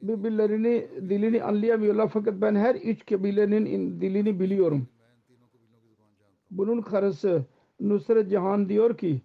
birbirlerini 0.03 0.89
dilini 0.97 1.43
anlayamıyorlar 1.43 2.09
fakat 2.09 2.41
ben 2.41 2.55
her 2.55 2.75
üç 2.75 3.07
kabilenin 3.07 3.67
in- 3.67 4.01
dilini 4.01 4.41
biliyorum. 4.41 4.89
Bunun 6.51 6.81
karısı 6.83 7.45
Nusret 7.81 8.31
Cihan 8.31 8.69
diyor 8.69 8.99
ki 8.99 9.21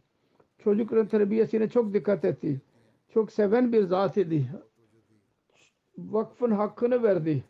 çocukların 0.64 1.08
terbiyesine 1.08 1.70
çok 1.70 1.94
dikkat 1.94 2.26
etti. 2.26 2.62
Çok 3.10 3.32
seven 3.32 3.72
bir 3.72 3.84
zat 3.84 4.18
idi. 4.18 4.50
Vakfın 5.98 6.52
hakkını 6.52 7.04
verdi. 7.04 7.44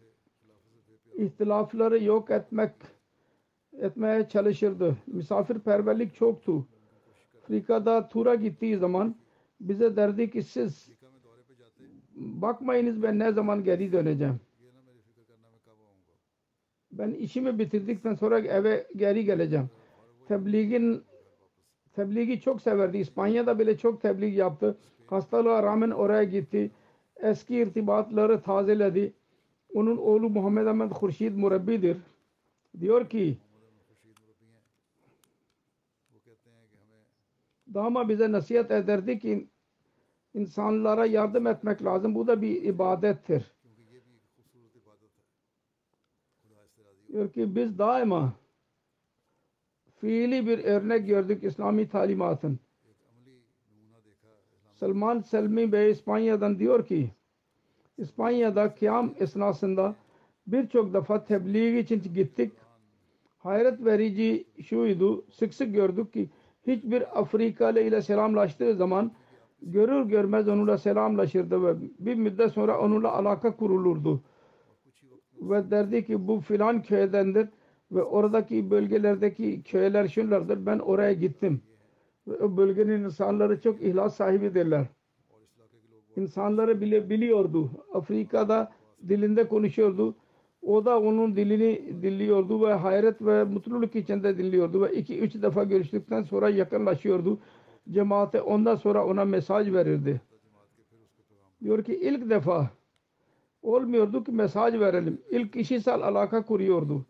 İhtilafları 1.18 2.04
yok 2.04 2.32
etmek 2.32 2.72
etmeye 3.74 4.30
çalışırdı. 4.30 4.98
Misafirperverlik 5.08 6.16
çoktu. 6.16 6.68
Afrika'da 7.44 8.08
tura 8.08 8.36
gittiği 8.36 8.78
zaman 8.78 9.16
bize 9.60 9.96
derdi 9.96 10.32
ki 10.32 10.44
siz 10.44 10.90
bakmayınız 12.16 13.04
ben 13.04 13.20
ne 13.20 13.32
zaman 13.32 13.64
geri 13.64 13.92
döneceğim. 13.92 14.40
Ben 16.92 17.12
işimi 17.12 17.60
bitirdikten 17.60 18.14
sonra 18.14 18.40
eve 18.40 18.88
geri 18.96 19.26
geleceğim. 19.26 19.70
Tebliğin 20.28 21.04
tebliği 21.96 22.42
çok 22.42 22.62
severdi. 22.62 22.98
İspanya'da 22.98 23.60
bile 23.60 23.78
çok 23.78 24.02
tebliğ 24.02 24.30
yaptı. 24.30 24.78
Hastalığa 25.08 25.64
rağmen 25.64 25.90
oraya 25.90 26.24
gitti. 26.24 26.72
Eski 27.18 27.56
irtibatları 27.56 28.42
tazeledi. 28.42 29.14
Onun 29.74 29.98
oğlu 29.98 30.30
Muhammed 30.30 30.66
Ahmed 30.68 30.92
Hurşid 30.92 31.36
Murabbidir. 31.36 31.98
Diyor 32.80 33.10
ki 33.10 33.38
Dama 37.74 38.10
bize 38.10 38.32
nasihat 38.32 38.72
ederdi 38.72 39.20
ki 39.20 39.48
insanlara 40.34 41.06
yardım 41.06 41.48
etmek 41.48 41.84
lazım. 41.84 42.16
Bu 42.16 42.28
da 42.28 42.42
bir 42.42 42.64
ibadettir. 42.64 43.54
Diyor 47.08 47.34
ki 47.34 47.56
biz 47.56 47.78
daima 47.78 48.34
fiili 50.04 50.48
bir 50.48 50.64
örnek 50.64 51.08
gördük 51.08 51.44
İslami 51.44 51.90
talimatın. 51.90 52.60
Salman 54.74 55.20
Selmi 55.22 55.72
Bey 55.72 55.92
İspanya'dan 55.92 56.60
diyor 56.60 56.88
ki 56.88 57.12
İspanya'da 57.98 58.76
kıyam 58.76 59.14
esnasında 59.20 59.96
birçok 60.48 60.94
defa 60.94 61.26
tebliğ 61.26 61.80
için 61.80 62.02
gittik. 62.14 62.52
Hayret 63.38 63.86
verici 63.86 64.48
şuydu. 64.64 65.26
Sık 65.32 65.54
sık 65.54 65.74
gördük 65.74 66.14
ki 66.14 66.30
hiçbir 66.68 67.20
Afrikalı 67.20 67.80
ile 67.80 68.02
selamlaştığı 68.02 68.76
zaman 68.76 69.12
görür 69.64 70.06
görmez 70.06 70.48
onunla 70.48 70.78
selamlaşırdı 70.78 71.64
ve 71.64 71.76
bir 72.00 72.16
müddet 72.16 72.52
sonra 72.52 72.80
onunla 72.80 73.12
alaka 73.12 73.56
kurulurdu. 73.56 74.22
Ve 75.42 75.72
derdi 75.72 76.06
ki 76.06 76.28
bu 76.28 76.40
filan 76.40 76.82
köydendir 76.82 77.50
ve 77.92 78.04
oradaki 78.04 78.72
bölgelerdeki 78.72 79.64
köyler 79.64 80.08
şunlardır. 80.08 80.66
Ben 80.66 80.80
oraya 80.80 81.14
gittim. 81.14 81.62
Ve 82.28 82.38
o 82.38 82.58
bölgenin 82.58 83.04
insanları 83.04 83.62
çok 83.62 83.82
ihlas 83.82 84.16
sahibidirler. 84.16 84.86
İnsanları 86.16 86.82
bile 86.82 87.10
biliyordu. 87.10 87.72
Afrika'da 87.94 88.72
dilinde 89.08 89.48
konuşuyordu. 89.48 90.16
O 90.62 90.86
da 90.86 91.00
onun 91.00 91.36
dilini 91.36 92.02
dinliyordu 92.04 92.68
ve 92.68 92.74
hayret 92.74 93.22
ve 93.22 93.44
mutluluk 93.44 93.96
içinde 93.96 94.38
dinliyordu 94.38 94.82
ve 94.82 94.96
iki 94.96 95.20
üç 95.20 95.42
defa 95.42 95.64
görüştükten 95.64 96.24
sonra 96.24 96.50
yakınlaşıyordu. 96.50 97.40
Cemaate 97.92 98.42
ondan 98.42 98.76
sonra 98.76 99.06
ona 99.06 99.26
mesaj 99.26 99.74
verirdi. 99.74 100.22
Diyor 101.64 101.84
ki 101.84 101.96
ilk 101.96 102.30
defa 102.30 102.70
olmuyordu 103.62 104.24
ki 104.24 104.32
mesaj 104.32 104.80
verelim. 104.80 105.22
İlk 105.30 105.54
kişisel 105.54 106.02
alaka 106.02 106.46
kuruyordu. 106.46 107.06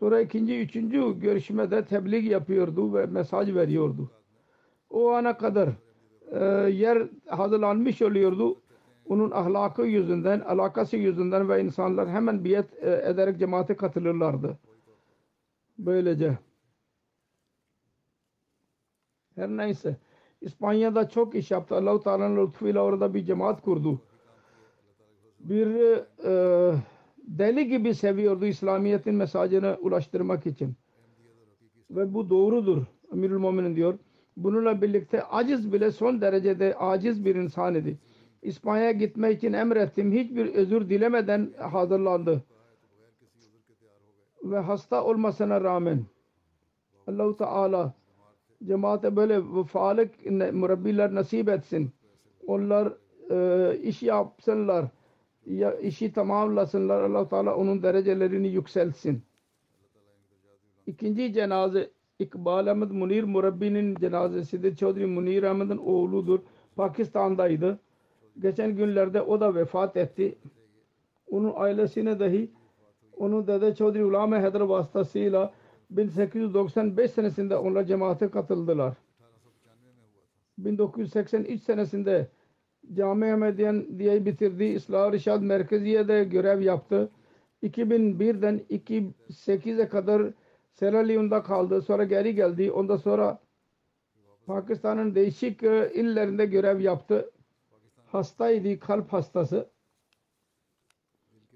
Sonra 0.00 0.20
ikinci, 0.20 0.60
üçüncü 0.60 1.20
görüşmede 1.20 1.84
tebliğ 1.84 2.28
yapıyordu 2.28 2.94
ve 2.94 3.06
mesaj 3.06 3.54
veriyordu. 3.54 4.10
O 4.90 5.10
ana 5.10 5.36
kadar 5.36 5.68
e, 6.30 6.44
yer 6.70 7.08
hazırlanmış 7.26 8.02
oluyordu. 8.02 8.60
Onun 9.08 9.30
ahlakı 9.30 9.82
yüzünden, 9.82 10.40
alakası 10.40 10.96
yüzünden 10.96 11.48
ve 11.48 11.62
insanlar 11.64 12.08
hemen 12.08 12.44
biyet 12.44 12.82
e, 12.82 13.02
ederek 13.10 13.38
cemaate 13.38 13.76
katılırlardı. 13.76 14.58
Böylece. 15.78 16.38
Her 19.34 19.48
neyse. 19.48 19.96
İspanya'da 20.40 21.08
çok 21.08 21.34
iş 21.34 21.50
yaptı. 21.50 21.74
Allah-u 21.74 22.00
Teala'nın 22.00 22.46
lütfuyla 22.46 22.82
orada 22.82 23.14
bir 23.14 23.24
cemaat 23.24 23.62
kurdu. 23.62 24.00
Bir 25.40 25.66
e, 26.24 26.74
deli 27.18 27.68
gibi 27.68 27.94
seviyordu 27.94 28.46
İslamiyet'in 28.46 29.14
mesajını 29.14 29.76
ulaştırmak 29.80 30.46
için. 30.46 30.74
Ve 31.90 32.14
bu 32.14 32.30
doğrudur. 32.30 32.82
Emirül 33.12 33.38
Muminin 33.38 33.76
diyor. 33.76 33.98
Bununla 34.36 34.82
birlikte 34.82 35.24
aciz 35.24 35.72
bile 35.72 35.90
son 35.90 36.20
derecede 36.20 36.74
aciz 36.76 37.24
bir 37.24 37.34
insan 37.34 37.74
idi. 37.74 37.98
İspanya'ya 38.42 38.92
gitmek 38.92 39.36
için 39.36 39.52
emrettim. 39.52 40.12
Hiçbir 40.12 40.54
özür 40.54 40.88
dilemeden 40.88 41.52
hazırlandı. 41.58 42.44
Ve 44.44 44.58
hasta 44.58 45.04
olmasına 45.04 45.60
rağmen 45.60 46.04
Allah-u 47.06 47.36
Teala 47.36 47.94
cemaate 48.64 49.16
böyle 49.16 49.54
vefalık 49.54 50.30
murabbiler 50.52 51.14
nasip 51.14 51.48
etsin. 51.48 51.90
Onlar 52.46 52.92
e, 53.30 53.78
iş 53.82 54.02
yapsınlar. 54.02 54.84
Ya 55.46 55.74
işi 55.74 56.12
tamamlasınlar. 56.12 57.02
Allah-u 57.02 57.28
Teala 57.28 57.56
onun 57.56 57.82
derecelerini 57.82 58.48
yükseltsin. 58.48 59.22
İkinci 60.86 61.32
cenaze 61.32 61.90
İkbal 62.18 62.66
Ahmet 62.66 62.90
Munir 62.90 63.24
Murabbi'nin 63.24 63.94
cenazesidir. 63.94 64.76
Çodri 64.76 65.06
Munir 65.06 65.42
Ahmet'in 65.42 65.76
oğludur. 65.76 66.40
Pakistan'daydı. 66.76 67.78
Geçen 68.38 68.76
günlerde 68.76 69.22
o 69.22 69.40
da 69.40 69.54
vefat 69.54 69.96
etti. 69.96 70.38
Onun 71.30 71.52
ailesine 71.56 72.20
dahi 72.20 72.50
onun 73.16 73.46
dede 73.46 73.74
Çodri 73.74 74.04
Ulame 74.04 74.42
Hedr 74.42 74.60
vasıtasıyla 74.60 75.52
1895 75.90 77.10
senesinde 77.10 77.56
onlar 77.56 77.84
cemaate 77.84 78.30
katıldılar. 78.30 78.94
1983 80.58 81.62
senesinde 81.62 82.28
Cami 82.94 83.32
Ahmediyen 83.32 83.98
diye 83.98 84.26
bitirdi. 84.26 84.64
İslah 84.64 85.12
Rişad 85.12 85.42
Merkeziye'de 85.42 86.24
görev 86.24 86.60
yaptı. 86.60 87.10
2001'den 87.62 88.60
2008'e 88.70 89.88
kadar 89.88 90.32
Sierra 90.72 90.98
Leone'da 90.98 91.42
kaldı. 91.42 91.82
Sonra 91.82 92.04
geri 92.04 92.34
geldi. 92.34 92.72
Ondan 92.72 92.96
sonra 92.96 93.38
Pakistan'ın 94.46 95.14
değişik 95.14 95.62
illerinde 95.62 96.46
görev 96.46 96.80
yaptı. 96.80 97.30
Hastaydı, 98.06 98.80
kalp 98.80 99.12
hastası. 99.12 99.70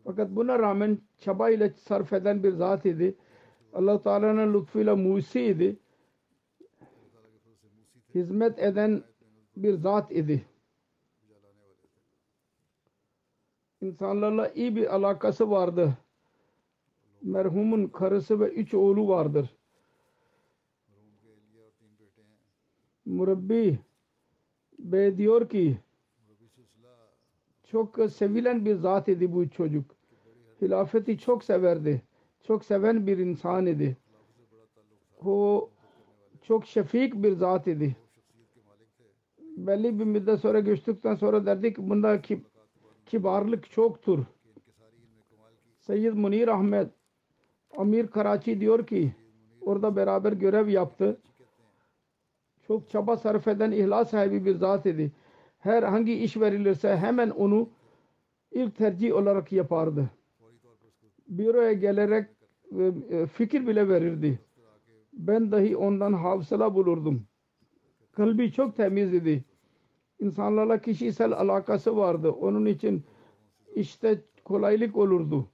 Fakat 0.04 0.30
buna 0.30 0.58
rağmen 0.58 0.98
çaba 1.18 1.50
ile 1.50 1.70
sarf 1.70 2.12
eden 2.12 2.42
bir 2.42 2.52
zat 2.52 2.86
idi. 2.86 3.14
Allah 3.74 4.02
Teala'nın 4.02 4.54
lütfuyla 4.54 4.96
musi 4.96 5.42
idi. 5.42 5.76
Hizmet 8.14 8.58
eden 8.58 9.02
bir 9.56 9.74
zat 9.74 10.12
idi. 10.12 10.44
İnsanlarla 13.80 14.48
iyi 14.48 14.76
bir 14.76 14.94
alakası 14.94 15.50
vardı. 15.50 15.98
Merhumun 17.22 17.86
karısı 17.86 18.40
ve 18.40 18.48
üç 18.48 18.74
oğlu 18.74 19.08
vardır. 19.08 19.56
Murabbi 23.04 23.78
Bey 24.78 25.18
diyor 25.18 25.48
ki 25.48 25.78
çok 27.64 28.10
sevilen 28.10 28.64
bir 28.64 28.74
zat 28.74 29.08
idi 29.08 29.32
bu 29.32 29.48
çocuk. 29.50 29.96
Hilafeti 30.62 31.18
çok 31.18 31.44
severdi. 31.44 32.02
Çok 32.46 32.64
seven 32.64 33.06
bir 33.06 33.18
insan 33.18 33.66
idi. 33.66 33.96
o 35.24 35.70
çok 36.42 36.66
şefik 36.66 37.14
bir 37.14 37.32
zat 37.32 37.66
idi. 37.66 37.96
Belli 39.56 39.98
bir 39.98 40.04
müddet 40.04 40.40
sonra 40.40 40.60
geçtikten 40.60 41.14
sonra 41.14 41.46
derdi 41.46 41.74
ki 41.74 41.88
bunda 41.88 42.22
ki, 42.22 42.40
kibarlık 43.06 43.70
çoktur. 43.70 44.24
Seyyid 45.78 46.12
Munir 46.12 46.48
Ahmet 46.48 46.90
Amir 47.76 48.06
Karachi 48.06 48.60
diyor 48.60 48.86
ki 48.86 49.12
orada 49.60 49.96
beraber 49.96 50.32
görev 50.32 50.68
yaptı. 50.68 51.20
Çok 52.66 52.90
çaba 52.90 53.16
sarf 53.16 53.48
eden 53.48 53.72
ihlas 53.72 54.10
sahibi 54.10 54.44
bir 54.44 54.54
zat 54.54 54.86
idi. 54.86 55.12
Her 55.58 55.82
hangi 55.82 56.14
iş 56.14 56.36
verilirse 56.36 56.96
hemen 56.96 57.30
onu 57.30 57.68
ilk 58.50 58.76
tercih 58.76 59.14
olarak 59.14 59.52
yapardı. 59.52 60.10
Büroya 61.28 61.72
gelerek 61.72 62.28
e, 62.78 62.92
e, 63.10 63.26
fikir 63.26 63.66
bile 63.66 63.88
verirdi. 63.88 64.38
Ben 65.12 65.52
dahi 65.52 65.76
ondan 65.76 66.12
hafıza 66.12 66.74
bulurdum. 66.74 67.26
Kalbi 68.12 68.52
çok 68.52 68.76
temiz 68.76 69.14
idi. 69.14 69.44
İnsanlarla 70.20 70.80
kişisel 70.80 71.32
alakası 71.32 71.96
vardı. 71.96 72.30
Onun 72.30 72.66
için 72.66 73.02
işte 73.74 74.20
kolaylık 74.44 74.96
olurdu. 74.96 75.48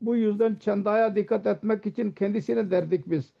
Bu 0.00 0.16
yüzden 0.16 0.54
çandaya 0.54 1.16
dikkat 1.16 1.46
etmek 1.46 1.86
için 1.86 2.12
kendisine 2.12 2.70
derdik 2.70 3.10
biz. 3.10 3.32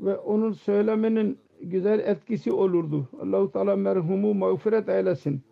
Ve 0.00 0.16
onun 0.16 0.52
söylemenin 0.52 1.38
güzel 1.60 1.98
etkisi 1.98 2.52
olurdu. 2.52 3.08
Allahu 3.22 3.52
Teala 3.52 3.76
merhumu 3.76 4.34
mağfiret 4.34 4.88
eylesin. 4.88 5.42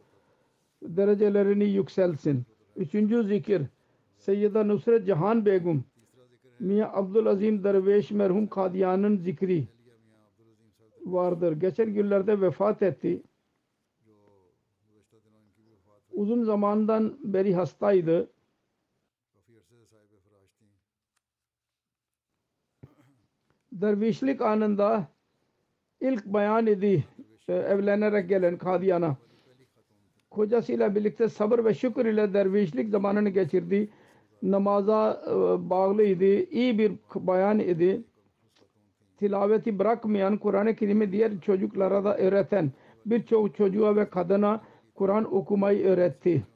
Derecelerini 0.82 1.64
yükselsin. 1.64 2.42
Üçüncü 2.76 3.24
zikir 3.24 3.62
Seyyida 4.18 4.64
Nusret 4.64 5.06
Cihan 5.06 5.46
Begum 5.46 5.84
Miya 6.60 6.92
Abdülazim 6.92 7.64
Derveş 7.64 8.10
merhum 8.10 8.46
Kadiyan'ın 8.46 9.16
zikri 9.16 9.68
vardır. 11.04 11.52
Geçen 11.52 11.94
günlerde 11.94 12.40
vefat 12.40 12.82
etti. 12.82 13.22
Uzun 16.12 16.44
zamandan 16.44 17.18
beri 17.24 17.54
hastaydı. 17.54 18.30
Dervişlik 23.72 24.40
anında 24.40 25.08
ilk 26.00 26.26
bayan 26.26 26.66
idi 26.66 27.04
e, 27.48 27.54
evlenerek 27.54 28.28
gelen 28.28 28.58
Kadiyana. 28.58 29.16
Kocasıyla 30.30 30.94
birlikte 30.94 31.28
sabır 31.28 31.64
ve 31.64 31.74
şükür 31.74 32.06
ile 32.06 32.34
dervişlik 32.34 32.88
zamanını 32.88 33.28
geçirdi. 33.28 33.90
Namaza 34.50 35.22
e, 35.26 35.30
bağlıydı. 35.70 36.24
İyi 36.50 36.78
bir 36.78 36.92
bayan 37.14 37.58
idi. 37.58 38.02
Tilaveti 39.18 39.78
bırakmayan 39.78 40.38
Kur'an-ı 40.38 40.76
Kerim'i 40.76 41.12
diğer 41.12 41.40
çocuklara 41.40 42.04
da 42.04 42.18
öğreten 42.18 42.72
birçok 43.06 43.56
çocuğa 43.56 43.96
ve 43.96 44.10
kadına 44.10 44.62
Kur'an 44.94 45.34
okumayı 45.34 45.86
öğretti. 45.86 46.46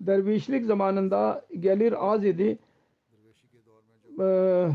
Dervişlik 0.00 0.64
zamanında 0.64 1.46
gelir 1.60 2.12
az 2.12 2.24
idi. 2.24 2.58
Ee, 4.20 4.68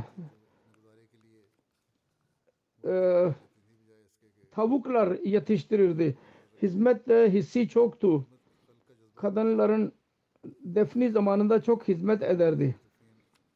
tavuklar 4.51 5.20
yetiştirirdi. 5.26 6.18
Hizmet 6.62 7.08
hissi 7.08 7.70
çoktu. 7.70 8.26
Kadınların 9.16 9.93
defni 10.64 11.12
zamanında 11.12 11.62
çok 11.62 11.88
hizmet 11.88 12.24
ederdi. 12.24 12.76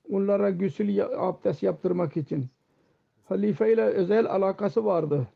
Onlara 0.09 0.49
gusül 0.49 1.03
abdest 1.03 1.63
yaptırmak 1.63 2.17
için. 2.17 2.45
Halife 3.25 3.73
ile 3.73 3.81
özel 3.81 4.25
alakası 4.25 4.85
vardı. 4.85 5.27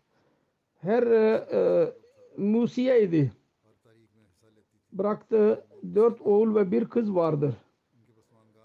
Her 0.81 1.03
e, 1.03 1.47
e, 1.51 1.93
musiye 2.37 3.03
idi. 3.03 3.31
Bıraktığı 4.91 5.65
dört 5.95 6.21
oğul 6.21 6.55
ve 6.55 6.71
bir 6.71 6.85
kız 6.85 7.15
vardır. 7.15 7.55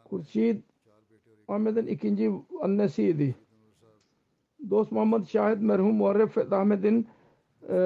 Kurşid 0.05 0.62
Ahmet'in 1.49 1.86
ikinci 1.86 2.32
annesiydi. 2.62 3.34
Dost 4.70 4.93
Muhammed 4.93 5.24
Şahit 5.24 5.62
merhum 5.62 5.95
Muharref 5.95 6.53
Ahmet'in 6.53 7.07
e, 7.68 7.76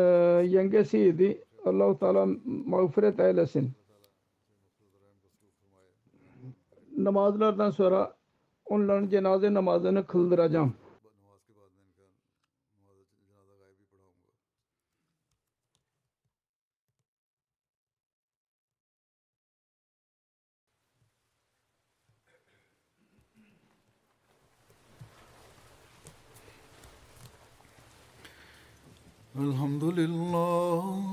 yengesiydi. 0.46 1.44
Allah-u 1.64 1.98
Teala 1.98 2.28
mağfiret 2.44 3.20
eylesin. 3.20 3.70
Namazlardan 7.03 7.71
sonra 7.71 8.13
onların 8.65 9.09
cenaze 9.09 9.53
namazını 9.53 10.07
kıldıracağım. 10.07 10.73
الحمد 29.35 29.83
لله 29.83 31.12